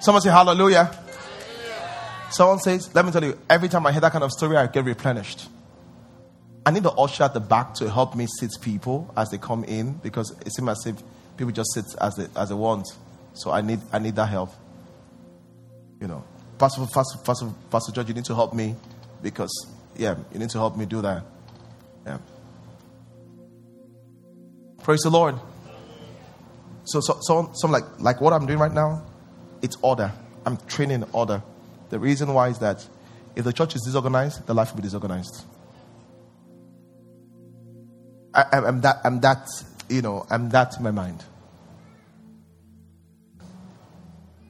Someone 0.00 0.22
say 0.22 0.30
hallelujah. 0.30 0.84
hallelujah. 0.84 2.30
Someone 2.30 2.58
says, 2.58 2.94
let 2.94 3.04
me 3.04 3.12
tell 3.12 3.24
you, 3.24 3.38
every 3.48 3.68
time 3.68 3.86
I 3.86 3.92
hear 3.92 4.00
that 4.00 4.12
kind 4.12 4.24
of 4.24 4.30
story, 4.32 4.56
I 4.56 4.66
get 4.66 4.84
replenished. 4.84 5.48
I 6.66 6.70
need 6.70 6.82
the 6.82 6.92
usher 6.92 7.24
at 7.24 7.34
the 7.34 7.40
back 7.40 7.74
to 7.74 7.90
help 7.90 8.14
me 8.14 8.26
sit 8.40 8.52
people 8.62 9.12
as 9.16 9.30
they 9.30 9.38
come 9.38 9.64
in 9.64 9.94
because 9.94 10.30
it 10.46 10.54
seems 10.54 10.68
as 10.68 10.86
if 10.86 11.02
people 11.36 11.52
just 11.52 11.72
sit 11.74 11.84
as 12.00 12.14
they, 12.16 12.26
as 12.36 12.48
they 12.48 12.54
want. 12.54 12.86
So 13.34 13.50
I 13.50 13.60
need, 13.60 13.80
I 13.92 13.98
need 13.98 14.16
that 14.16 14.28
help. 14.28 14.50
You 16.00 16.08
know. 16.08 16.24
Pastor, 16.58 16.86
Pastor, 16.86 17.18
Pastor, 17.24 17.48
Pastor 17.70 17.92
George, 17.92 18.08
you 18.08 18.14
need 18.14 18.24
to 18.26 18.34
help 18.34 18.54
me 18.54 18.76
because, 19.22 19.50
yeah, 19.96 20.14
you 20.32 20.38
need 20.38 20.50
to 20.50 20.58
help 20.58 20.76
me 20.76 20.86
do 20.86 21.02
that. 21.02 21.24
Yeah. 22.06 22.18
Praise 24.82 25.00
the 25.00 25.10
Lord. 25.10 25.34
So, 26.84 27.00
so, 27.00 27.18
so, 27.20 27.50
some 27.54 27.72
like, 27.72 27.84
like 27.98 28.20
what 28.20 28.32
I'm 28.32 28.46
doing 28.46 28.58
right 28.58 28.72
now, 28.72 29.02
it's 29.62 29.76
order. 29.82 30.12
I'm 30.46 30.58
training 30.68 31.04
order. 31.12 31.42
The 31.90 31.98
reason 31.98 32.32
why 32.32 32.48
is 32.48 32.58
that 32.58 32.86
if 33.34 33.44
the 33.44 33.52
church 33.52 33.74
is 33.74 33.82
disorganized, 33.82 34.46
the 34.46 34.54
life 34.54 34.70
will 34.70 34.76
be 34.76 34.82
disorganized. 34.82 35.44
I, 38.34 38.66
am 38.68 38.80
that, 38.80 38.96
I'm 39.04 39.20
that, 39.20 39.48
you 39.88 40.02
know, 40.02 40.26
I'm 40.30 40.48
that 40.50 40.76
in 40.76 40.82
my 40.82 40.90
mind. 40.90 41.24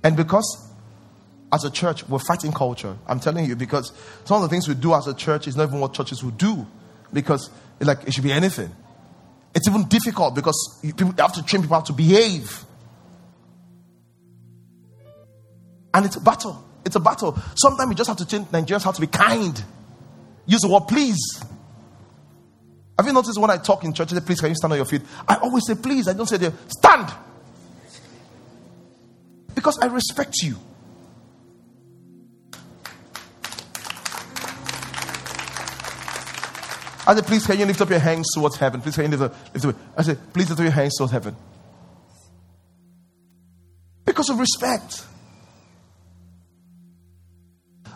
And 0.03 0.17
because 0.17 0.65
as 1.53 1.65
a 1.65 1.71
church, 1.71 2.07
we're 2.09 2.19
fighting 2.19 2.53
culture. 2.53 2.97
I'm 3.07 3.21
telling 3.21 3.45
you, 3.47 3.57
because 3.57 3.93
some 4.25 4.37
of 4.37 4.43
the 4.43 4.49
things 4.49 4.67
we 4.69 4.75
do 4.75 4.93
as 4.95 5.07
a 5.07 5.15
church 5.15 5.47
is 5.47 5.57
not 5.57 5.69
even 5.69 5.81
what 5.81 5.95
churches 5.95 6.23
would 6.25 6.37
do. 6.37 6.67
Because, 7.13 7.49
like, 7.81 8.03
it 8.07 8.13
should 8.13 8.25
be 8.25 8.33
anything. 8.33 8.75
It's 9.55 9.69
even 9.69 9.85
difficult 9.85 10.35
because 10.35 10.81
you 10.83 10.93
have 11.19 11.33
to 11.35 11.45
train 11.45 11.63
people 11.63 11.77
how 11.77 11.83
to 11.83 11.93
behave. 11.93 12.65
And 15.95 16.05
it's 16.05 16.17
a 16.17 16.21
battle. 16.21 16.63
It's 16.85 16.97
a 16.97 17.01
battle. 17.01 17.39
Sometimes 17.55 17.89
you 17.91 17.95
just 17.97 18.09
have 18.09 18.17
to 18.17 18.27
train 18.27 18.47
Nigerians 18.47 18.83
how 18.83 18.91
to 18.91 19.01
be 19.01 19.07
kind. 19.07 19.63
Use 20.47 20.61
the 20.61 20.69
word 20.69 20.89
please. 20.89 21.45
Have 22.97 23.07
you 23.07 23.13
noticed 23.13 23.41
when 23.41 23.51
I 23.51 23.57
talk 23.57 23.83
in 23.85 23.93
church, 23.93 24.13
I 24.13 24.17
say, 24.17 24.25
please, 24.25 24.41
can 24.41 24.51
you 24.51 24.55
stand 24.55 24.73
on 24.73 24.79
your 24.79 24.87
feet? 24.87 25.03
I 25.27 25.37
always 25.37 25.67
say, 25.67 25.75
please. 25.75 26.07
I 26.07 26.13
don't 26.13 26.27
say, 26.27 26.39
stand. 26.69 27.13
Because 29.55 29.79
I 29.81 29.87
respect 29.87 30.37
you. 30.43 30.57
I 37.07 37.15
said, 37.15 37.27
please, 37.27 37.47
can 37.47 37.59
you 37.59 37.67
lift 37.67 37.81
up 37.81 37.91
your 37.91 37.99
hands 37.99 38.29
towards 38.33 38.57
heaven? 38.57 38.81
Please, 38.81 38.95
can 38.95 39.11
you 39.11 39.17
lift 39.17 39.23
up, 39.23 39.55
lift 39.55 39.67
up 39.67 39.77
I 39.97 40.03
said, 40.03 40.19
please 40.33 40.49
lift 40.49 40.61
up 40.61 40.65
your 40.65 40.73
hands 40.73 40.97
towards 40.97 41.13
heaven. 41.13 41.37
Because 44.07 44.31
of 44.31 44.39
respect. 44.39 45.05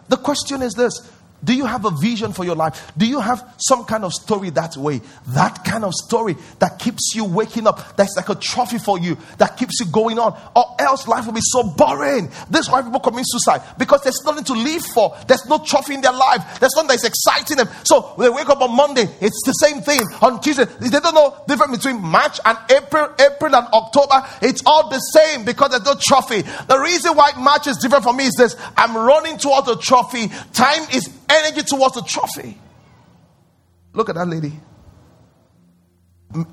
The 0.08 0.16
question 0.16 0.62
is 0.62 0.74
this 0.74 1.10
do 1.44 1.54
you 1.54 1.66
have 1.66 1.84
a 1.84 1.90
vision 1.90 2.32
for 2.32 2.44
your 2.44 2.56
life? 2.56 2.92
Do 2.96 3.06
you 3.06 3.20
have 3.20 3.54
some 3.58 3.84
kind 3.84 4.04
of 4.04 4.12
story 4.12 4.50
that 4.50 4.76
way? 4.76 5.00
That 5.28 5.64
kind 5.64 5.84
of 5.84 5.94
story 5.94 6.36
that 6.58 6.78
keeps 6.78 7.12
you 7.14 7.24
waking 7.24 7.66
up, 7.66 7.96
that's 7.96 8.16
like 8.16 8.28
a 8.28 8.34
trophy 8.34 8.78
for 8.78 8.98
you, 8.98 9.16
that 9.38 9.56
keeps 9.56 9.78
you 9.80 9.86
going 9.86 10.18
on, 10.18 10.38
or 10.56 10.64
else 10.80 11.06
life 11.06 11.26
will 11.26 11.32
be 11.32 11.40
so 11.42 11.62
boring. 11.62 12.30
This 12.50 12.66
is 12.66 12.70
why 12.70 12.82
people 12.82 13.00
commit 13.00 13.24
suicide 13.28 13.62
because 13.78 14.02
there's 14.02 14.22
nothing 14.24 14.44
to 14.44 14.52
live 14.54 14.82
for, 14.82 15.16
there's 15.26 15.46
no 15.46 15.58
trophy 15.58 15.94
in 15.94 16.00
their 16.00 16.12
life, 16.12 16.58
there's 16.58 16.74
nothing 16.74 16.88
that's 16.88 17.04
exciting 17.04 17.58
them. 17.58 17.68
So 17.84 18.14
they 18.18 18.28
wake 18.28 18.48
up 18.48 18.60
on 18.60 18.74
Monday, 18.74 19.06
it's 19.20 19.42
the 19.44 19.52
same 19.52 19.80
thing. 19.80 20.00
On 20.22 20.40
Tuesday, 20.40 20.64
they 20.64 20.90
don't 20.90 21.14
know 21.14 21.36
the 21.46 21.54
difference 21.54 21.78
between 21.78 22.02
March 22.02 22.40
and 22.44 22.58
April, 22.70 23.14
April 23.18 23.54
and 23.54 23.66
October. 23.72 24.26
It's 24.42 24.62
all 24.66 24.88
the 24.88 24.98
same 24.98 25.44
because 25.44 25.70
there's 25.70 25.84
no 25.84 25.94
trophy. 26.00 26.42
The 26.42 26.78
reason 26.78 27.16
why 27.16 27.32
March 27.38 27.66
is 27.66 27.76
different 27.76 28.04
for 28.04 28.12
me 28.12 28.26
is 28.26 28.34
this 28.34 28.56
I'm 28.76 28.96
running 28.96 29.38
towards 29.38 29.68
a 29.68 29.76
trophy. 29.76 30.28
Time 30.52 30.82
is 30.92 31.08
energy 31.28 31.62
towards 31.62 31.94
the 31.94 32.02
trophy. 32.02 32.58
Look 33.92 34.08
at 34.08 34.14
that 34.14 34.28
lady. 34.28 34.52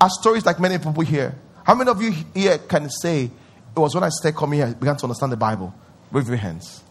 Our 0.00 0.10
stories 0.10 0.46
like 0.46 0.58
many 0.58 0.78
people 0.78 1.02
here. 1.02 1.34
How 1.64 1.74
many 1.74 1.90
of 1.90 2.00
you 2.00 2.12
here 2.34 2.58
can 2.58 2.88
say 2.90 3.24
it 3.24 3.78
was 3.78 3.94
when 3.94 4.04
I 4.04 4.08
started 4.08 4.38
coming 4.38 4.60
here, 4.60 4.68
I 4.68 4.74
began 4.74 4.96
to 4.96 5.04
understand 5.04 5.32
the 5.32 5.36
Bible? 5.36 5.74
Wave 6.10 6.28
your 6.28 6.36
hands. 6.36 6.82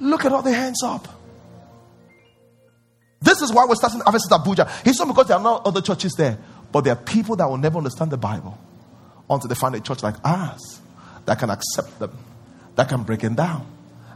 Look 0.00 0.24
at 0.24 0.32
all 0.32 0.42
the 0.42 0.52
hands 0.52 0.82
up. 0.82 1.06
This 3.20 3.40
is 3.40 3.52
why 3.52 3.64
we're 3.66 3.74
starting 3.74 4.00
Harvest 4.00 4.30
Abuja. 4.30 4.86
It's 4.86 4.98
not 4.98 5.08
because 5.08 5.28
there 5.28 5.36
are 5.36 5.42
not 5.42 5.66
other 5.66 5.80
churches 5.80 6.12
there, 6.12 6.38
but 6.70 6.82
there 6.82 6.92
are 6.92 7.02
people 7.02 7.36
that 7.36 7.48
will 7.48 7.56
never 7.56 7.78
understand 7.78 8.10
the 8.10 8.16
Bible 8.16 8.58
until 9.30 9.48
they 9.48 9.54
find 9.54 9.74
a 9.74 9.80
church 9.80 10.02
like 10.02 10.16
ours 10.24 10.80
that 11.24 11.38
can 11.38 11.50
accept 11.50 11.98
them, 11.98 12.16
that 12.74 12.88
can 12.88 13.02
break 13.02 13.20
them 13.20 13.34
down. 13.34 13.66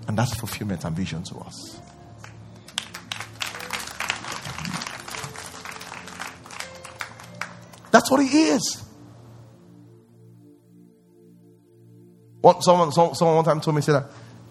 And 0.07 0.17
that's 0.17 0.35
fulfillment 0.35 0.85
and 0.85 0.95
vision 0.97 1.23
to 1.25 1.37
us. 1.39 1.81
That's 7.99 8.13
what 8.13 8.25
he 8.25 8.43
is. 8.51 8.85
One, 12.41 12.63
someone, 12.63 12.93
someone, 12.93 13.17
someone 13.17 13.35
one 13.35 13.45
time 13.45 13.61
told 13.61 13.75
me, 13.75 13.83
said 13.83 13.95
that 13.95 14.05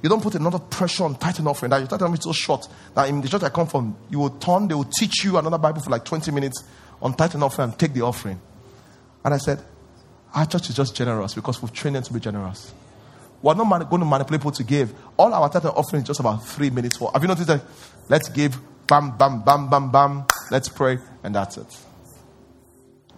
you 0.03 0.09
don't 0.09 0.21
put 0.21 0.35
another 0.35 0.59
pressure 0.59 1.05
on 1.05 1.15
tithe 1.15 1.39
offering. 1.47 1.69
That 1.69 1.77
your 1.77 1.87
tithe 1.87 2.01
offering 2.01 2.17
is 2.17 2.25
so 2.25 2.33
short 2.33 2.67
that 2.93 3.07
in 3.07 3.21
the 3.21 3.29
church 3.29 3.43
I 3.43 3.49
come 3.49 3.67
from, 3.67 3.95
you 4.09 4.19
will 4.19 4.31
turn, 4.31 4.67
they 4.67 4.75
will 4.75 4.89
teach 4.99 5.23
you 5.23 5.37
another 5.37 5.57
Bible 5.57 5.79
for 5.79 5.89
like 5.91 6.03
20 6.03 6.29
minutes 6.31 6.61
on 7.01 7.13
tithe 7.13 7.41
offering 7.41 7.69
and 7.69 7.79
take 7.79 7.93
the 7.93 8.01
offering. 8.01 8.37
And 9.23 9.33
I 9.33 9.37
said, 9.37 9.63
our 10.35 10.45
church 10.45 10.69
is 10.69 10.75
just 10.75 10.93
generous 10.93 11.33
because 11.33 11.61
we've 11.61 11.71
trained 11.71 11.95
them 11.95 12.03
to 12.03 12.11
be 12.11 12.19
generous. 12.19 12.73
We're 13.41 13.53
not 13.53 13.69
man- 13.69 13.87
going 13.89 14.01
to 14.01 14.05
manipulate 14.05 14.41
people 14.41 14.51
to 14.51 14.63
give. 14.65 14.93
All 15.15 15.33
our 15.33 15.49
tithe 15.49 15.67
offering 15.67 16.01
is 16.01 16.07
just 16.07 16.19
about 16.19 16.45
three 16.45 16.69
minutes. 16.69 16.97
For, 16.97 17.09
have 17.13 17.21
you 17.21 17.29
noticed 17.29 17.47
that? 17.47 17.61
Let's 18.09 18.27
give, 18.27 18.59
bam, 18.87 19.17
bam, 19.17 19.41
bam, 19.43 19.69
bam, 19.69 19.89
bam. 19.89 20.25
Let's 20.51 20.67
pray, 20.67 20.99
and 21.23 21.33
that's 21.33 21.55
it. 21.55 21.86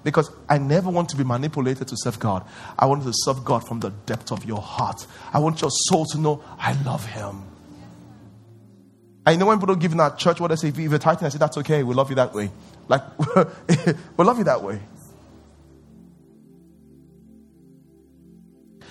Because 0.04 0.32
I 0.47 0.58
never 0.58 0.89
want 0.89 1.10
to 1.10 1.18
be 1.18 1.24
manipulated 1.24 1.88
to 1.89 1.95
serve 1.97 2.20
God. 2.20 2.45
I 2.78 2.86
want 2.86 3.04
to 3.04 3.12
serve 3.14 3.43
God 3.43 3.68
from 3.68 3.80
the 3.80 3.89
depth 4.06 4.32
of 4.32 4.45
your 4.45 4.62
heart. 4.62 5.06
I 5.34 5.39
want 5.39 5.62
your 5.62 5.72
soul 5.72 6.06
to 6.08 6.18
know 6.18 6.43
I 6.58 6.74
love 6.84 7.06
Him. 7.06 7.43
I 9.26 9.36
know 9.36 9.47
when 9.47 9.60
people 9.60 9.76
give 9.76 9.91
in 9.91 10.00
our 10.00 10.16
church, 10.16 10.39
what 10.39 10.47
they 10.47 10.56
say, 10.56 10.70
if 10.70 10.78
you're 10.78 10.97
tithing, 10.97 11.26
I 11.26 11.30
say, 11.30 11.38
that's 11.38 11.58
okay. 11.58 11.84
We 11.84 11.93
love 11.93 12.10
you 12.10 12.16
that 12.16 12.34
way. 12.34 12.50
Like, 12.88 13.04
we 14.18 14.26
love 14.26 14.38
you 14.38 14.45
that 14.45 14.64
way. 14.64 14.80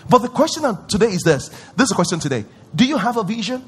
But 0.08 0.18
the 0.18 0.28
question 0.28 0.62
today 0.86 1.08
is 1.08 1.22
this. 1.22 1.48
This 1.48 1.84
is 1.84 1.88
the 1.88 1.94
question 1.94 2.20
today. 2.20 2.44
Do 2.74 2.86
you 2.86 2.96
have 2.96 3.16
a 3.16 3.24
vision? 3.24 3.62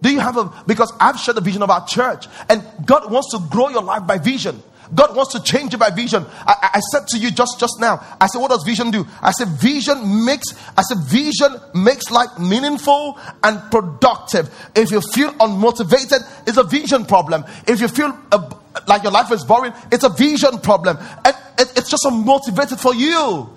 Do 0.00 0.10
you 0.10 0.20
have 0.20 0.36
a, 0.36 0.52
because 0.66 0.92
I've 0.98 1.18
shared 1.18 1.36
the 1.36 1.40
vision 1.40 1.62
of 1.62 1.70
our 1.70 1.86
church 1.86 2.26
and 2.48 2.64
God 2.84 3.10
wants 3.10 3.30
to 3.32 3.40
grow 3.50 3.68
your 3.68 3.82
life 3.82 4.06
by 4.06 4.18
vision. 4.18 4.62
God 4.94 5.16
wants 5.16 5.32
to 5.32 5.42
change 5.42 5.72
you 5.72 5.78
by 5.78 5.90
vision. 5.90 6.24
I, 6.46 6.70
I, 6.74 6.80
said 6.92 7.06
to 7.08 7.18
you 7.18 7.30
just, 7.30 7.58
just 7.58 7.80
now, 7.80 8.04
I 8.20 8.26
said, 8.26 8.40
what 8.40 8.50
does 8.50 8.62
vision 8.64 8.90
do? 8.90 9.06
I 9.22 9.30
said, 9.32 9.48
vision 9.48 10.24
makes, 10.24 10.46
I 10.76 10.82
said, 10.82 10.98
vision 11.06 11.54
makes 11.74 12.10
life 12.10 12.38
meaningful 12.38 13.18
and 13.42 13.60
productive. 13.70 14.50
If 14.74 14.90
you 14.90 15.00
feel 15.00 15.32
unmotivated, 15.34 16.20
it's 16.46 16.58
a 16.58 16.64
vision 16.64 17.04
problem. 17.04 17.44
If 17.66 17.80
you 17.80 17.88
feel 17.88 18.18
uh, 18.30 18.50
like 18.86 19.02
your 19.02 19.12
life 19.12 19.30
is 19.32 19.44
boring, 19.44 19.72
it's 19.90 20.04
a 20.04 20.10
vision 20.10 20.58
problem. 20.58 20.98
And 21.24 21.36
it, 21.58 21.72
it's 21.76 21.90
just 21.90 22.04
unmotivated 22.04 22.80
for 22.80 22.94
you. 22.94 23.50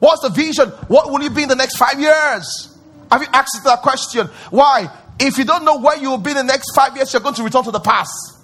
What's 0.00 0.22
the 0.22 0.30
vision? 0.30 0.68
What 0.88 1.10
will 1.10 1.22
you 1.22 1.30
be 1.30 1.42
in 1.42 1.48
the 1.48 1.56
next 1.56 1.76
five 1.76 2.00
years? 2.00 2.76
Have 3.10 3.22
you 3.22 3.28
asked 3.32 3.62
that 3.64 3.82
question? 3.82 4.26
Why? 4.50 4.88
If 5.20 5.38
you 5.38 5.44
don't 5.44 5.64
know 5.64 5.78
where 5.78 5.98
you 5.98 6.10
will 6.10 6.18
be 6.18 6.30
in 6.30 6.36
the 6.36 6.42
next 6.44 6.74
five 6.74 6.96
years, 6.96 7.12
you're 7.12 7.22
going 7.22 7.34
to 7.34 7.42
return 7.42 7.64
to 7.64 7.70
the 7.70 7.80
past. 7.80 8.38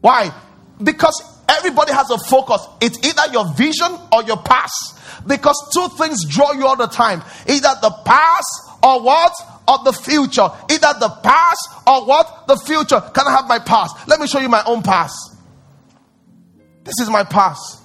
Why? 0.00 0.32
Because 0.82 1.22
everybody 1.48 1.92
has 1.92 2.10
a 2.10 2.18
focus. 2.18 2.66
It's 2.80 2.98
either 3.06 3.32
your 3.32 3.52
vision 3.54 3.98
or 4.12 4.22
your 4.24 4.38
past. 4.38 4.98
Because 5.26 5.56
two 5.72 5.88
things 5.96 6.24
draw 6.24 6.52
you 6.52 6.66
all 6.66 6.76
the 6.76 6.88
time 6.88 7.22
either 7.46 7.68
the 7.80 7.94
past 8.04 8.70
or 8.82 9.02
what? 9.02 9.32
Or 9.68 9.78
the 9.84 9.92
future. 9.92 10.48
Either 10.70 10.98
the 10.98 11.20
past 11.22 11.68
or 11.86 12.04
what? 12.04 12.46
The 12.48 12.56
future. 12.56 13.00
Can 13.00 13.26
I 13.26 13.30
have 13.30 13.46
my 13.46 13.60
past? 13.60 14.08
Let 14.08 14.20
me 14.20 14.26
show 14.26 14.40
you 14.40 14.48
my 14.48 14.62
own 14.66 14.82
past. 14.82 15.36
This 16.84 16.98
is 17.00 17.08
my 17.08 17.22
past. 17.22 17.80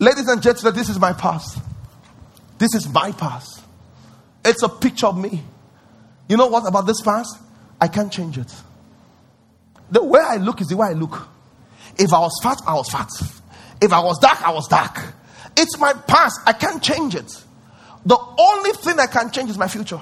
Ladies 0.00 0.26
and 0.28 0.42
gentlemen, 0.42 0.74
this 0.74 0.88
is 0.88 0.98
my 0.98 1.12
past. 1.12 1.58
This 2.58 2.74
is 2.74 2.88
my 2.88 3.12
past. 3.12 3.62
It's 4.44 4.62
a 4.62 4.68
picture 4.68 5.06
of 5.06 5.16
me. 5.16 5.42
You 6.28 6.36
know 6.36 6.48
what 6.48 6.66
about 6.66 6.86
this 6.86 7.00
past? 7.00 7.38
I 7.80 7.88
can't 7.88 8.12
change 8.12 8.38
it. 8.38 8.52
The 9.90 10.02
way 10.02 10.20
I 10.20 10.36
look 10.36 10.60
is 10.60 10.68
the 10.68 10.76
way 10.76 10.88
I 10.88 10.92
look. 10.92 11.28
If 11.98 12.12
I 12.12 12.18
was 12.18 12.38
fat, 12.42 12.60
I 12.66 12.74
was 12.74 12.88
fat. 12.88 13.10
If 13.80 13.92
I 13.92 14.00
was 14.00 14.18
dark, 14.18 14.42
I 14.42 14.52
was 14.52 14.66
dark. 14.68 14.98
It's 15.56 15.78
my 15.78 15.92
past. 15.92 16.40
I 16.46 16.52
can't 16.52 16.82
change 16.82 17.14
it. 17.14 17.44
The 18.06 18.18
only 18.38 18.72
thing 18.72 18.98
I 18.98 19.06
can 19.06 19.30
change 19.30 19.50
is 19.50 19.58
my 19.58 19.68
future. 19.68 20.00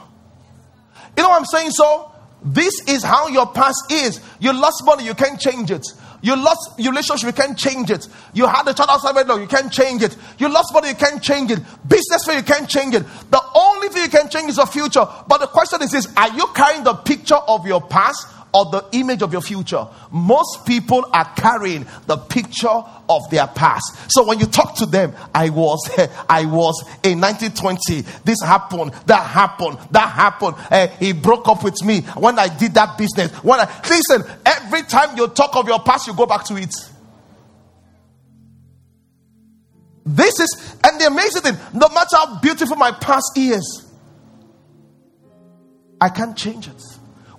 You 1.17 1.23
know 1.23 1.29
what 1.29 1.41
I'm 1.41 1.47
saying? 1.47 1.71
So, 1.73 2.11
this 2.45 2.73
is 2.89 3.05
how 3.05 3.29
your 3.29 3.47
past 3.47 3.91
is. 3.91 4.21
You 4.41 4.53
lost 4.53 4.83
money, 4.85 5.05
you 5.05 5.15
can't 5.15 5.39
change 5.39 5.71
it. 5.71 5.87
You 6.23 6.37
lost 6.37 6.79
your 6.79 6.93
relationship, 6.93 7.27
you 7.27 7.33
can't 7.33 7.59
change 7.59 7.91
it. 7.91 8.09
You 8.33 8.47
had 8.47 8.67
a 8.69 8.75
child 8.75 8.91
outside 8.91 9.15
wedlock, 9.15 9.41
you 9.41 9.47
can't 9.47 9.73
change 9.73 10.03
it. 10.03 10.17
You 10.39 10.49
lost 10.49 10.73
money, 10.73 10.89
you 10.89 10.95
can't 10.95 11.23
change 11.23 11.51
it. 11.51 11.59
Business 11.87 12.25
fail, 12.25 12.37
you 12.37 12.45
can't 12.45 12.69
change 12.69 12.95
it. 12.95 13.05
The 13.31 13.43
only 13.55 13.89
thing 13.89 14.05
you 14.05 14.09
can 14.09 14.31
change 14.31 14.51
is 14.51 14.57
your 14.57 14.67
future. 14.67 15.07
But 15.27 15.39
the 15.39 15.49
question 15.49 15.83
is 15.83 15.91
this 15.91 16.07
are 16.17 16.33
you 16.35 16.47
carrying 16.55 16.85
the 16.85 16.95
picture 16.95 17.35
of 17.35 17.67
your 17.67 17.81
past 17.81 18.27
or 18.53 18.67
the 18.67 18.85
image 18.93 19.23
of 19.23 19.33
your 19.33 19.43
future. 19.43 19.87
Most 20.11 20.67
people 20.67 21.05
are 21.13 21.25
carrying 21.35 21.87
the 22.07 22.17
picture 22.17 22.69
of 22.69 23.23
their 23.31 23.47
past. 23.47 24.13
So 24.13 24.25
when 24.27 24.39
you 24.41 24.47
talk 24.47 24.77
to 24.77 24.87
them, 24.87 25.15
I 25.35 25.51
was, 25.51 25.81
I 26.29 26.45
was 26.45 26.83
in 27.03 27.21
1920. 27.21 28.03
This 28.25 28.39
happened, 28.43 28.93
that 29.07 29.27
happened, 29.27 29.79
that 29.91 30.09
happened. 30.09 30.57
Uh, 30.71 30.89
he 30.99 31.13
broke 31.13 31.49
up 31.49 31.65
with 31.65 31.83
me 31.85 32.03
when 32.17 32.39
I 32.39 32.49
did 32.49 32.75
that 32.75 32.99
business. 32.99 33.33
When 33.43 33.61
I 33.61 33.83
listen, 33.89 34.23
every 34.45 34.83
time 34.83 35.17
you 35.17 35.29
talk 35.29 35.57
of 35.57 35.67
your 35.67 35.81
past, 35.81 36.07
you 36.07 36.15
go 36.15 36.27
back 36.27 36.45
to 36.47 36.57
it. 36.57 36.75
This 40.05 40.41
is, 40.41 40.77
and 40.85 41.01
the 41.01 41.07
amazing 41.07 41.43
thing, 41.43 41.57
no 41.73 41.89
matter 41.89 42.17
how 42.17 42.41
beautiful 42.41 42.77
my 42.77 42.91
past 42.91 43.33
is, 43.37 43.87
I 46.01 46.09
can't 46.09 46.37
change 46.37 46.67
it. 46.67 46.83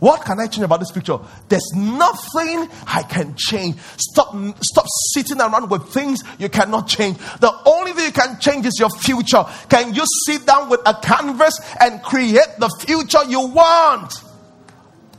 What 0.04 0.26
can 0.26 0.38
I 0.38 0.48
change 0.48 0.66
about 0.66 0.82
this 0.82 0.92
picture? 0.92 1.18
There's 1.48 1.72
nothing 1.74 2.68
I 2.86 3.04
can 3.08 3.36
change. 3.38 3.78
Stop, 3.96 4.36
stop 4.62 4.86
sitting 5.14 5.40
around 5.40 5.70
with 5.70 5.88
things 5.94 6.22
you 6.38 6.50
cannot 6.50 6.90
change. 6.90 7.18
The 7.40 7.54
only 7.66 7.94
thing 7.94 8.08
you 8.08 8.12
can 8.12 8.38
change 8.38 8.66
is 8.66 8.78
your 8.78 8.90
future. 8.90 9.46
Can 9.70 9.94
you 9.94 10.04
sit 10.28 10.46
down 10.46 10.68
with 10.68 10.82
a 10.86 10.94
canvas 10.96 11.58
and 11.80 12.04
create 12.04 12.50
the 12.60 12.68
future 12.86 13.24
you 13.30 13.48
want? 13.48 14.12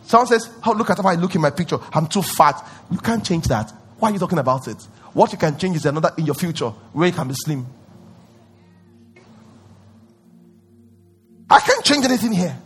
Someone 0.02 0.26
says, 0.26 0.50
Oh, 0.66 0.72
look 0.72 0.90
at 0.90 0.98
how 0.98 1.08
I 1.08 1.14
look 1.14 1.34
in 1.34 1.40
my 1.40 1.48
picture. 1.48 1.78
I'm 1.94 2.06
too 2.06 2.20
fat. 2.20 2.62
You 2.90 2.98
can't 2.98 3.24
change 3.24 3.46
that. 3.46 3.72
Why 3.98 4.10
are 4.10 4.12
you 4.12 4.18
talking 4.18 4.38
about 4.38 4.68
it? 4.68 4.82
What 5.14 5.32
you 5.32 5.38
can 5.38 5.56
change 5.56 5.76
is 5.76 5.86
another 5.86 6.12
in 6.18 6.26
your 6.26 6.34
future 6.34 6.68
where 6.92 7.06
you 7.06 7.14
can 7.14 7.26
be 7.26 7.34
slim. 7.34 7.66
I 11.48 11.60
can't 11.60 11.82
change 11.82 12.04
anything 12.04 12.32
here. 12.32 12.60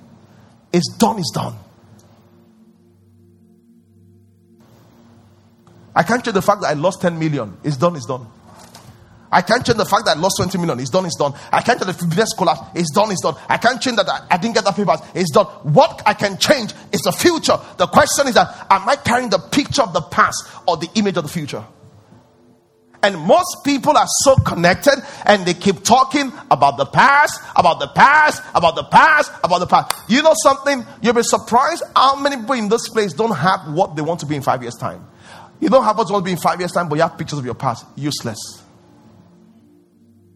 It's 0.73 0.93
done, 0.97 1.21
it's 1.21 1.31
done. 1.31 1.55
I 5.99 6.05
can't 6.05 6.25
change 6.25 6.37
the 6.37 6.43
fact 6.43 6.61
that 6.61 6.69
I 6.69 6.75
lost 6.75 7.03
10 7.03 7.19
million. 7.19 7.57
It's 7.65 7.77
done, 7.77 7.97
it's 7.97 8.07
done. 8.07 8.25
I 9.33 9.43
can't 9.43 9.67
change 9.67 9.77
the 9.79 9.85
fact 9.85 10.05
that 10.05 10.17
I 10.17 10.21
lost 10.21 10.37
20 10.37 10.57
million. 10.57 10.79
It's 10.79 10.91
done, 10.91 11.05
it's 11.05 11.17
done. 11.17 11.35
I 11.53 11.61
can't 11.61 11.81
change 11.81 11.97
the 11.97 12.07
business 12.07 12.33
collapse. 12.35 12.61
It's 12.77 12.93
done, 12.93 13.11
it's 13.11 13.21
done. 13.21 13.35
I 13.49 13.57
can't 13.57 13.83
change 13.83 13.97
that 13.97 14.09
I, 14.09 14.25
I 14.31 14.37
didn't 14.37 14.55
get 14.55 14.65
that 14.65 14.77
papers. 14.77 15.01
It's 15.13 15.33
done. 15.33 15.47
What 15.75 16.01
I 16.07 16.15
can 16.15 16.39
change 16.39 16.73
is 16.93 17.01
the 17.01 17.11
future. 17.11 17.59
The 17.79 17.89
question 17.89 18.29
is 18.29 18.35
that 18.35 18.47
am 18.71 18.89
I 18.89 18.95
carrying 18.95 19.29
the 19.29 19.41
picture 19.41 19.83
of 19.83 19.93
the 19.93 20.03
past 20.03 20.49
or 20.69 20.77
the 20.77 20.89
image 20.95 21.17
of 21.17 21.25
the 21.25 21.29
future? 21.29 21.65
And 23.03 23.19
most 23.19 23.65
people 23.65 23.97
are 23.97 24.07
so 24.23 24.37
connected 24.37 24.95
and 25.25 25.45
they 25.45 25.55
keep 25.55 25.83
talking 25.83 26.33
about 26.49 26.77
the 26.77 26.87
past, 26.87 27.41
about 27.57 27.81
the 27.81 27.89
past, 27.89 28.41
about 28.55 28.77
the 28.77 28.85
past, 28.85 29.33
about 29.43 29.59
the 29.59 29.67
past. 29.67 29.97
You 30.09 30.23
know 30.23 30.35
something? 30.43 30.87
You'll 31.03 31.15
be 31.15 31.23
surprised 31.25 31.83
how 31.97 32.21
many 32.21 32.37
people 32.37 32.55
in 32.55 32.69
this 32.69 32.89
place 32.89 33.15
don't 33.15 33.35
have 33.35 33.73
what 33.73 33.97
they 33.97 34.03
want 34.03 34.21
to 34.21 34.27
be 34.27 34.37
in 34.37 34.43
five 34.43 34.63
years' 34.63 34.77
time. 34.77 35.05
You 35.61 35.69
don't 35.69 35.85
have 35.85 35.97
what 35.99 36.09
you 36.09 36.13
want 36.13 36.25
to 36.25 36.29
be 36.29 36.33
in 36.33 36.39
five 36.39 36.59
years' 36.59 36.73
time, 36.73 36.89
but 36.89 36.97
you 36.97 37.03
have 37.03 37.19
pictures 37.19 37.39
of 37.39 37.45
your 37.45 37.55
past. 37.55 37.85
Useless. 37.97 38.39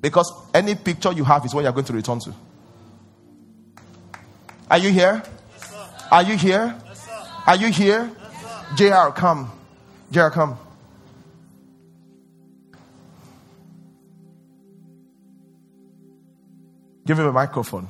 Because 0.00 0.32
any 0.52 0.74
picture 0.74 1.12
you 1.12 1.24
have 1.24 1.44
is 1.44 1.54
what 1.54 1.62
you're 1.62 1.72
going 1.72 1.84
to 1.84 1.92
return 1.92 2.18
to. 2.20 2.34
Are 4.70 4.78
you 4.78 4.90
here? 4.90 5.22
Are 6.10 6.22
you 6.22 6.36
here? 6.36 6.76
Are 7.46 7.56
you 7.56 7.68
here? 7.68 8.10
JR, 8.76 9.10
come. 9.14 9.50
JR, 10.10 10.28
come. 10.28 10.58
Give 17.06 17.18
him 17.18 17.26
a 17.26 17.32
microphone. 17.32 17.88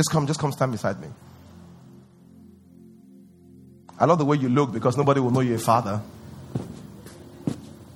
Just 0.00 0.12
come, 0.12 0.26
just 0.26 0.40
come 0.40 0.50
stand 0.50 0.72
beside 0.72 0.98
me. 0.98 1.08
I 3.98 4.06
love 4.06 4.16
the 4.16 4.24
way 4.24 4.38
you 4.38 4.48
look 4.48 4.72
because 4.72 4.96
nobody 4.96 5.20
will 5.20 5.30
know 5.30 5.40
you're 5.40 5.56
a 5.56 5.58
father. 5.58 6.00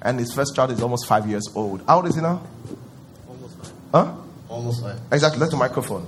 And 0.02 0.18
his 0.18 0.34
first 0.34 0.54
child 0.54 0.72
is 0.72 0.82
almost 0.82 1.06
five 1.06 1.26
years 1.26 1.48
old. 1.54 1.82
How 1.88 1.96
old 1.96 2.06
is 2.08 2.14
he 2.14 2.20
now? 2.20 2.46
Almost 3.26 3.56
five. 3.56 3.72
Huh? 3.90 4.16
Almost 4.50 4.82
five. 4.82 5.00
Exactly. 5.12 5.38
That's 5.38 5.52
the 5.52 5.56
microphone. 5.56 6.06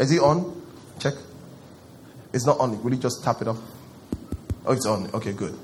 Is 0.00 0.10
he 0.10 0.18
on? 0.18 0.60
Check. 0.98 1.14
It's 2.32 2.44
not 2.44 2.58
on. 2.58 2.82
Will 2.82 2.94
you 2.94 2.98
just 2.98 3.22
tap 3.22 3.40
it 3.40 3.46
up? 3.46 3.58
Oh, 4.66 4.72
it's 4.72 4.86
on. 4.86 5.08
Okay, 5.14 5.34
good. 5.34 5.56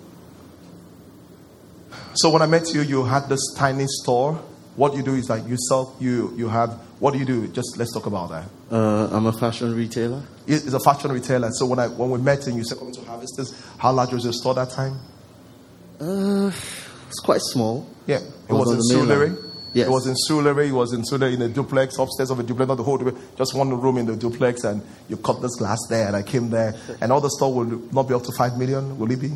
So 2.14 2.30
when 2.30 2.42
I 2.42 2.46
met 2.46 2.72
you, 2.72 2.82
you 2.82 3.02
had 3.02 3.28
this 3.28 3.40
tiny 3.56 3.86
store. 3.88 4.40
What 4.76 4.94
you 4.94 5.02
do 5.02 5.14
is 5.14 5.30
like 5.30 5.46
you 5.46 5.56
sell. 5.68 5.94
You 6.00 6.32
you 6.36 6.48
have 6.48 6.72
what 6.98 7.12
do 7.12 7.18
you 7.18 7.24
do? 7.24 7.46
Just 7.48 7.76
let's 7.78 7.92
talk 7.92 8.06
about 8.06 8.30
that. 8.30 8.44
Uh, 8.70 9.08
I'm 9.12 9.26
a 9.26 9.32
fashion 9.32 9.74
retailer. 9.74 10.22
It's 10.46 10.72
a 10.72 10.80
fashion 10.80 11.12
retailer. 11.12 11.50
So 11.52 11.66
when 11.66 11.78
I 11.78 11.88
when 11.88 12.10
we 12.10 12.18
met 12.18 12.46
and 12.46 12.56
you 12.56 12.64
said 12.64 12.78
coming 12.78 12.94
to 12.94 13.02
Harvesters, 13.02 13.54
how 13.78 13.92
large 13.92 14.12
was 14.12 14.24
your 14.24 14.32
store 14.32 14.54
that 14.54 14.70
time? 14.70 14.98
Uh, 16.00 16.50
it's 17.08 17.20
quite 17.20 17.40
small. 17.40 17.88
Yeah, 18.06 18.16
it 18.16 18.52
was, 18.52 18.76
was 18.76 18.90
in 18.90 18.98
Surulere. 18.98 19.40
Yes. 19.72 19.86
It 19.86 19.90
was 19.90 20.06
in 20.06 20.14
Surulere. 20.28 20.68
It 20.68 20.72
was 20.72 20.92
in 20.92 21.02
Surulere 21.02 21.34
in 21.34 21.42
a 21.42 21.48
duplex, 21.48 21.98
upstairs 21.98 22.30
of 22.30 22.38
a 22.38 22.42
duplex, 22.42 22.68
not 22.68 22.76
the 22.76 22.82
whole 22.82 22.98
duplex, 22.98 23.18
just 23.36 23.54
one 23.54 23.70
room 23.80 23.98
in 23.98 24.06
the 24.06 24.16
duplex, 24.16 24.64
and 24.64 24.82
you 25.08 25.16
cut 25.16 25.40
this 25.40 25.56
glass 25.56 25.78
there, 25.88 26.06
and 26.06 26.16
I 26.16 26.22
came 26.22 26.50
there, 26.50 26.74
and 27.00 27.12
all 27.12 27.20
the 27.20 27.30
store 27.30 27.52
will 27.52 27.64
not 27.92 28.08
be 28.08 28.14
up 28.14 28.22
to 28.24 28.32
five 28.32 28.56
million. 28.56 28.98
Will 28.98 29.10
it 29.10 29.20
be? 29.20 29.32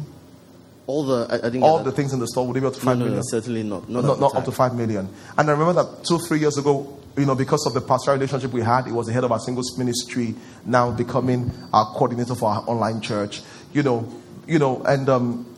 All 0.88 1.04
the 1.04 1.26
I, 1.30 1.48
I 1.48 1.50
think 1.50 1.62
all 1.62 1.82
the 1.84 1.92
things 1.92 2.14
in 2.14 2.18
the 2.18 2.26
store 2.26 2.48
it 2.48 2.60
be 2.60 2.66
up 2.66 2.72
to 2.72 2.80
five 2.80 2.96
no, 2.96 3.04
million? 3.04 3.16
no, 3.16 3.22
certainly 3.22 3.62
not. 3.62 3.90
Not, 3.90 4.04
not, 4.04 4.20
not 4.20 4.34
up 4.34 4.44
to 4.46 4.50
five 4.50 4.74
million. 4.74 5.06
And 5.36 5.50
I 5.50 5.52
remember 5.52 5.84
that 5.84 6.02
two, 6.02 6.18
three 6.18 6.38
years 6.38 6.56
ago, 6.56 6.98
you 7.14 7.26
know, 7.26 7.34
because 7.34 7.66
of 7.66 7.74
the 7.74 7.82
pastoral 7.82 8.16
relationship 8.16 8.54
we 8.54 8.62
had, 8.62 8.86
it 8.86 8.92
was 8.92 9.06
the 9.06 9.12
head 9.12 9.22
of 9.22 9.30
our 9.30 9.38
singles 9.38 9.76
ministry, 9.76 10.34
now 10.64 10.90
becoming 10.90 11.52
our 11.74 11.92
coordinator 11.92 12.34
for 12.34 12.48
our 12.48 12.64
online 12.66 13.02
church. 13.02 13.42
You 13.74 13.82
know, 13.82 14.10
you 14.46 14.58
know, 14.58 14.82
and 14.84 15.10
um, 15.10 15.56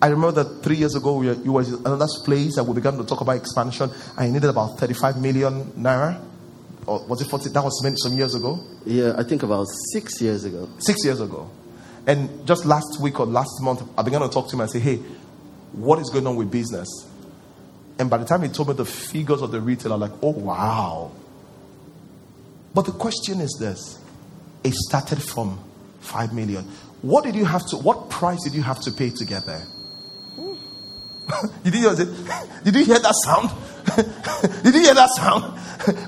I 0.00 0.06
remember 0.06 0.44
that 0.44 0.62
three 0.62 0.76
years 0.76 0.94
ago, 0.94 1.16
we, 1.16 1.32
you 1.32 1.54
were 1.54 1.62
in 1.62 1.74
another 1.84 2.06
place 2.24 2.56
and 2.56 2.68
we 2.68 2.74
began 2.74 2.96
to 2.98 3.04
talk 3.04 3.20
about 3.20 3.34
expansion. 3.36 3.90
I 4.16 4.28
needed 4.28 4.48
about 4.48 4.78
35 4.78 5.20
million 5.20 5.72
naira. 5.72 6.24
Or 6.86 7.04
was 7.08 7.20
it 7.20 7.28
40? 7.28 7.48
That 7.48 7.64
was 7.64 7.82
many, 7.82 7.96
some 7.96 8.12
years 8.12 8.36
ago. 8.36 8.60
Yeah, 8.86 9.14
I 9.18 9.24
think 9.24 9.42
about 9.42 9.66
six 9.92 10.22
years 10.22 10.44
ago. 10.44 10.68
Six 10.78 11.04
years 11.04 11.20
ago. 11.20 11.50
And 12.08 12.46
just 12.46 12.64
last 12.64 12.98
week 13.02 13.20
or 13.20 13.26
last 13.26 13.60
month, 13.60 13.82
I 13.96 14.02
began 14.02 14.22
to 14.22 14.30
talk 14.30 14.48
to 14.48 14.56
him 14.56 14.62
and 14.62 14.70
say, 14.70 14.78
hey, 14.78 14.96
what 15.72 15.98
is 15.98 16.08
going 16.08 16.26
on 16.26 16.36
with 16.36 16.50
business? 16.50 16.88
And 17.98 18.08
by 18.08 18.16
the 18.16 18.24
time 18.24 18.42
he 18.42 18.48
told 18.48 18.68
me 18.68 18.74
the 18.74 18.86
figures 18.86 19.42
of 19.42 19.50
the 19.50 19.60
retail, 19.60 19.92
I'm 19.92 20.00
like, 20.00 20.12
oh, 20.22 20.30
wow. 20.30 21.12
But 22.72 22.86
the 22.86 22.92
question 22.92 23.42
is 23.42 23.54
this 23.60 23.98
it 24.64 24.72
started 24.72 25.22
from 25.22 25.62
5 26.00 26.32
million. 26.32 26.64
What 27.02 27.24
did 27.24 27.34
you 27.34 27.44
have 27.44 27.66
to, 27.68 27.76
what 27.76 28.08
price 28.08 28.42
did 28.42 28.54
you 28.54 28.62
have 28.62 28.80
to 28.80 28.90
pay 28.90 29.10
to 29.10 29.24
get 29.26 29.44
there? 29.44 29.66
Did, 31.64 31.74
you 31.74 31.80
hear, 31.80 31.94
did 31.94 32.08
you 32.74 32.84
hear 32.84 32.98
that 32.98 33.14
sound? 33.24 33.50
did 34.62 34.74
you 34.74 34.80
hear 34.80 34.94
that 34.94 35.10
sound? 35.16 35.54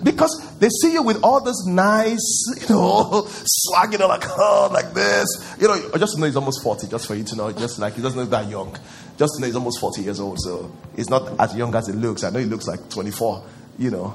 because 0.03 0.59
they 0.59 0.69
see 0.69 0.93
you 0.93 1.03
with 1.03 1.23
all 1.23 1.43
this 1.43 1.65
nice, 1.67 2.45
you 2.61 2.75
know, 2.75 3.25
swag, 3.27 3.93
you 3.93 3.99
know, 3.99 4.09
like, 4.09 4.25
oh, 4.27 4.69
like 4.73 4.93
this. 4.93 5.27
You 5.61 5.69
know, 5.69 5.91
I 5.95 5.99
just 5.99 6.19
know 6.19 6.27
he's 6.27 6.37
almost 6.37 6.63
40, 6.63 6.89
just 6.89 7.07
for 7.07 7.15
you 7.15 7.25
to 7.25 7.37
know, 7.37 7.53
just 7.53 7.79
like 7.79 7.95
he 7.95 8.03
doesn't 8.03 8.19
look 8.19 8.31
that 8.31 8.49
young. 8.49 8.77
Just 9.17 9.35
to 9.35 9.41
know 9.41 9.47
he's 9.47 9.57
almost 9.57 9.81
40 9.81 10.03
years 10.03 10.21
old, 10.21 10.39
so 10.41 10.73
he's 10.97 11.11
not 11.11 11.39
as 11.39 11.55
young 11.55 11.75
as 11.75 11.87
he 11.87 11.93
looks. 11.93 12.25
I 12.25 12.31
know 12.31 12.39
he 12.41 12.47
looks 12.47 12.67
like 12.67 12.89
24, 12.91 13.45
you 13.79 13.91
know. 13.91 14.15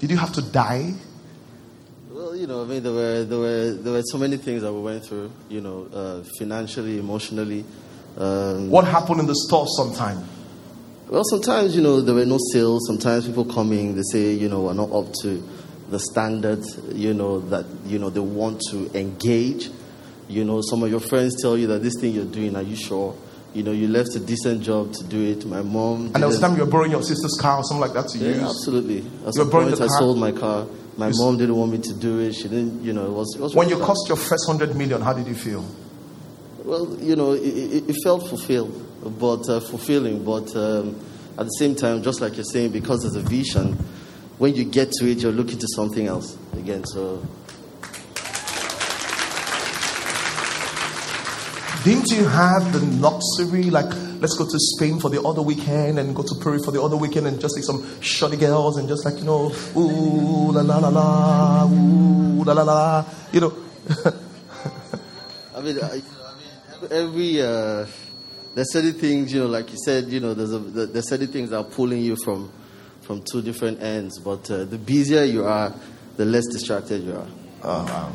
Did 0.00 0.10
you 0.10 0.16
have 0.16 0.32
to 0.32 0.42
die? 0.42 0.92
Well, 2.10 2.36
you 2.36 2.46
know, 2.46 2.62
I 2.62 2.66
mean, 2.66 2.82
there 2.82 2.92
were, 2.92 3.24
there 3.24 3.38
were, 3.38 3.72
there 3.72 3.92
were 3.92 4.02
so 4.02 4.18
many 4.18 4.36
things 4.36 4.62
that 4.62 4.72
we 4.72 4.80
went 4.80 5.04
through, 5.04 5.32
you 5.48 5.60
know, 5.60 5.88
uh, 5.92 6.22
financially, 6.38 6.98
emotionally. 6.98 7.64
Um, 8.16 8.70
what 8.70 8.86
happened 8.86 9.20
in 9.20 9.26
the 9.26 9.34
store 9.34 9.66
sometime? 9.76 10.24
Well, 11.08 11.24
sometimes, 11.24 11.76
you 11.76 11.82
know, 11.82 12.00
there 12.00 12.14
were 12.14 12.24
no 12.24 12.38
sales. 12.52 12.86
Sometimes 12.86 13.26
people 13.26 13.44
coming, 13.44 13.94
they 13.94 14.02
say, 14.02 14.32
you 14.32 14.48
know, 14.48 14.62
we're 14.62 14.74
not 14.74 14.90
up 14.92 15.12
to 15.22 15.46
the 15.90 15.98
standard, 15.98 16.64
you 16.92 17.12
know, 17.12 17.40
that, 17.40 17.66
you 17.84 17.98
know, 17.98 18.10
they 18.10 18.20
want 18.20 18.62
to 18.70 18.90
engage. 18.98 19.70
You 20.28 20.44
know, 20.44 20.62
some 20.62 20.82
of 20.82 20.90
your 20.90 21.00
friends 21.00 21.40
tell 21.40 21.58
you 21.58 21.66
that 21.68 21.82
this 21.82 21.94
thing 22.00 22.14
you're 22.14 22.24
doing, 22.24 22.56
are 22.56 22.62
you 22.62 22.76
sure? 22.76 23.14
You 23.52 23.62
know, 23.62 23.72
you 23.72 23.86
left 23.86 24.16
a 24.16 24.20
decent 24.20 24.62
job 24.62 24.92
to 24.94 25.04
do 25.04 25.22
it. 25.22 25.44
My 25.46 25.62
mom. 25.62 26.06
And 26.06 26.16
there 26.16 26.26
was 26.26 26.40
time 26.40 26.56
you 26.56 26.64
were 26.64 26.70
borrowing 26.70 26.90
your 26.90 27.02
sister's 27.02 27.38
car 27.40 27.58
or 27.58 27.64
something 27.64 27.82
like 27.82 27.92
that 27.92 28.08
to 28.08 28.18
yeah, 28.18 28.40
use? 28.40 28.42
Absolutely. 28.42 29.04
At 29.26 29.34
some 29.34 29.50
point, 29.50 29.80
I 29.80 29.86
sold 29.86 30.18
my 30.18 30.32
car. 30.32 30.66
My 30.96 31.08
you 31.08 31.14
mom 31.16 31.36
didn't 31.36 31.56
want 31.56 31.70
me 31.72 31.78
to 31.78 31.94
do 31.94 32.20
it. 32.20 32.34
She 32.34 32.44
didn't, 32.44 32.82
you 32.82 32.92
know, 32.92 33.06
it 33.06 33.12
was. 33.12 33.36
It 33.36 33.42
was 33.42 33.54
when 33.54 33.68
you 33.68 33.78
cost 33.78 34.08
your 34.08 34.16
first 34.16 34.46
hundred 34.46 34.74
million, 34.74 35.02
how 35.02 35.12
did 35.12 35.26
you 35.26 35.34
feel? 35.34 35.64
Well, 36.64 36.96
you 36.98 37.14
know, 37.14 37.32
it, 37.32 37.42
it, 37.42 37.90
it 37.90 37.96
felt 38.02 38.26
fulfilled, 38.26 38.72
but 39.20 39.46
uh, 39.50 39.60
fulfilling. 39.60 40.24
But 40.24 40.56
um, 40.56 40.98
at 41.36 41.44
the 41.44 41.50
same 41.58 41.74
time, 41.74 42.02
just 42.02 42.22
like 42.22 42.36
you're 42.36 42.44
saying, 42.44 42.72
because 42.72 43.02
there's 43.02 43.16
a 43.16 43.28
vision, 43.28 43.74
when 44.38 44.54
you 44.54 44.64
get 44.64 44.90
to 44.92 45.10
it, 45.10 45.18
you're 45.18 45.30
looking 45.30 45.58
to 45.58 45.66
something 45.74 46.06
else 46.06 46.38
again. 46.54 46.86
So. 46.86 47.22
Didn't 51.84 52.08
you 52.12 52.24
have 52.24 52.72
the 52.72 52.80
luxury, 52.98 53.64
like, 53.64 53.92
let's 54.22 54.34
go 54.38 54.46
to 54.46 54.58
Spain 54.58 55.00
for 55.00 55.10
the 55.10 55.20
other 55.20 55.42
weekend 55.42 55.98
and 55.98 56.16
go 56.16 56.22
to 56.22 56.34
Peru 56.40 56.58
for 56.64 56.70
the 56.70 56.80
other 56.80 56.96
weekend 56.96 57.26
and 57.26 57.38
just 57.38 57.56
see 57.56 57.60
some 57.60 58.00
shoddy 58.00 58.38
girls 58.38 58.78
and 58.78 58.88
just 58.88 59.04
like, 59.04 59.18
you 59.18 59.24
know, 59.24 59.52
ooh, 59.76 60.50
la 60.50 60.62
la 60.62 60.78
la 60.78 60.88
la, 60.88 61.64
ooh, 61.66 62.42
la 62.42 62.54
la 62.54 62.62
la, 62.62 63.04
you 63.32 63.40
know. 63.40 63.52
I 65.54 65.60
mean, 65.60 65.78
I, 65.78 66.00
every, 66.90 67.40
uh, 67.40 67.86
there's 68.54 68.72
certain 68.72 68.92
things, 68.94 69.32
you 69.32 69.40
know, 69.40 69.46
like 69.46 69.70
you 69.70 69.78
said, 69.84 70.04
you 70.04 70.20
know, 70.20 70.34
there's, 70.34 70.52
a, 70.52 70.58
there's 70.58 71.08
certain 71.08 71.28
things 71.28 71.50
that 71.50 71.58
are 71.58 71.64
pulling 71.64 72.02
you 72.02 72.16
from, 72.16 72.52
from 73.02 73.22
two 73.22 73.42
different 73.42 73.82
ends. 73.82 74.18
But 74.18 74.50
uh, 74.50 74.64
the 74.64 74.78
busier 74.78 75.24
you 75.24 75.44
are, 75.44 75.74
the 76.16 76.24
less 76.24 76.46
distracted 76.46 77.02
you 77.02 77.14
are. 77.14 77.26
Oh, 77.62 77.84
wow. 77.84 78.12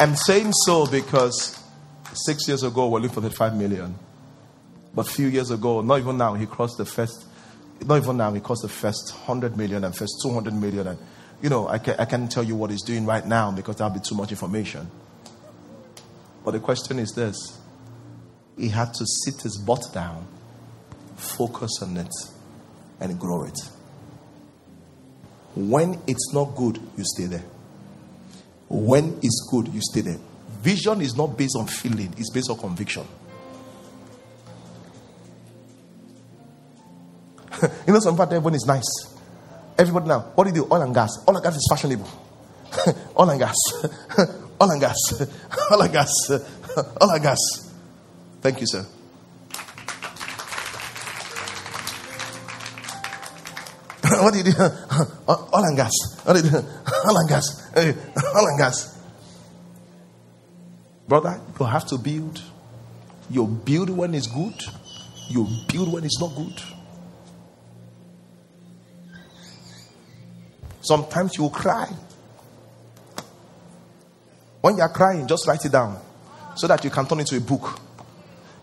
I'm 0.00 0.16
saying 0.16 0.52
so 0.64 0.86
because 0.86 1.62
six 2.14 2.48
years 2.48 2.62
ago 2.62 2.88
we 2.88 2.98
are 2.98 3.02
looking 3.02 3.14
for 3.14 3.20
35 3.20 3.56
million. 3.56 3.94
But 4.94 5.06
a 5.06 5.10
few 5.10 5.28
years 5.28 5.50
ago, 5.50 5.82
not 5.82 5.98
even 6.00 6.16
now, 6.16 6.34
he 6.34 6.46
crossed 6.46 6.78
the 6.78 6.84
first, 6.84 7.26
not 7.84 8.02
even 8.02 8.16
now, 8.16 8.32
he 8.32 8.40
crossed 8.40 8.62
the 8.62 8.68
first 8.68 9.12
100 9.12 9.56
million 9.56 9.84
and 9.84 9.94
first 9.94 10.20
200 10.22 10.54
million. 10.54 10.88
And, 10.88 10.98
you 11.42 11.48
know, 11.48 11.68
I, 11.68 11.78
can, 11.78 11.96
I 11.98 12.04
can't 12.04 12.30
tell 12.30 12.42
you 12.42 12.54
what 12.56 12.70
he's 12.70 12.82
doing 12.82 13.06
right 13.06 13.26
now 13.26 13.50
because 13.50 13.76
that'll 13.76 13.94
be 13.94 14.00
too 14.00 14.14
much 14.14 14.30
information. 14.30 14.90
But 16.44 16.52
the 16.52 16.60
question 16.60 16.98
is 16.98 17.12
this 17.12 17.58
he 18.56 18.68
had 18.68 18.92
to 18.94 19.06
sit 19.24 19.40
his 19.42 19.56
butt 19.58 19.82
down, 19.92 20.26
focus 21.16 21.70
on 21.82 21.96
it, 21.96 22.12
and 23.00 23.18
grow 23.18 23.44
it. 23.44 23.58
When 25.54 26.00
it's 26.06 26.32
not 26.32 26.54
good, 26.56 26.78
you 26.96 27.04
stay 27.04 27.26
there. 27.26 27.44
When 28.68 29.18
it's 29.22 29.48
good, 29.50 29.68
you 29.68 29.80
stay 29.80 30.02
there. 30.02 30.18
Vision 30.60 31.00
is 31.00 31.16
not 31.16 31.36
based 31.38 31.56
on 31.56 31.66
feeling, 31.66 32.14
it's 32.18 32.30
based 32.30 32.50
on 32.50 32.58
conviction. 32.58 33.06
you 37.86 37.92
know, 37.92 38.00
some 38.00 38.16
part 38.16 38.28
everyone 38.32 38.54
is 38.54 38.64
nice. 38.66 39.19
Everybody 39.80 40.08
now, 40.08 40.20
what 40.34 40.44
do 40.44 40.50
you 40.50 40.56
do? 40.56 40.68
Oil 40.70 40.82
and 40.82 40.94
gas. 40.94 41.08
Oil 41.26 41.36
and 41.36 41.42
gas 41.42 41.56
is 41.56 41.66
fashionable. 41.70 42.06
Oil 43.18 43.30
and 43.30 43.40
gas. 43.40 43.56
Oil 44.60 44.70
and 44.72 44.78
gas. 44.78 44.96
Oil 45.72 45.80
and 45.80 45.90
gas. 45.90 46.10
Oil 46.30 47.10
and 47.12 47.22
gas. 47.22 47.38
Thank 48.42 48.60
you, 48.60 48.66
sir. 48.66 48.84
what 54.02 54.34
do 54.34 54.38
you 54.40 54.44
do? 54.44 54.52
Oil 55.26 55.64
and 55.64 55.76
gas. 55.78 55.92
What 56.24 56.36
do 56.36 56.42
you 56.44 56.50
do? 56.50 56.56
Oil 56.58 57.16
and 57.16 57.28
gas. 57.30 57.72
Oil 57.74 58.46
and 58.48 58.58
gas. 58.58 59.02
Brother, 61.08 61.40
you 61.58 61.64
have 61.64 61.86
to 61.86 61.96
build. 61.96 62.42
You 63.30 63.46
build 63.46 63.88
when 63.88 64.14
it's 64.14 64.26
good. 64.26 64.60
You 65.30 65.48
build 65.72 65.90
when 65.90 66.04
it's 66.04 66.20
not 66.20 66.36
good. 66.36 66.60
Sometimes 70.90 71.36
you 71.36 71.44
will 71.44 71.50
cry. 71.50 71.88
When 74.60 74.76
you 74.76 74.82
are 74.82 74.88
crying, 74.88 75.28
just 75.28 75.46
write 75.46 75.64
it 75.64 75.70
down 75.70 75.96
so 76.56 76.66
that 76.66 76.82
you 76.82 76.90
can 76.90 77.06
turn 77.06 77.20
it 77.20 77.30
into 77.30 77.36
a 77.36 77.40
book. 77.40 77.78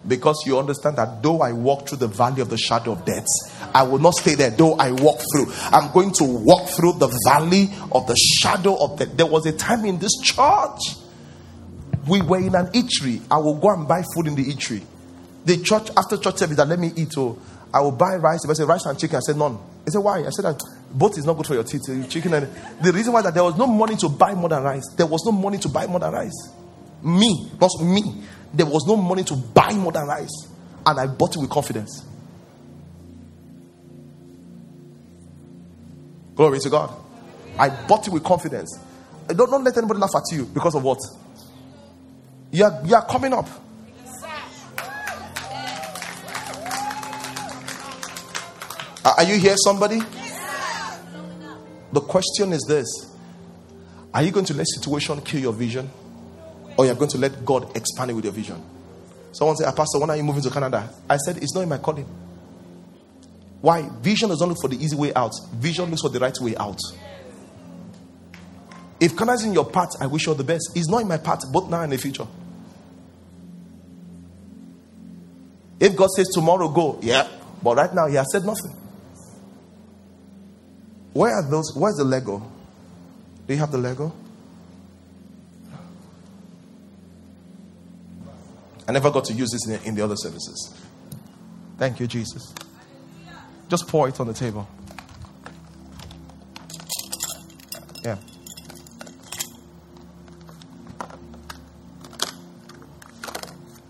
Because 0.05 0.43
you 0.45 0.59
understand 0.59 0.97
that 0.97 1.23
though 1.23 1.39
I 1.39 1.53
walk 1.53 1.87
through 1.87 1.99
the 1.99 2.09
valley 2.09 2.41
of 2.41 2.49
the 2.49 2.57
shadow 2.57 2.91
of 2.91 3.05
death, 3.05 3.25
I 3.73 3.83
will 3.83 3.99
not 3.99 4.15
stay 4.15 4.35
there. 4.35 4.49
Though 4.49 4.73
I 4.73 4.91
walk 4.91 5.21
through, 5.31 5.53
I'm 5.71 5.93
going 5.93 6.11
to 6.15 6.25
walk 6.25 6.67
through 6.67 6.99
the 6.99 7.07
valley 7.25 7.69
of 7.93 8.05
the 8.07 8.17
shadow 8.41 8.75
of 8.75 8.99
death. 8.99 9.15
There 9.15 9.25
was 9.25 9.45
a 9.45 9.53
time 9.53 9.85
in 9.85 9.97
this 9.97 10.19
church, 10.21 10.81
we 12.09 12.21
were 12.21 12.39
in 12.39 12.55
an 12.55 12.67
eatery. 12.73 13.21
I 13.31 13.37
will 13.37 13.55
go 13.55 13.69
and 13.69 13.87
buy 13.87 14.03
food 14.13 14.27
in 14.27 14.35
the 14.35 14.43
eatery. 14.43 14.83
The 15.45 15.63
church, 15.63 15.91
after 15.95 16.17
church 16.17 16.39
service, 16.39 16.57
that 16.57 16.67
let 16.67 16.77
me 16.77 16.91
eat. 16.93 17.13
Oh, 17.15 17.39
I 17.73 17.79
will 17.79 17.93
buy 17.93 18.17
rice. 18.17 18.43
If 18.43 18.49
I 18.49 18.53
say 18.53 18.65
rice 18.65 18.85
and 18.85 18.99
chicken, 18.99 19.15
I 19.15 19.19
said 19.21 19.37
none. 19.37 19.57
I 19.87 19.89
said 19.89 19.99
why? 19.99 20.25
I 20.25 20.29
said 20.31 20.43
that 20.43 20.61
both 20.91 21.17
is 21.17 21.23
not 21.25 21.37
good 21.37 21.47
for 21.47 21.53
your 21.53 21.63
teeth. 21.63 22.09
Chicken 22.09 22.33
and 22.33 22.49
the 22.81 22.91
reason 22.91 23.13
why 23.13 23.21
that 23.21 23.33
there 23.33 23.43
was 23.43 23.57
no 23.57 23.65
money 23.65 23.95
to 23.95 24.09
buy 24.09 24.33
more 24.33 24.49
than 24.49 24.61
rice. 24.61 24.83
There 24.97 25.05
was 25.05 25.23
no 25.25 25.31
money 25.31 25.57
to 25.59 25.69
buy 25.69 25.87
more 25.87 26.01
than 26.01 26.11
rice. 26.11 26.51
Me, 27.01 27.49
not 27.59 27.71
me. 27.81 28.23
There 28.53 28.65
was 28.65 28.85
no 28.85 28.97
money 28.97 29.23
to 29.23 29.35
buy 29.35 29.71
more 29.73 29.93
than 29.93 30.05
rice. 30.05 30.49
And 30.85 30.99
I 30.99 31.07
bought 31.07 31.37
it 31.37 31.39
with 31.39 31.49
confidence. 31.49 32.05
Glory 36.35 36.59
to 36.59 36.69
God. 36.69 36.93
I 37.57 37.69
bought 37.69 38.07
it 38.07 38.13
with 38.13 38.25
confidence. 38.25 38.77
Don't, 39.27 39.49
don't 39.49 39.63
let 39.63 39.77
anybody 39.77 39.99
laugh 40.01 40.15
at 40.15 40.35
you 40.35 40.45
because 40.45 40.75
of 40.75 40.83
what? 40.83 40.99
You 42.51 42.65
are, 42.65 42.81
you 42.85 42.93
are 42.93 43.05
coming 43.05 43.33
up. 43.33 43.47
Are 49.15 49.23
you 49.23 49.37
here, 49.39 49.55
somebody? 49.57 49.99
The 51.93 52.01
question 52.01 52.51
is 52.51 52.65
this 52.67 52.87
Are 54.13 54.23
you 54.23 54.31
going 54.31 54.45
to 54.45 54.53
let 54.53 54.67
situation 54.67 55.21
kill 55.21 55.39
your 55.39 55.53
vision? 55.53 55.89
Or 56.77 56.85
you're 56.85 56.95
going 56.95 57.09
to 57.11 57.17
let 57.17 57.43
God 57.43 57.75
expand 57.75 58.11
it 58.11 58.13
with 58.13 58.25
your 58.25 58.33
vision? 58.33 58.61
Someone 59.31 59.55
said, 59.55 59.67
ah, 59.67 59.71
Pastor, 59.71 59.99
when 59.99 60.09
are 60.09 60.15
you 60.17 60.23
moving 60.23 60.43
to 60.43 60.49
Canada? 60.49 60.89
I 61.09 61.17
said, 61.17 61.37
It's 61.37 61.53
not 61.55 61.61
in 61.61 61.69
my 61.69 61.77
calling. 61.77 62.05
Why? 63.61 63.89
Vision 64.01 64.29
does 64.29 64.39
not 64.39 64.49
look 64.49 64.57
for 64.61 64.67
the 64.67 64.83
easy 64.83 64.95
way 64.95 65.13
out, 65.13 65.31
vision 65.53 65.89
looks 65.89 66.01
for 66.01 66.09
the 66.09 66.19
right 66.19 66.37
way 66.41 66.55
out. 66.57 66.79
If 68.99 69.15
Canada 69.15 69.33
is 69.33 69.45
in 69.45 69.53
your 69.53 69.69
path, 69.69 69.89
I 70.01 70.07
wish 70.07 70.25
you 70.25 70.31
all 70.31 70.37
the 70.37 70.43
best. 70.43 70.71
It's 70.75 70.89
not 70.89 71.01
in 71.01 71.07
my 71.07 71.17
path, 71.17 71.41
both 71.51 71.69
now 71.69 71.81
and 71.81 71.91
the 71.91 71.97
future. 71.97 72.27
If 75.79 75.95
God 75.95 76.09
says 76.09 76.29
tomorrow, 76.29 76.67
go, 76.67 76.99
yeah. 77.01 77.27
But 77.61 77.77
right 77.77 77.93
now, 77.93 78.07
He 78.07 78.15
has 78.15 78.31
said 78.31 78.43
nothing. 78.43 78.75
Where 81.17 81.33
are 81.33 81.41
those? 81.41 81.75
Where's 81.75 81.95
the 81.95 82.03
Lego? 82.03 82.47
Do 83.47 83.53
you 83.55 83.59
have 83.59 83.71
the 83.71 83.79
Lego? 83.79 84.13
I 88.87 88.91
never 88.91 89.09
got 89.09 89.25
to 89.25 89.33
use 89.33 89.49
this 89.49 89.65
in 89.65 89.73
the, 89.73 89.83
in 89.87 89.95
the 89.95 90.03
other 90.03 90.15
services. 90.15 90.79
Thank 91.79 91.99
you, 91.99 92.05
Jesus. 92.05 92.53
Just 93.67 93.87
pour 93.87 94.07
it 94.07 94.19
on 94.19 94.27
the 94.27 94.33
table. 94.35 94.67
Yeah. 98.05 98.17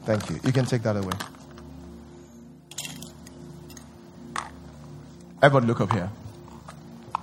Thank 0.05 0.29
you. 0.29 0.39
You 0.45 0.53
can 0.53 0.65
take 0.65 0.83
that 0.83 0.95
away. 0.95 1.11
Everybody, 5.41 5.67
look 5.67 5.81
up 5.81 5.91
here. 5.91 6.09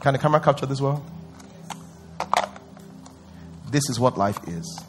Can 0.05 0.13
the 0.13 0.19
camera 0.19 0.39
capture 0.39 0.67
this 0.67 0.83
well? 0.83 1.03
This 3.71 3.89
is 3.89 3.99
what 3.99 4.19
life 4.19 4.39
is. 4.47 4.85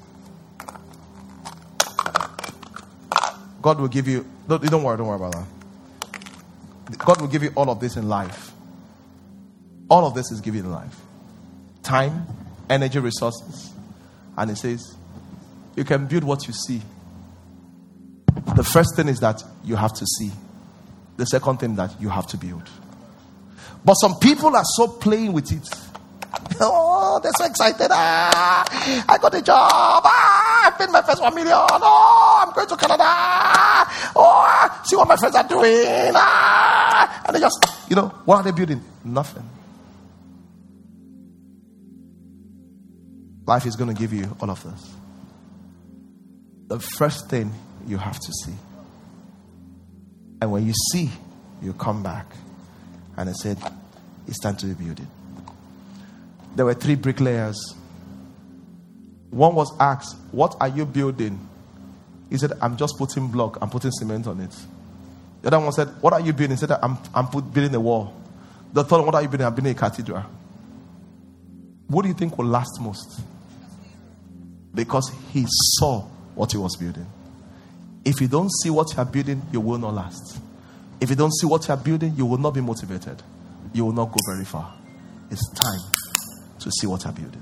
God 3.62 3.80
will 3.80 3.88
give 3.88 4.10
you, 4.10 4.28
don't, 4.46 4.62
don't 4.64 4.84
worry, 4.84 4.98
don't 4.98 5.08
worry 5.08 5.16
about 5.16 5.32
that. 5.32 6.98
God 6.98 7.22
will 7.22 7.30
give 7.30 7.44
you 7.44 7.54
all 7.56 7.70
of 7.70 7.80
this 7.80 7.96
in 7.96 8.10
life. 8.10 8.52
All 9.90 10.06
of 10.06 10.16
this 10.16 10.34
is 10.34 10.42
given 10.42 10.66
in 10.66 10.72
life 10.74 11.00
time, 11.82 12.28
energy, 12.70 13.00
resources. 13.00 13.72
And 14.36 14.52
it 14.52 14.58
says, 14.58 14.98
you 15.78 15.86
can 15.86 16.08
build 16.08 16.26
what 16.26 16.46
you 16.46 16.52
see. 16.52 16.82
The 18.54 18.66
first 18.66 18.98
thing 18.98 19.08
is 19.08 19.22
that 19.22 19.42
you 19.64 19.78
have 19.78 19.94
to 19.94 20.06
see, 20.06 20.32
the 21.16 21.26
second 21.26 21.62
thing 21.62 21.78
that 21.78 22.02
you 22.02 22.10
have 22.10 22.28
to 22.28 22.38
build. 22.38 22.70
But 23.86 23.94
some 23.94 24.18
people 24.20 24.56
are 24.56 24.66
so 24.66 24.88
playing 24.88 25.32
with 25.32 25.52
it. 25.52 25.68
Oh, 26.60 27.20
they're 27.22 27.32
so 27.38 27.46
excited. 27.46 27.88
Ah, 27.92 29.06
I 29.08 29.18
got 29.20 29.34
a 29.36 29.42
job. 29.42 30.02
Ah, 30.04 30.68
I 30.68 30.72
paid 30.72 30.90
my 30.90 31.02
first 31.02 31.22
one 31.22 31.36
million. 31.36 31.54
Oh, 31.56 32.44
I'm 32.46 32.54
going 32.54 32.68
to 32.68 32.76
Canada. 32.76 33.04
Oh, 34.16 34.82
see 34.86 34.96
what 34.96 35.08
my 35.08 35.16
friends 35.16 35.36
are 35.36 35.48
doing. 35.48 36.12
Ah, 36.16 37.24
and 37.28 37.36
they 37.36 37.40
just, 37.40 37.64
you 37.88 37.96
know, 37.96 38.08
what 38.26 38.38
are 38.38 38.44
they 38.44 38.52
building? 38.52 38.82
Nothing. 39.04 39.48
Life 43.46 43.68
is 43.68 43.76
going 43.76 43.94
to 43.94 44.00
give 44.00 44.12
you 44.12 44.36
all 44.42 44.50
of 44.50 44.64
this. 44.64 44.92
The 46.68 46.80
first 46.80 47.30
thing 47.30 47.54
you 47.88 47.98
have 47.98 48.20
to 48.20 48.32
see. 48.44 48.56
And 50.42 50.52
when 50.52 50.66
you 50.66 50.74
see, 50.92 51.12
you 51.62 51.74
come 51.74 52.02
back. 52.02 52.26
And 53.18 53.30
I 53.30 53.34
said, 53.34 53.58
It's 54.28 54.40
time 54.40 54.56
to 54.58 54.68
rebuild 54.68 55.00
it 55.00 55.08
there 56.56 56.66
were 56.66 56.74
three 56.74 56.96
bricklayers. 56.96 57.76
One 59.30 59.56
was 59.56 59.72
asked, 59.80 60.16
What 60.32 60.56
are 60.60 60.70
you 60.70 60.86
building? 60.86 61.48
He 62.30 62.38
said, 62.38 62.54
I'm 62.62 62.78
just 62.78 62.98
putting 62.98 63.28
block, 63.28 63.58
I'm 63.62 63.70
putting 63.70 63.92
cement 63.92 64.26
on 64.28 64.40
it. 64.40 64.56
The 65.42 65.48
other 65.48 65.60
one 65.60 65.72
said, 65.74 65.90
What 66.02 66.14
are 66.14 66.22
you 66.22 66.32
building? 66.34 66.52
He 66.52 66.58
said, 66.58 66.72
I'm, 66.72 66.98
I'm 67.14 67.28
put, 67.28 67.54
building 67.54 67.76
a 67.76 67.80
wall. 67.80 68.14
The 68.74 68.84
third 68.84 68.98
one, 68.98 69.06
What 69.08 69.16
are 69.16 69.22
you 69.22 69.28
building? 69.28 69.46
I'm 69.46 69.54
building 69.54 69.74
a 69.74 69.76
cathedral. 69.76 70.24
What 71.88 72.02
do 72.02 72.08
you 72.08 72.16
think 72.16 72.38
will 72.38 72.46
last 72.46 72.80
most? 72.80 73.22
Because 74.74 75.12
he 75.32 75.46
saw 75.48 76.02
what 76.34 76.52
he 76.52 76.58
was 76.58 76.76
building. 76.78 77.06
If 78.04 78.22
you 78.22 78.28
don't 78.28 78.52
see 78.64 78.70
what 78.70 78.92
you 78.94 79.00
are 79.00 79.06
building, 79.06 79.42
you 79.52 79.60
will 79.60 79.78
not 79.78 79.94
last. 79.94 80.40
If 81.00 81.10
you 81.10 81.16
don't 81.16 81.34
see 81.34 81.46
what 81.46 81.68
you 81.68 81.74
are 81.74 81.78
building, 81.78 82.14
you 82.16 82.26
will 82.26 82.38
not 82.38 82.54
be 82.54 82.62
motivated. 82.62 83.22
You 83.74 83.86
will 83.86 83.92
not 83.92 84.12
go 84.12 84.18
very 84.28 84.46
far. 84.46 84.74
It's 85.30 85.48
time 85.54 85.80
to 86.60 86.72
see 86.72 86.88
what 86.88 87.04
you 87.04 87.10
are 87.10 87.14
building. 87.14 87.42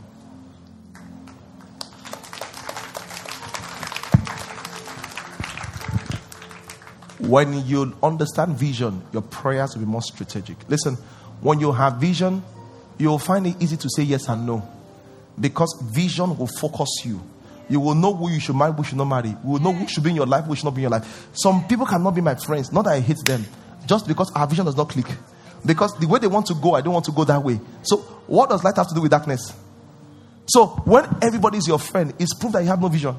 When 7.19 7.65
you 7.65 7.95
understand 8.03 8.57
vision, 8.57 9.01
your 9.13 9.21
prayers 9.21 9.75
will 9.75 9.85
be 9.85 9.89
more 9.89 10.01
strategic. 10.01 10.57
Listen, 10.69 10.95
when 11.41 11.59
you 11.59 11.71
have 11.71 11.95
vision, 11.95 12.43
you'll 12.97 13.19
find 13.19 13.47
it 13.47 13.61
easy 13.61 13.77
to 13.77 13.89
say 13.89 14.03
yes 14.03 14.27
and 14.27 14.45
no 14.45 14.67
because 15.39 15.81
vision 15.81 16.37
will 16.37 16.49
focus 16.59 16.89
you. 17.03 17.21
You 17.69 17.79
will 17.79 17.95
know 17.95 18.13
who 18.13 18.29
you 18.29 18.39
should 18.39 18.55
marry, 18.55 18.73
who 18.73 18.83
should 18.83 18.97
not 18.97 19.05
marry. 19.05 19.29
You 19.29 19.37
will 19.43 19.59
know 19.59 19.73
who 19.73 19.87
should 19.87 20.03
be 20.03 20.09
in 20.11 20.15
your 20.15 20.25
life, 20.25 20.45
who 20.45 20.55
should 20.55 20.65
not 20.65 20.75
be 20.75 20.79
in 20.79 20.89
your 20.89 20.91
life. 20.91 21.27
Some 21.33 21.67
people 21.67 21.85
cannot 21.85 22.11
be 22.11 22.21
my 22.21 22.35
friends. 22.35 22.71
Not 22.71 22.85
that 22.85 22.91
I 22.91 22.99
hate 22.99 23.23
them, 23.25 23.45
just 23.85 24.07
because 24.07 24.31
our 24.33 24.47
vision 24.47 24.65
does 24.65 24.75
not 24.75 24.89
click. 24.89 25.07
Because 25.65 25.97
the 25.97 26.07
way 26.07 26.19
they 26.19 26.27
want 26.27 26.45
to 26.47 26.55
go, 26.55 26.75
I 26.75 26.81
don't 26.81 26.93
want 26.93 27.05
to 27.05 27.11
go 27.11 27.23
that 27.23 27.41
way. 27.41 27.59
So, 27.83 27.97
what 28.27 28.49
does 28.49 28.63
light 28.63 28.75
have 28.75 28.89
to 28.89 28.95
do 28.95 29.01
with 29.01 29.11
darkness? 29.11 29.53
So, 30.47 30.67
when 30.85 31.05
everybody 31.21 31.57
is 31.57 31.67
your 31.67 31.79
friend, 31.79 32.13
it's 32.19 32.33
proof 32.33 32.51
that 32.53 32.61
you 32.61 32.67
have 32.67 32.81
no 32.81 32.89
vision. 32.89 33.15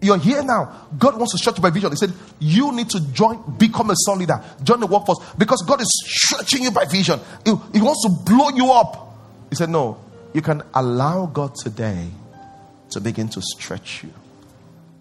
You're 0.00 0.18
here 0.18 0.42
now. 0.42 0.88
God 0.98 1.16
wants 1.16 1.32
to 1.32 1.38
stretch 1.38 1.56
you 1.58 1.62
by 1.62 1.70
vision. 1.70 1.90
He 1.90 1.96
said, 1.96 2.12
You 2.40 2.72
need 2.72 2.90
to 2.90 3.00
join, 3.12 3.56
become 3.56 3.90
a 3.90 3.94
son 3.96 4.18
leader, 4.18 4.42
join 4.62 4.80
the 4.80 4.86
workforce 4.86 5.18
because 5.38 5.62
God 5.62 5.80
is 5.80 5.88
stretching 6.04 6.64
you 6.64 6.72
by 6.72 6.84
vision. 6.86 7.20
He, 7.44 7.52
he 7.72 7.80
wants 7.80 8.02
to 8.02 8.32
blow 8.32 8.48
you 8.50 8.72
up. 8.72 9.11
He 9.52 9.56
said, 9.56 9.68
No, 9.68 10.02
you 10.32 10.40
can 10.40 10.62
allow 10.72 11.26
God 11.26 11.54
today 11.54 12.08
to 12.88 13.02
begin 13.02 13.28
to 13.28 13.42
stretch 13.42 14.02
you 14.02 14.10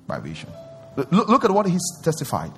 by 0.06 0.20
vision. 0.20 0.49
Look, 0.97 1.30
look 1.30 1.45
at 1.45 1.52
what 1.52 1.68
he 1.68 1.80
testified. 2.04 2.52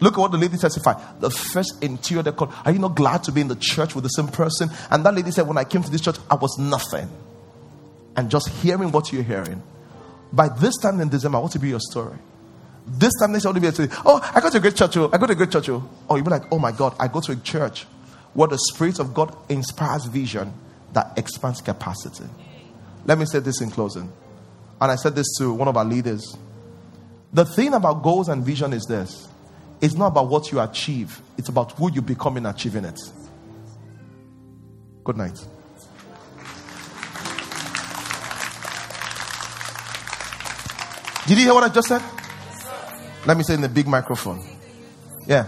Look 0.00 0.14
at 0.14 0.18
what 0.18 0.32
the 0.32 0.38
lady 0.38 0.56
testified. 0.56 0.96
The 1.20 1.30
first 1.30 1.80
interior 1.84 2.24
they 2.24 2.32
called, 2.32 2.52
Are 2.64 2.72
you 2.72 2.80
not 2.80 2.96
glad 2.96 3.22
to 3.22 3.30
be 3.30 3.42
in 3.42 3.46
the 3.46 3.54
church 3.54 3.94
with 3.94 4.02
the 4.02 4.08
same 4.08 4.26
person? 4.26 4.70
And 4.90 5.06
that 5.06 5.14
lady 5.14 5.30
said, 5.30 5.46
When 5.46 5.56
I 5.56 5.62
came 5.62 5.84
to 5.84 5.90
this 5.90 6.00
church, 6.00 6.16
I 6.28 6.34
was 6.34 6.58
nothing. 6.58 7.08
And 8.16 8.28
just 8.28 8.48
hearing 8.48 8.90
what 8.90 9.12
you're 9.12 9.22
hearing 9.22 9.62
by 10.32 10.48
this 10.48 10.76
time 10.78 11.00
in 11.00 11.10
December, 11.10 11.38
what 11.38 11.54
will 11.54 11.60
be 11.60 11.68
your 11.68 11.78
story? 11.78 12.18
This 12.88 13.12
time 13.20 13.30
next 13.30 13.44
year, 13.44 13.52
will 13.52 13.60
be 13.60 13.66
your 13.66 13.72
story? 13.72 13.88
Oh, 14.04 14.20
I 14.34 14.40
go 14.40 14.50
to 14.50 14.56
a 14.56 14.60
great 14.60 14.74
church. 14.74 14.96
Oh. 14.96 15.10
I 15.12 15.16
go 15.16 15.28
to 15.28 15.32
a 15.32 15.36
great 15.36 15.52
church. 15.52 15.68
Oh. 15.68 15.88
You'll 16.10 16.24
be 16.24 16.30
like, 16.30 16.50
Oh 16.50 16.58
my 16.58 16.72
God, 16.72 16.96
I 16.98 17.06
go 17.06 17.20
to 17.20 17.30
a 17.30 17.36
church 17.36 17.86
where 18.34 18.48
the 18.48 18.58
Spirit 18.58 18.98
of 18.98 19.14
God 19.14 19.34
inspires 19.48 20.04
vision 20.06 20.52
that 20.92 21.16
expands 21.16 21.60
capacity. 21.60 22.24
Let 23.04 23.18
me 23.18 23.26
say 23.26 23.38
this 23.40 23.60
in 23.60 23.70
closing. 23.70 24.12
And 24.80 24.90
I 24.90 24.96
said 24.96 25.14
this 25.14 25.26
to 25.38 25.52
one 25.52 25.68
of 25.68 25.76
our 25.76 25.84
leaders. 25.84 26.36
The 27.32 27.44
thing 27.44 27.74
about 27.74 28.02
goals 28.02 28.28
and 28.28 28.44
vision 28.44 28.72
is 28.72 28.84
this 28.84 29.28
it's 29.80 29.94
not 29.94 30.08
about 30.08 30.28
what 30.28 30.50
you 30.52 30.60
achieve, 30.60 31.20
it's 31.36 31.48
about 31.48 31.72
who 31.72 31.92
you 31.92 32.02
become 32.02 32.36
in 32.36 32.46
achieving 32.46 32.84
it. 32.84 32.98
Good 35.04 35.16
night. 35.16 35.38
Did 41.26 41.38
you 41.38 41.44
hear 41.44 41.54
what 41.54 41.64
I 41.64 41.68
just 41.68 41.88
said? 41.88 42.02
Let 43.26 43.36
me 43.36 43.42
say 43.42 43.54
in 43.54 43.62
the 43.62 43.68
big 43.68 43.86
microphone. 43.86 44.46
Yeah. 45.26 45.46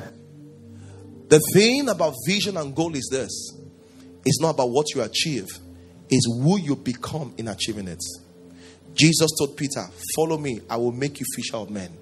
The 1.28 1.40
thing 1.54 1.88
about 1.88 2.14
vision 2.26 2.56
and 2.56 2.74
goal 2.74 2.94
is 2.94 3.08
this 3.10 3.52
it's 4.24 4.40
not 4.40 4.50
about 4.50 4.70
what 4.70 4.86
you 4.94 5.02
achieve, 5.02 5.46
it's 6.08 6.26
who 6.26 6.58
you 6.58 6.76
become 6.76 7.34
in 7.36 7.48
achieving 7.48 7.88
it. 7.88 8.02
Jesus 8.94 9.30
told 9.38 9.56
Peter, 9.56 9.84
Follow 10.14 10.38
me, 10.38 10.60
I 10.70 10.76
will 10.76 10.92
make 10.92 11.20
you 11.20 11.26
fisher 11.34 11.56
of 11.56 11.70
men. 11.70 11.92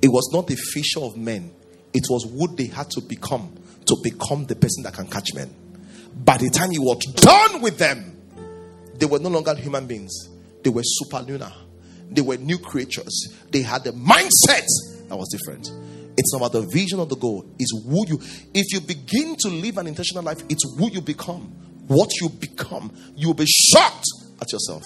It 0.00 0.08
was 0.08 0.30
not 0.32 0.46
the 0.46 0.56
fisher 0.56 1.00
of 1.00 1.16
men, 1.16 1.52
it 1.92 2.04
was 2.08 2.24
who 2.24 2.54
they 2.54 2.66
had 2.66 2.90
to 2.90 3.00
become 3.00 3.54
to 3.86 3.96
become 4.02 4.44
the 4.46 4.54
person 4.54 4.82
that 4.82 4.94
can 4.94 5.06
catch 5.06 5.34
men. 5.34 5.54
By 6.24 6.36
the 6.36 6.50
time 6.50 6.70
he 6.70 6.78
was 6.78 6.98
done 7.14 7.62
with 7.62 7.78
them, 7.78 8.16
they 8.94 9.06
were 9.06 9.18
no 9.18 9.30
longer 9.30 9.54
human 9.54 9.86
beings, 9.86 10.28
they 10.62 10.70
were 10.70 10.82
superlunar 10.82 11.52
they 12.10 12.22
were 12.22 12.36
new 12.36 12.58
creatures. 12.58 13.28
They 13.50 13.62
had 13.62 13.86
a 13.86 13.92
mindset 13.92 14.66
that 15.08 15.16
was 15.16 15.28
different. 15.28 15.70
It's 16.20 16.32
not 16.32 16.40
about 16.40 16.52
the 16.52 16.66
vision 16.72 16.98
of 16.98 17.08
the 17.08 17.16
goal. 17.16 17.46
It's 17.60 17.70
who 17.70 18.04
you. 18.08 18.20
If 18.52 18.72
you 18.72 18.80
begin 18.80 19.36
to 19.36 19.48
live 19.48 19.78
an 19.78 19.86
intentional 19.86 20.24
life, 20.24 20.42
it's 20.48 20.64
who 20.76 20.90
you 20.90 21.00
become. 21.00 21.42
What 21.86 22.10
you 22.20 22.28
become, 22.28 22.92
you 23.16 23.28
will 23.28 23.34
be 23.34 23.46
shocked 23.46 24.04
at 24.42 24.52
yourself. 24.52 24.82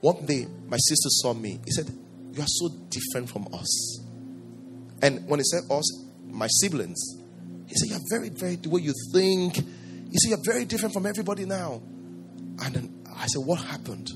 One 0.00 0.24
day, 0.24 0.46
my 0.68 0.76
sister 0.76 1.08
saw 1.10 1.34
me. 1.34 1.58
He 1.64 1.72
said, 1.72 1.90
"You 2.32 2.42
are 2.42 2.48
so 2.48 2.68
different 2.90 3.28
from 3.28 3.48
us." 3.52 4.00
And 5.02 5.26
when 5.28 5.40
he 5.40 5.44
said 5.44 5.64
us, 5.68 6.04
my 6.30 6.46
siblings, 6.46 7.16
he 7.66 7.74
said, 7.74 7.90
"You're 7.90 8.06
very, 8.08 8.28
very 8.28 8.54
the 8.54 8.70
way 8.70 8.82
you 8.82 8.94
think." 9.12 9.56
He 9.56 10.18
said, 10.18 10.30
"You're 10.30 10.44
very 10.44 10.64
different 10.64 10.94
from 10.94 11.06
everybody 11.06 11.44
now." 11.44 11.82
And 12.60 12.74
then 12.74 13.04
I 13.14 13.26
said, 13.26 13.44
"What 13.44 13.60
happened?" 13.60 14.12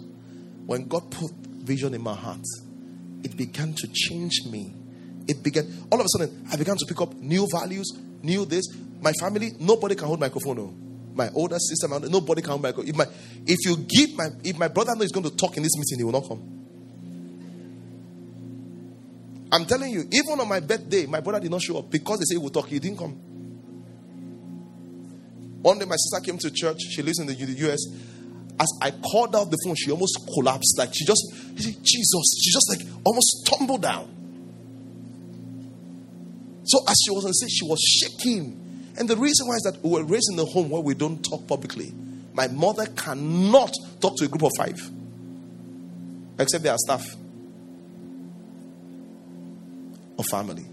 When 0.66 0.86
God 0.86 1.10
put 1.10 1.32
vision 1.64 1.92
in 1.92 2.02
my 2.02 2.14
heart, 2.14 2.46
it 3.24 3.36
began 3.36 3.74
to 3.74 3.88
change 3.88 4.44
me. 4.46 4.74
It 5.30 5.44
began, 5.44 5.86
all 5.92 6.00
of 6.00 6.06
a 6.06 6.08
sudden, 6.08 6.44
I 6.50 6.56
began 6.56 6.76
to 6.76 6.84
pick 6.84 7.00
up 7.00 7.14
new 7.14 7.46
values, 7.52 7.92
new 8.20 8.44
this. 8.44 8.64
My 9.00 9.12
family, 9.12 9.52
nobody 9.60 9.94
can 9.94 10.08
hold 10.08 10.18
microphone. 10.18 10.56
No. 10.56 10.74
My 11.14 11.28
older 11.34 11.56
sister, 11.60 11.86
nobody 11.88 12.42
can 12.42 12.50
hold 12.50 12.62
microphone. 12.62 12.88
If, 12.88 12.96
my, 12.96 13.06
if 13.46 13.58
you 13.64 13.76
give 13.76 14.16
my, 14.16 14.30
if 14.42 14.58
my 14.58 14.66
brother 14.66 14.96
knows 14.96 15.04
he's 15.04 15.12
going 15.12 15.30
to 15.30 15.36
talk 15.36 15.56
in 15.56 15.62
this 15.62 15.76
meeting, 15.76 15.98
he 15.98 16.04
will 16.04 16.10
not 16.10 16.26
come. 16.26 16.56
I'm 19.52 19.66
telling 19.66 19.92
you, 19.92 20.08
even 20.10 20.40
on 20.40 20.48
my 20.48 20.58
birthday, 20.58 21.06
my 21.06 21.20
brother 21.20 21.38
did 21.38 21.52
not 21.52 21.62
show 21.62 21.78
up 21.78 21.90
because 21.90 22.18
they 22.18 22.24
say 22.24 22.34
he 22.34 22.42
will 22.42 22.50
talk. 22.50 22.66
He 22.66 22.80
didn't 22.80 22.98
come. 22.98 23.12
One 25.62 25.78
day, 25.78 25.84
my 25.84 25.96
sister 25.96 26.20
came 26.24 26.38
to 26.38 26.50
church. 26.50 26.78
She 26.90 27.02
lives 27.02 27.20
in 27.20 27.28
the 27.28 27.34
US 27.34 27.86
as 28.60 28.70
I 28.82 28.90
called 28.90 29.34
out 29.34 29.50
the 29.50 29.56
phone, 29.64 29.74
she 29.74 29.90
almost 29.90 30.20
collapsed. 30.34 30.76
Like 30.76 30.90
she 30.92 31.06
just, 31.06 31.22
Jesus, 31.54 32.24
she 32.42 32.52
just 32.52 32.68
like 32.68 32.86
almost 33.04 33.46
tumbled 33.46 33.80
down. 33.80 34.19
So 36.70 36.78
as 36.86 36.94
she 37.04 37.10
was 37.10 37.24
on 37.24 37.32
stage, 37.32 37.50
she 37.50 37.64
was 37.64 37.80
shaking. 37.80 38.92
And 38.96 39.08
the 39.08 39.16
reason 39.16 39.48
why 39.48 39.56
is 39.56 39.62
that 39.62 39.82
we 39.82 39.90
were 39.90 40.04
raised 40.04 40.30
in 40.32 40.38
a 40.38 40.44
home 40.44 40.70
where 40.70 40.80
we 40.80 40.94
don't 40.94 41.20
talk 41.20 41.44
publicly. 41.48 41.92
My 42.32 42.46
mother 42.46 42.86
cannot 42.86 43.72
talk 44.00 44.16
to 44.18 44.24
a 44.24 44.28
group 44.28 44.44
of 44.44 44.52
five, 44.56 44.78
except 46.38 46.62
their 46.62 46.76
staff 46.78 47.04
or 50.16 50.22
family. 50.30 50.64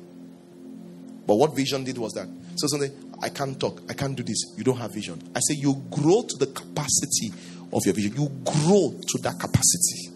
But 1.26 1.36
what 1.36 1.56
vision 1.56 1.84
did 1.84 1.98
was 1.98 2.14
that. 2.14 2.28
So 2.58 2.68
Sunday, 2.68 2.94
I 3.20 3.30
can't 3.30 3.60
talk, 3.60 3.82
I 3.90 3.94
can't 3.94 4.16
do 4.16 4.22
this. 4.22 4.54
You 4.56 4.64
don't 4.64 4.78
have 4.78 4.94
vision. 4.94 5.20
I 5.36 5.40
say 5.40 5.56
you 5.56 5.82
grow 5.90 6.22
to 6.22 6.38
the 6.38 6.46
capacity 6.54 7.34
of 7.74 7.82
your 7.86 7.96
vision. 7.96 8.14
You 8.16 8.30
grow 8.46 8.94
to 9.02 9.22
that 9.24 9.40
capacity. 9.40 10.12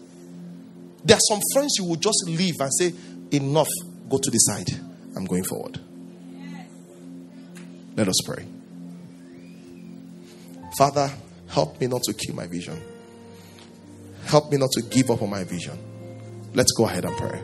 There 1.04 1.16
are 1.16 1.26
some 1.28 1.40
friends 1.52 1.74
you 1.76 1.86
will 1.86 1.96
just 1.96 2.22
leave 2.28 2.60
and 2.60 2.72
say, 2.72 2.94
Enough, 3.32 3.68
go 4.08 4.18
to 4.18 4.30
the 4.30 4.38
side. 4.38 4.91
I'm 5.16 5.24
going 5.24 5.44
forward. 5.44 5.80
Let 7.96 8.08
us 8.08 8.16
pray. 8.24 8.46
Father, 10.78 11.10
help 11.48 11.80
me 11.80 11.86
not 11.86 12.02
to 12.04 12.14
kill 12.14 12.34
my 12.34 12.46
vision. 12.46 12.80
Help 14.24 14.50
me 14.50 14.56
not 14.56 14.70
to 14.72 14.82
give 14.82 15.10
up 15.10 15.20
on 15.22 15.30
my 15.30 15.44
vision. 15.44 15.78
Let's 16.54 16.72
go 16.72 16.86
ahead 16.86 17.04
and 17.04 17.16
pray. 17.16 17.40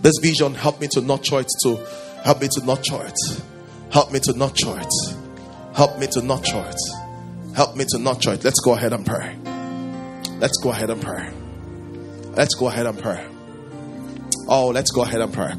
This 0.00 0.18
vision 0.22 0.54
help 0.54 0.80
me 0.80 0.86
to 0.92 1.00
nurture 1.00 1.40
it 1.40 1.48
to 1.64 1.76
help 2.22 2.40
me 2.40 2.48
to 2.48 2.64
nurture 2.64 3.04
it. 3.04 3.42
Help 3.90 4.12
me 4.12 4.20
to 4.20 4.32
nurture 4.32 4.78
it. 4.78 5.16
Help 5.74 5.98
me 5.98 6.06
to 6.06 6.22
nurture 6.22 6.64
it. 6.68 7.56
Help 7.56 7.76
me 7.76 7.84
to 7.88 7.98
nurture 7.98 8.34
it. 8.34 8.44
Let's 8.44 8.60
go 8.60 8.74
ahead 8.74 8.92
and 8.92 9.04
pray. 9.04 9.36
Let's 10.38 10.56
go 10.62 10.70
ahead 10.70 10.90
and 10.90 11.02
pray. 11.02 11.30
Let's 12.36 12.54
go 12.54 12.68
ahead 12.68 12.86
and 12.86 12.98
pray. 12.98 13.26
Oh, 14.50 14.68
let's 14.68 14.90
go 14.90 15.02
ahead 15.02 15.20
and 15.20 15.30
pray. 15.32 15.52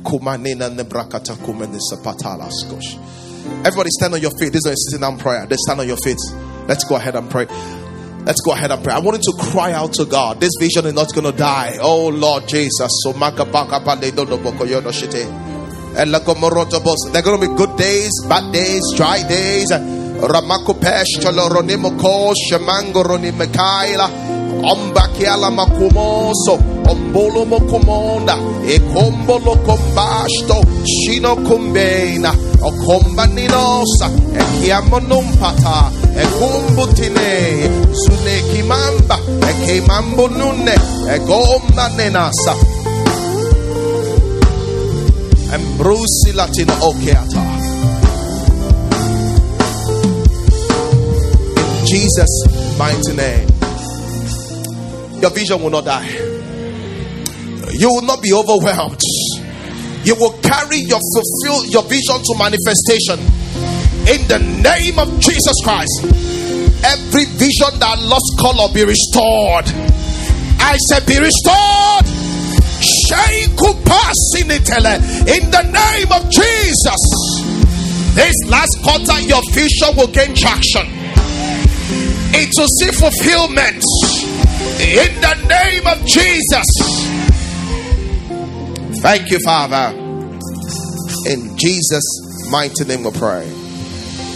Everybody 3.63 3.89
stand 3.91 4.13
on 4.15 4.21
your 4.21 4.31
feet. 4.31 4.51
This 4.51 4.65
is 4.65 4.71
a 4.71 4.75
sitting 4.75 5.01
down 5.01 5.19
prayer. 5.19 5.45
Let's 5.47 5.61
stand 5.63 5.79
on 5.79 5.87
your 5.87 5.97
feet. 5.97 6.17
Let's 6.67 6.83
go 6.85 6.95
ahead 6.95 7.15
and 7.15 7.29
pray. 7.29 7.45
Let's 8.25 8.41
go 8.41 8.51
ahead 8.51 8.71
and 8.71 8.83
pray. 8.83 8.93
I 8.93 8.99
want 8.99 9.23
you 9.23 9.31
to 9.33 9.37
cry 9.51 9.73
out 9.73 9.93
to 9.93 10.05
God. 10.05 10.39
This 10.39 10.51
vision 10.59 10.87
is 10.87 10.93
not 10.93 11.13
going 11.13 11.31
to 11.31 11.37
die. 11.37 11.77
Oh 11.79 12.07
Lord 12.07 12.47
Jesus. 12.47 12.89
So 13.03 13.13
There 13.13 13.23
are 13.23 13.31
going 17.23 17.41
to 17.41 17.47
be 17.47 17.55
good 17.55 17.77
days, 17.77 18.11
bad 18.27 18.51
days, 18.53 18.81
dry 18.95 19.21
days. 19.27 19.71
Ramakopesh 19.71 21.19
Toloronimo 21.21 21.97
Ko 21.99 22.33
Shamango 22.33 23.03
Ronimekaila 23.03 24.09
Ombakiala 24.61 25.49
Makumoso 25.49 26.78
ombolo 26.91 27.45
mokomonda 27.45 28.35
ekombolo 28.75 29.55
kombasto 29.65 30.57
shino 30.85 31.35
kumbena 31.35 32.31
okomba 32.61 33.27
ninosa 33.27 34.07
ekiamonumpata 34.39 35.91
ekumbutine 36.21 37.69
zune 38.01 38.35
kimamba 38.51 39.19
ekimambo 39.49 40.27
nune 40.27 40.75
egomba 41.15 41.89
nenasa. 41.97 42.55
Embrusi 45.53 46.31
latino 46.35 46.73
okeata. 46.81 47.41
Jesus 51.85 52.33
mighty 52.77 53.13
name. 53.13 53.47
Your 55.21 55.31
vision 55.31 55.61
will 55.61 55.71
not 55.71 55.85
die 55.85 56.28
you 57.71 57.89
will 57.89 58.05
not 58.05 58.21
be 58.21 58.33
overwhelmed 58.33 59.01
you 60.03 60.15
will 60.15 60.33
carry 60.41 60.77
your 60.77 60.99
fulfill 61.13 61.65
your 61.67 61.83
vision 61.83 62.17
to 62.23 62.33
manifestation 62.37 63.19
in 64.09 64.21
the 64.27 64.39
name 64.63 64.97
of 64.97 65.07
Jesus 65.19 65.55
Christ 65.63 66.05
every 66.85 67.25
vision 67.37 67.71
that 67.79 67.99
lost 68.01 68.29
color 68.39 68.71
be 68.73 68.83
restored 68.83 69.67
I 70.61 70.77
said 70.89 71.05
be 71.05 71.17
restored 71.19 72.05
in 75.27 75.51
the 75.51 75.63
name 75.71 76.11
of 76.11 76.29
Jesus. 76.29 77.01
This 78.15 78.35
last 78.47 78.77
quarter, 78.83 79.19
your 79.21 79.41
vision 79.53 79.95
will 79.95 80.07
gain 80.07 80.35
traction. 80.35 80.87
It 82.31 82.49
will 82.57 82.67
see 82.67 82.91
fulfillment 82.91 83.83
in 84.79 85.21
the 85.21 85.35
name 85.47 85.87
of 85.87 86.05
Jesus. 86.05 87.28
Thank 89.01 89.31
you, 89.31 89.39
Father. 89.45 89.95
In 91.25 91.57
Jesus' 91.57 92.49
mighty 92.51 92.83
name, 92.85 93.03
we 93.03 93.11
pray. 93.11 93.49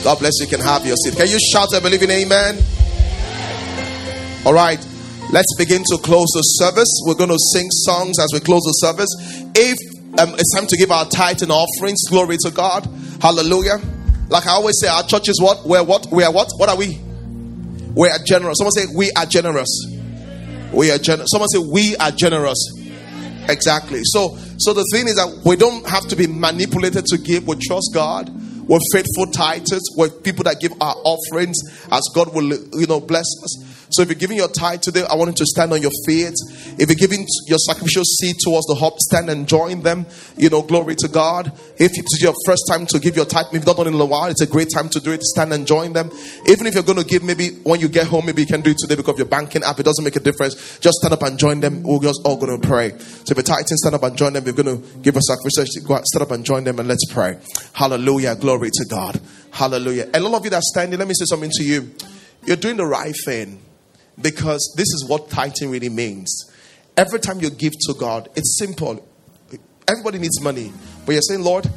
God 0.04 0.20
bless 0.20 0.40
you. 0.40 0.48
Can 0.48 0.62
have 0.62 0.86
your 0.86 0.96
seat. 0.96 1.16
Can 1.16 1.28
you 1.28 1.40
shout 1.40 1.74
a 1.74 1.82
believing 1.82 2.10
amen? 2.10 2.58
All 4.46 4.54
right. 4.54 4.80
Let's 5.32 5.54
begin 5.58 5.84
to 5.90 5.98
close 5.98 6.28
the 6.34 6.42
service. 6.42 6.90
We're 7.06 7.16
going 7.16 7.30
to 7.30 7.40
sing 7.40 7.68
songs 7.72 8.20
as 8.20 8.30
we 8.34 8.40
close 8.40 8.62
the 8.64 8.74
service. 8.74 9.10
If 9.56 9.78
um, 10.20 10.36
it's 10.38 10.54
time 10.54 10.68
to 10.68 10.78
give 10.78 10.92
our 10.92 11.06
tithe 11.06 11.42
and 11.42 11.52
offerings, 11.52 12.04
glory 12.10 12.38
to 12.42 12.52
God. 12.52 12.88
Hallelujah. 13.22 13.82
Like 14.30 14.48
I 14.48 14.52
always 14.52 14.80
say, 14.80 14.88
our 14.88 15.04
church 15.04 15.28
is 15.28 15.42
what? 15.42 15.66
We're 15.66 15.84
what? 15.84 16.08
We 16.12 16.24
are 16.24 16.32
what? 16.32 16.50
What 16.58 16.70
are 16.70 16.78
we? 16.78 17.00
We 17.96 18.10
are 18.10 18.20
generous. 18.26 18.60
Someone 18.60 18.72
say, 18.72 18.86
We 18.96 19.12
are 19.18 19.26
generous. 19.26 19.70
We 20.72 20.92
are 20.92 20.98
generous. 20.98 21.30
Someone 21.32 21.50
say, 21.50 21.60
We 21.60 21.96
are 21.98 22.12
generous. 22.12 22.60
Exactly. 23.50 24.02
So, 24.04 24.38
so 24.64 24.74
the 24.74 24.86
thing 24.94 25.08
is 25.08 25.16
that 25.16 25.42
we 25.46 25.56
don't 25.56 25.86
have 25.88 26.08
to 26.08 26.16
be 26.16 26.28
manipulated 26.28 27.06
to 27.08 27.18
give. 27.18 27.48
We 27.48 27.56
trust 27.58 27.92
God. 27.94 28.30
We're 28.68 28.80
faithful 28.94 29.28
tithes. 29.28 29.82
We're 29.98 30.10
people 30.10 30.46
that 30.46 30.62
give 30.62 30.72
our 30.80 30.96
offerings 31.04 31.58
as 31.92 32.02
God 32.16 32.34
will, 32.34 32.54
you 32.74 32.88
know, 32.88 33.02
bless 33.02 33.26
us. 33.44 33.73
So 33.94 34.02
if 34.02 34.10
you're 34.10 34.16
giving 34.16 34.38
your 34.38 34.48
tithe 34.48 34.82
today, 34.82 35.06
I 35.10 35.16
want 35.16 35.30
you 35.30 35.36
to 35.36 35.46
stand 35.46 35.72
on 35.72 35.82
your 35.82 35.92
feet. 36.06 36.34
If 36.80 36.90
you're 36.90 36.96
giving 36.96 37.28
your 37.48 37.60
sacrificial 37.60 38.04
seed 38.04 38.38
towards 38.44 38.66
the 38.66 38.76
hub, 38.76 38.98
stand 39.00 39.30
and 39.30 39.48
join 39.48 39.82
them. 39.82 40.08
You 40.36 40.50
know, 40.50 40.64
glory 40.64 40.96
to 40.96 41.08
God. 41.08 41.52
If 41.78 41.92
it's 41.94 42.22
your 42.22 42.34
first 42.46 42.64
time 42.68 42.88
to 42.88 43.00
give 43.00 43.16
your 43.16 43.26
tithe, 43.26 43.46
maybe 43.54 43.66
not 43.66 43.78
done 43.78 43.88
in 43.88 43.94
a 43.94 44.06
while, 44.06 44.30
it's 44.30 44.42
a 44.42 44.48
great 44.48 44.70
time 44.74 44.90
to 44.90 45.00
do 45.00 45.12
it. 45.12 45.22
Stand 45.22 45.54
and 45.54 45.68
join 45.68 45.94
them. 45.94 46.10
Even 46.48 46.66
if 46.66 46.74
you're 46.74 46.84
going 46.84 46.98
to 46.98 47.06
give, 47.06 47.24
maybe 47.24 47.50
when 47.64 47.80
you 47.80 47.88
get 47.88 48.08
home, 48.08 48.26
maybe 48.26 48.42
you 48.42 48.48
can 48.48 48.62
do 48.62 48.72
it 48.72 48.78
today 48.78 48.96
because 48.96 49.14
of 49.14 49.20
your 49.20 49.28
banking 49.28 49.64
app. 49.64 49.80
It 49.80 49.84
doesn't 49.84 50.04
make 50.04 50.16
a 50.16 50.20
difference. 50.20 50.80
Just 50.80 50.98
stand 50.98 51.14
up 51.14 51.22
and 51.22 51.38
join 51.38 51.60
them. 51.60 51.84
We're 51.84 52.00
just 52.00 52.22
all 52.26 52.38
going 52.38 52.60
to 52.60 52.68
pray. 52.68 52.98
So 52.98 53.32
if 53.32 53.38
you're 53.38 53.44
tithing, 53.44 53.78
stand 53.78 53.96
up 53.96 54.04
and 54.04 54.18
join 54.18 54.34
them. 54.34 54.42
If 54.48 54.56
you're 54.56 54.64
going 54.64 54.82
to 54.82 55.00
give 55.00 55.16
a 55.16 55.20
out, 55.20 56.06
stand 56.06 56.22
up 56.22 56.32
and 56.32 56.44
join 56.44 56.64
them 56.64 56.80
and 56.80 56.88
let's 56.88 57.06
pray. 57.12 57.38
Hallelujah. 57.74 58.36
Glory 58.36 58.70
to 58.74 58.86
God. 58.90 59.22
Hallelujah. 59.52 60.10
And 60.14 60.26
all 60.26 60.36
of 60.36 60.44
you 60.44 60.50
that 60.50 60.58
are 60.58 60.62
standing, 60.74 60.98
let 60.98 61.08
me 61.08 61.14
say 61.14 61.26
something 61.26 61.52
to 61.52 61.64
you. 61.64 61.92
You're 62.46 62.58
doing 62.58 62.78
the 62.78 62.86
right 62.86 63.14
thing. 63.26 63.62
Because 64.22 64.74
this 64.78 64.88
is 64.88 65.06
what 65.08 65.30
tithing 65.30 65.70
really 65.70 65.90
means. 65.90 66.52
Every 66.96 67.20
time 67.20 67.40
you 67.40 67.50
give 67.50 67.74
to 67.88 67.94
God, 67.94 68.30
it's 68.36 68.58
simple. 68.60 69.06
Everybody 69.88 70.20
needs 70.20 70.40
money. 70.42 70.72
But 71.06 71.14
you're 71.14 71.22
saying, 71.22 71.42
Lord, 71.42 71.68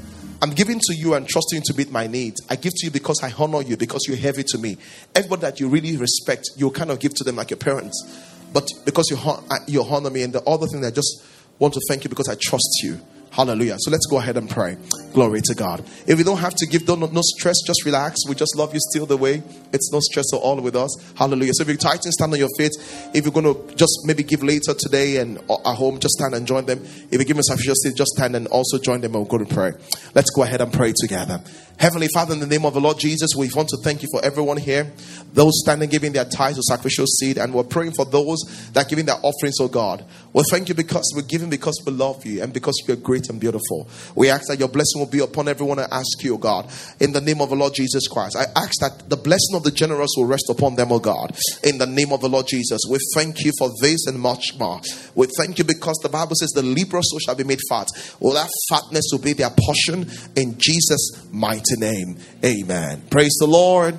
I'm 0.43 0.51
giving 0.51 0.79
to 0.79 0.95
you 0.95 1.15
and 1.15 1.27
trusting 1.27 1.63
to 1.63 1.75
meet 1.75 1.91
my 1.91 2.07
needs. 2.07 2.41
I 2.51 2.57
give 2.57 2.75
to 2.75 2.87
you 2.87 2.91
because 2.91 3.23
I 3.23 3.33
honor 3.39 3.63
you, 3.63 3.77
because 3.77 4.03
you're 4.07 4.19
heavy 4.19 4.45
to 4.49 4.59
me. 4.59 4.77
Everybody 5.15 5.41
that 5.43 5.61
you 5.61 5.69
really 5.69 5.97
respect, 5.97 6.51
you 6.57 6.71
kind 6.71 6.91
of 6.91 7.01
give 7.01 7.15
to 7.15 7.25
them 7.25 7.37
like 7.37 7.51
your 7.51 7.57
parents. 7.57 8.05
But 8.53 8.69
because 8.85 9.07
you, 9.11 9.17
uh, 9.17 9.41
you 9.67 9.83
honor 9.83 10.11
me, 10.11 10.23
and 10.23 10.33
the 10.33 10.43
other 10.45 10.67
thing, 10.67 10.85
I 10.85 10.91
just 10.91 11.25
want 11.59 11.73
to 11.75 11.81
thank 11.89 12.05
you 12.05 12.11
because 12.11 12.29
I 12.29 12.37
trust 12.41 12.81
you. 12.83 13.01
Hallelujah. 13.31 13.77
So 13.79 13.91
let's 13.91 14.07
go 14.07 14.19
ahead 14.19 14.37
and 14.37 14.49
pray. 14.49 14.77
Glory 15.13 15.41
to 15.43 15.55
God. 15.55 15.85
If 16.07 16.19
you 16.19 16.25
don't 16.25 16.39
have 16.39 16.55
to 16.55 16.67
give, 16.67 16.87
don't, 16.87 17.01
no 17.01 17.21
stress, 17.23 17.57
just 17.67 17.85
relax. 17.85 18.21
We 18.29 18.35
just 18.35 18.57
love 18.57 18.73
you 18.73 18.81
still 18.81 19.05
the 19.05 19.17
way. 19.17 19.43
It's 19.73 19.93
no 19.93 20.01
stress 20.01 20.33
at 20.33 20.39
all 20.39 20.61
with 20.61 20.77
us. 20.77 20.95
Hallelujah. 21.17 21.53
So 21.55 21.63
if 21.63 21.69
you're 21.69 21.77
tight 21.77 22.05
and 22.05 22.13
stand 22.13 22.33
on 22.33 22.39
your 22.39 22.49
feet, 22.57 22.73
if 23.15 23.25
you're 23.25 23.33
going 23.33 23.53
to 23.53 23.75
just 23.75 24.01
maybe 24.05 24.23
give 24.23 24.43
later 24.43 24.75
today 24.79 25.19
and 25.19 25.39
uh, 25.51 25.57
at 25.65 25.77
home, 25.77 25.99
just 25.99 26.15
stand 26.15 26.35
and 26.35 26.47
join 26.47 26.67
them. 26.67 26.83
If 27.11 27.13
you 27.13 27.25
give 27.25 27.39
us 27.39 27.51
a 27.51 27.57
just 27.57 27.87
just 27.97 28.13
stand 28.13 28.37
and 28.37 28.47
also 28.49 28.79
join 28.79 29.01
them 29.01 29.15
and 29.15 29.29
we'll 29.29 29.39
go 29.39 29.45
to 29.45 29.55
pray. 29.55 29.73
Let's 30.15 30.31
go 30.31 30.43
ahead 30.43 30.61
and 30.61 30.73
pray 30.73 30.93
together. 30.97 31.43
Heavenly 31.79 32.09
Father, 32.15 32.33
in 32.33 32.41
the 32.41 32.47
name 32.47 32.65
of 32.65 32.73
the 32.73 32.81
Lord 32.81 32.99
Jesus, 32.99 33.31
we 33.37 33.51
want 33.55 33.69
to 33.69 33.77
thank 33.85 34.03
you 34.03 34.09
for 34.11 34.25
everyone 34.25 34.57
here, 34.57 34.91
those 35.35 35.53
standing 35.61 35.91
giving 35.91 36.13
their 36.13 36.25
tithes 36.25 36.59
or 36.59 36.63
sacrificial 36.63 37.05
seed, 37.07 37.37
and 37.37 37.53
we're 37.53 37.65
praying 37.65 37.93
for 37.93 38.07
those 38.07 38.39
that 38.73 38.87
are 38.87 38.89
giving 38.89 39.05
their 39.05 39.19
offerings, 39.23 39.57
oh 39.61 39.69
God. 39.69 40.03
We 40.33 40.43
thank 40.51 40.71
you 40.71 40.75
because 40.75 41.13
we're 41.15 41.23
giving 41.23 41.51
because 41.51 41.79
we 41.85 41.93
love 41.93 42.25
you 42.25 42.43
and 42.43 42.53
because 42.53 42.83
you're 42.89 42.97
great 42.97 43.29
and 43.29 43.39
beautiful. 43.39 43.89
We 44.15 44.31
ask 44.31 44.49
that 44.49 44.59
your 44.59 44.69
blessing 44.69 45.01
will 45.01 45.11
be 45.11 45.19
upon 45.19 45.49
everyone. 45.49 45.79
I 45.79 45.87
ask 45.91 46.23
you, 46.23 46.35
oh 46.35 46.39
God, 46.39 46.71
in 46.99 47.13
the 47.13 47.21
name 47.21 47.43
of 47.43 47.51
the 47.51 47.57
Lord 47.57 47.75
Jesus 47.75 48.09
Christ. 48.09 48.37
I 48.37 48.47
ask 48.57 48.81
that 48.81 49.11
the 49.11 49.17
blessing 49.19 49.53
of 49.57 49.65
the 49.65 49.71
generous 49.71 50.11
will 50.17 50.27
rest 50.27 50.47
upon 50.49 50.77
them, 50.77 50.93
oh 50.93 50.99
God, 50.99 51.37
in 51.65 51.79
the 51.79 51.87
name 51.87 52.13
of 52.13 52.21
the 52.21 52.29
Lord 52.29 52.47
Jesus. 52.47 52.81
We 52.89 52.99
thank 53.15 53.45
you 53.45 53.53
for 53.59 53.71
this 53.81 54.07
and 54.07 54.19
much 54.21 54.57
more. 54.59 54.81
We 55.15 55.27
thank 55.37 55.59
you 55.59 55.65
because 55.65 55.97
the 56.03 56.09
Bible 56.09 56.37
says 56.37 56.51
the 56.51 56.63
leprous 56.63 57.07
shall 57.25 57.35
be 57.35 57.45
made 57.45 57.61
fat. 57.69 57.89
Will 58.21 58.35
that 58.35 58.51
fatness 58.69 59.07
will 59.13 59.21
be 59.21 59.33
their 59.33 59.51
portion 59.51 60.11
in 60.37 60.57
Jesus' 60.59 61.27
mighty 61.33 61.77
name. 61.77 62.19
Amen. 62.45 63.03
Praise 63.11 63.35
the 63.41 63.47
Lord. 63.47 63.99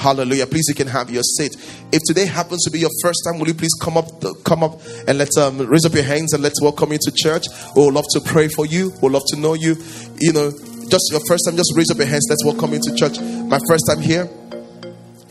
Hallelujah. 0.00 0.46
Please, 0.46 0.64
you 0.68 0.74
can 0.74 0.86
have 0.86 1.10
your 1.10 1.22
seat. 1.22 1.54
If 1.92 2.00
today 2.06 2.24
happens 2.24 2.64
to 2.64 2.70
be 2.70 2.78
your 2.78 2.90
first 3.02 3.20
time, 3.26 3.38
will 3.38 3.48
you 3.48 3.54
please 3.54 3.74
come 3.82 3.98
up, 3.98 4.06
come 4.44 4.62
up 4.62 4.80
and 5.06 5.18
let's 5.18 5.36
um, 5.36 5.58
raise 5.58 5.84
up 5.84 5.92
your 5.92 6.04
hands 6.04 6.32
and 6.32 6.42
let's 6.42 6.60
welcome 6.62 6.92
you 6.92 6.98
to 7.02 7.12
church. 7.14 7.44
We 7.76 7.84
would 7.84 7.92
love 7.92 8.06
to 8.12 8.20
pray 8.20 8.48
for 8.48 8.64
you. 8.64 8.90
We 8.92 8.98
would 9.02 9.12
love 9.12 9.24
to 9.28 9.36
know 9.38 9.52
you. 9.52 9.76
You 10.18 10.32
know, 10.32 10.52
just 10.88 11.10
your 11.10 11.20
first 11.28 11.44
time, 11.46 11.56
just 11.56 11.74
raise 11.76 11.90
up 11.90 11.98
your 11.98 12.06
hands. 12.06 12.26
Let's 12.30 12.44
welcome 12.46 12.72
you 12.72 12.80
to 12.80 12.94
church. 12.94 13.20
My 13.20 13.60
first 13.68 13.84
time 13.88 14.00
here. 14.00 14.28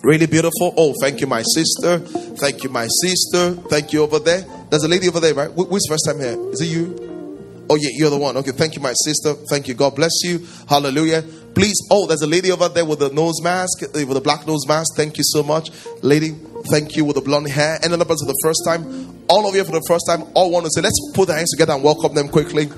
Really 0.04 0.28
beautiful. 0.28 0.74
Oh, 0.78 0.94
thank 1.02 1.20
you, 1.20 1.28
my 1.28 1.42
sister. 1.42 2.00
Thank 2.38 2.64
you, 2.64 2.70
my 2.70 2.88
sister. 3.02 3.52
Thank 3.70 3.92
you 3.92 4.04
over 4.04 4.20
there. 4.20 4.46
There's 4.70 4.84
a 4.84 4.88
lady 4.88 5.10
over 5.10 5.20
there, 5.20 5.34
right? 5.34 5.52
Who's 5.52 5.88
first 5.88 6.06
time 6.08 6.20
here? 6.20 6.38
Is 6.52 6.62
it 6.62 6.68
you? 6.68 7.66
Oh, 7.70 7.76
yeah, 7.76 7.90
you're 7.94 8.10
the 8.10 8.18
one. 8.18 8.38
Okay, 8.38 8.52
thank 8.52 8.76
you, 8.76 8.82
my 8.82 8.94
sister. 8.94 9.34
Thank 9.50 9.68
you. 9.68 9.74
God 9.74 9.96
bless 9.96 10.24
you. 10.24 10.48
Hallelujah. 10.68 11.24
Please, 11.54 11.76
oh, 11.92 12.08
there's 12.08 12.22
a 12.22 12.28
lady 12.28 12.52
over 12.52 12.70
there 12.70 12.86
with 12.86 13.02
a 13.04 13.14
nose 13.14 13.42
mask, 13.44 13.84
eh, 13.84 14.04
with 14.06 14.16
a 14.16 14.22
black 14.22 14.48
nose 14.48 14.66
mask. 14.68 14.96
Thank 14.96 15.18
you 15.18 15.24
so 15.26 15.44
much. 15.44 15.70
Lady, 16.02 16.30
thank 16.72 16.96
you 16.96 17.04
with 17.04 17.16
the 17.16 17.22
blonde 17.22 17.50
hair. 17.50 17.76
And 17.76 17.94
another 17.94 18.06
person 18.06 18.26
for 18.26 18.34
the 18.34 18.40
first 18.42 18.62
time. 18.66 19.24
All 19.28 19.48
of 19.48 19.54
you 19.54 19.64
for 19.66 19.72
the 19.72 19.86
first 19.88 20.06
time, 20.08 20.24
all 20.34 20.50
want 20.50 20.66
to 20.66 20.72
say, 20.74 20.82
let's 20.82 21.00
put 21.14 21.28
the 21.28 21.36
hands 21.36 21.52
together 21.52 21.74
and 21.74 21.84
welcome 21.84 22.16
them 22.16 22.30
quickly. 22.30 22.70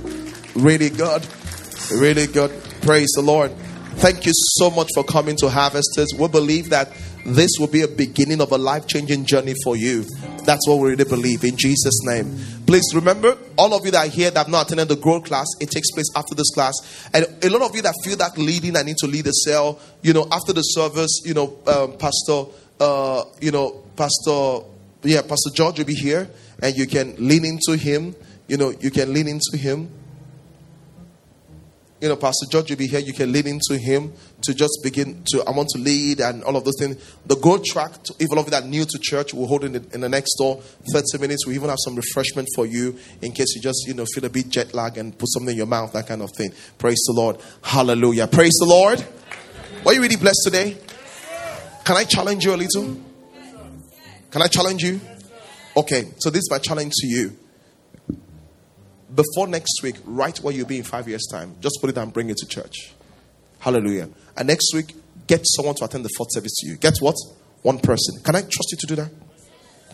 Really 0.56 0.90
good. 0.90 1.26
Really 1.92 2.28
good. 2.28 2.52
Praise 2.82 3.12
the 3.16 3.22
Lord. 3.22 3.52
Thank 3.96 4.26
you 4.26 4.32
so 4.34 4.72
much 4.72 4.88
for 4.96 5.04
coming 5.04 5.36
to 5.38 5.50
Harvesters. 5.50 6.14
We 6.18 6.28
believe 6.28 6.70
that 6.70 6.92
this 7.26 7.52
will 7.60 7.68
be 7.68 7.82
a 7.82 7.88
beginning 7.88 8.42
of 8.42 8.52
a 8.52 8.58
life 8.58 8.88
changing 8.88 9.26
journey 9.26 9.54
for 9.64 9.76
you. 9.76 10.06
That's 10.46 10.68
what 10.68 10.80
we 10.80 10.90
really 10.92 11.04
believe 11.04 11.44
in 11.44 11.56
Jesus' 11.56 12.00
name. 12.06 12.36
Please 12.66 12.96
remember, 12.96 13.38
all 13.58 13.74
of 13.74 13.86
you 13.86 13.92
that 13.92 14.08
are 14.08 14.10
here 14.10 14.32
that 14.32 14.40
have 14.40 14.48
not 14.48 14.66
attended 14.66 14.88
the 14.88 14.96
growth 14.96 15.26
class, 15.26 15.46
it 15.60 15.70
takes 15.70 15.92
place 15.92 16.08
after 16.16 16.34
this 16.34 16.50
class. 16.52 16.74
And 17.14 17.26
a 17.44 17.50
lot 17.50 17.62
of 17.62 17.76
you 17.76 17.82
that 17.84 17.94
feel 18.04 18.18
that 18.18 18.38
leading, 18.38 18.76
I 18.76 18.82
need 18.82 18.98
to 18.98 19.08
lead 19.08 19.28
a 19.28 19.34
cell, 19.34 19.80
you 20.02 20.14
know, 20.14 20.28
after 20.32 20.54
the 20.54 20.62
service, 20.62 21.22
you 21.24 21.36
know, 21.36 21.60
um, 21.68 21.98
Pastor, 21.98 22.46
uh, 22.80 23.24
you 23.40 23.52
know, 23.52 23.84
Pastor, 23.96 24.66
yeah, 25.04 25.22
Pastor 25.22 25.52
George 25.54 25.78
will 25.78 25.86
be 25.86 25.94
here 25.94 26.28
and 26.64 26.76
you 26.76 26.88
can 26.88 27.16
lean 27.20 27.46
into 27.46 27.78
him. 27.78 28.16
You 28.48 28.58
know, 28.58 28.74
you 28.80 28.90
can 28.90 29.14
lean 29.14 29.28
into 29.28 29.58
him 29.58 29.92
you 32.02 32.10
know, 32.10 32.16
Pastor 32.16 32.48
George 32.50 32.72
will 32.72 32.78
be 32.78 32.88
here. 32.88 33.00
You 33.00 33.14
can 33.14 33.32
lead 33.32 33.46
into 33.46 33.78
him 33.78 34.12
to 34.42 34.56
just 34.56 34.80
begin 34.84 35.24
to, 35.28 35.44
I 35.44 35.52
want 35.52 35.70
to 35.70 35.78
lead 35.78 36.20
and 36.20 36.44
all 36.44 36.58
of 36.58 36.66
those 36.66 36.78
things. 36.80 36.98
The 37.28 37.36
growth 37.36 37.64
track, 37.64 37.92
to, 38.04 38.28
all 38.32 38.40
of 38.40 38.50
that 38.50 38.64
are 38.64 38.68
new 38.68 38.86
to 38.86 39.00
church, 39.00 39.36
we'll 39.36 39.46
hold 39.46 39.64
in 39.64 39.74
the, 39.74 39.86
in 39.94 40.02
the 40.02 40.10
next 40.10 40.36
door 40.38 40.60
30 40.92 41.20
minutes. 41.20 41.46
We 41.46 41.54
even 41.54 41.70
have 41.70 41.78
some 41.80 41.96
refreshment 41.96 42.50
for 42.56 42.66
you 42.66 42.98
in 43.22 43.34
case 43.34 43.54
you 43.56 43.62
just, 43.62 43.86
you 43.88 43.94
know, 43.94 44.06
feel 44.16 44.26
a 44.26 44.30
bit 44.30 44.50
jet 44.50 44.74
lag 44.74 44.98
and 44.98 45.16
put 45.16 45.30
something 45.32 45.52
in 45.52 45.58
your 45.58 45.68
mouth, 45.68 45.94
that 45.94 46.08
kind 46.08 46.24
of 46.24 46.32
thing. 46.36 46.52
Praise 46.80 47.00
the 47.06 47.14
Lord. 47.14 47.38
Hallelujah. 47.64 48.26
Praise 48.26 48.58
the 48.60 48.66
Lord. 48.66 49.06
Were 49.86 49.94
you 49.94 50.02
really 50.02 50.16
blessed 50.16 50.42
today? 50.44 50.78
Can 51.86 51.98
I 51.98 52.04
challenge 52.04 52.46
you 52.46 52.56
a 52.56 52.58
little? 52.58 52.98
Can 54.32 54.42
I 54.42 54.48
challenge 54.48 54.82
you? 54.82 55.00
Okay, 55.78 56.08
so 56.18 56.32
this 56.32 56.40
is 56.40 56.50
my 56.50 56.58
challenge 56.58 56.94
to 56.96 57.08
you. 57.08 57.38
Before 59.14 59.48
next 59.48 59.82
week, 59.84 59.96
write 60.06 60.40
where 60.40 60.54
you'll 60.54 60.68
be 60.68 60.78
in 60.78 60.84
five 60.84 61.08
years' 61.08 61.28
time. 61.32 61.56
Just 61.60 61.80
put 61.82 61.90
it 61.90 61.94
down, 61.94 62.10
bring 62.10 62.30
it 62.30 62.38
to 62.38 62.48
church. 62.48 62.94
Hallelujah. 63.60 64.10
And 64.38 64.48
next 64.48 64.74
week, 64.74 64.96
get 65.28 65.42
someone 65.44 65.76
to 65.76 65.86
attend 65.86 66.06
the 66.06 66.10
fourth 66.18 66.30
service 66.32 66.54
to 66.62 66.68
you. 66.68 66.78
Get 66.78 66.98
what? 67.00 67.16
One 67.62 67.80
person. 67.80 68.22
Can 68.24 68.36
I 68.36 68.42
trust 68.42 68.72
you 68.72 68.78
to 68.80 68.88
do 68.88 68.96
that? 68.96 69.12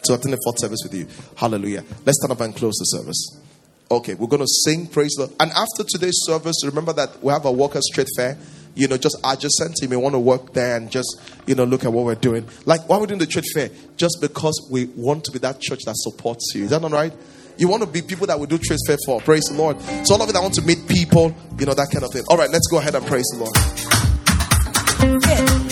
To 0.04 0.14
attend 0.14 0.34
the 0.34 0.40
fourth 0.44 0.60
service 0.60 0.80
with 0.84 0.94
you. 0.94 1.08
Hallelujah. 1.36 1.84
Let's 2.06 2.20
stand 2.20 2.32
up 2.32 2.42
and 2.42 2.56
close 2.56 2.76
the 2.76 2.86
service. 2.86 3.42
Okay, 3.90 4.16
we're 4.16 4.28
going 4.28 4.42
to 4.42 4.48
sing, 4.48 4.88
praise 4.88 5.14
the 5.18 5.32
And 5.40 5.52
after 5.52 5.84
today's 5.84 6.20
service, 6.26 6.66
remember 6.66 6.94
that 6.94 7.24
we 7.24 7.32
have 7.32 7.46
a 7.46 7.52
workers' 7.52 7.90
trade 7.94 8.08
fair. 8.16 8.38
You 8.76 8.88
know, 8.88 8.98
just 8.98 9.18
adjacent. 9.24 9.80
You 9.82 9.90
may 9.90 9.96
want 9.96 10.14
to 10.14 10.20
work 10.20 10.54
there 10.54 10.78
and 10.78 10.92
just, 10.92 11.20
you 11.48 11.56
know, 11.56 11.64
look 11.64 11.84
at 11.84 11.92
what 11.92 12.06
we're 12.06 12.16
doing. 12.16 12.48
Like, 12.66 12.88
why 12.88 12.98
are 12.98 13.02
we 13.02 13.08
doing 13.08 13.20
the 13.20 13.26
trade 13.26 13.46
fair? 13.54 13.70
Just 13.96 14.20
because 14.22 14.68
we 14.72 14.86
want 14.86 15.24
to 15.26 15.32
be 15.32 15.40
that 15.40 15.60
church 15.60 15.80
that 15.86 15.96
supports 15.98 16.52
you. 16.54 16.66
Is 16.66 16.70
that 16.70 16.82
not 16.82 16.92
right? 16.92 17.14
You 17.58 17.68
want 17.68 17.82
to 17.82 17.90
be 17.90 18.04
people 18.04 18.28
that 18.28 18.40
will 18.40 18.46
do 18.46 18.60
trade 18.60 18.78
fair 18.86 18.98
for. 19.06 19.20
Praise 19.22 19.44
the 19.50 19.56
Lord. 19.56 19.82
So 20.06 20.14
all 20.14 20.22
of 20.22 20.30
it, 20.30 20.36
I 20.36 20.40
want 20.40 20.54
to 20.56 20.62
meet 20.62 20.88
people, 20.88 21.34
you 21.58 21.66
know, 21.66 21.74
that 21.74 21.90
kind 21.90 22.06
of 22.06 22.12
thing. 22.14 22.24
All 22.30 22.38
right, 22.38 22.50
let's 22.52 22.68
go 22.70 22.78
ahead 22.78 22.94
and 22.94 23.06
praise 23.06 23.26
the 23.34 23.40
Lord. 23.42 23.58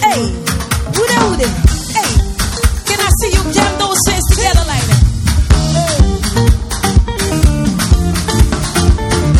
Hey, 0.01 0.25
who 0.25 1.05
there, 1.05 1.21
who 1.21 1.37
there? 1.37 1.53
Hey, 1.93 2.09
can 2.89 2.97
I 2.97 3.09
see 3.21 3.29
you 3.37 3.43
jam 3.53 3.69
those 3.77 4.01
hands 4.09 4.25
together 4.33 4.65
like 4.65 4.81
that? 4.89 5.01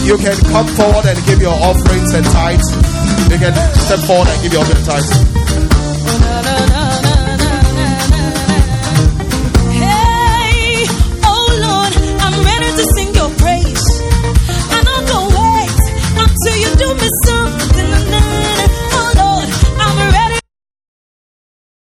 You 0.06 0.18
can 0.22 0.38
come 0.54 0.68
forward 0.78 1.06
and 1.10 1.18
give 1.26 1.42
your 1.42 1.58
offerings 1.66 2.14
and 2.14 2.26
tithes. 2.30 2.70
You 3.26 3.42
can 3.42 3.58
step 3.90 4.06
forward 4.06 4.30
and 4.30 4.38
give 4.46 4.54
your 4.54 4.62
offerings 4.62 4.86
and 4.86 5.02
tithes. 5.02 5.10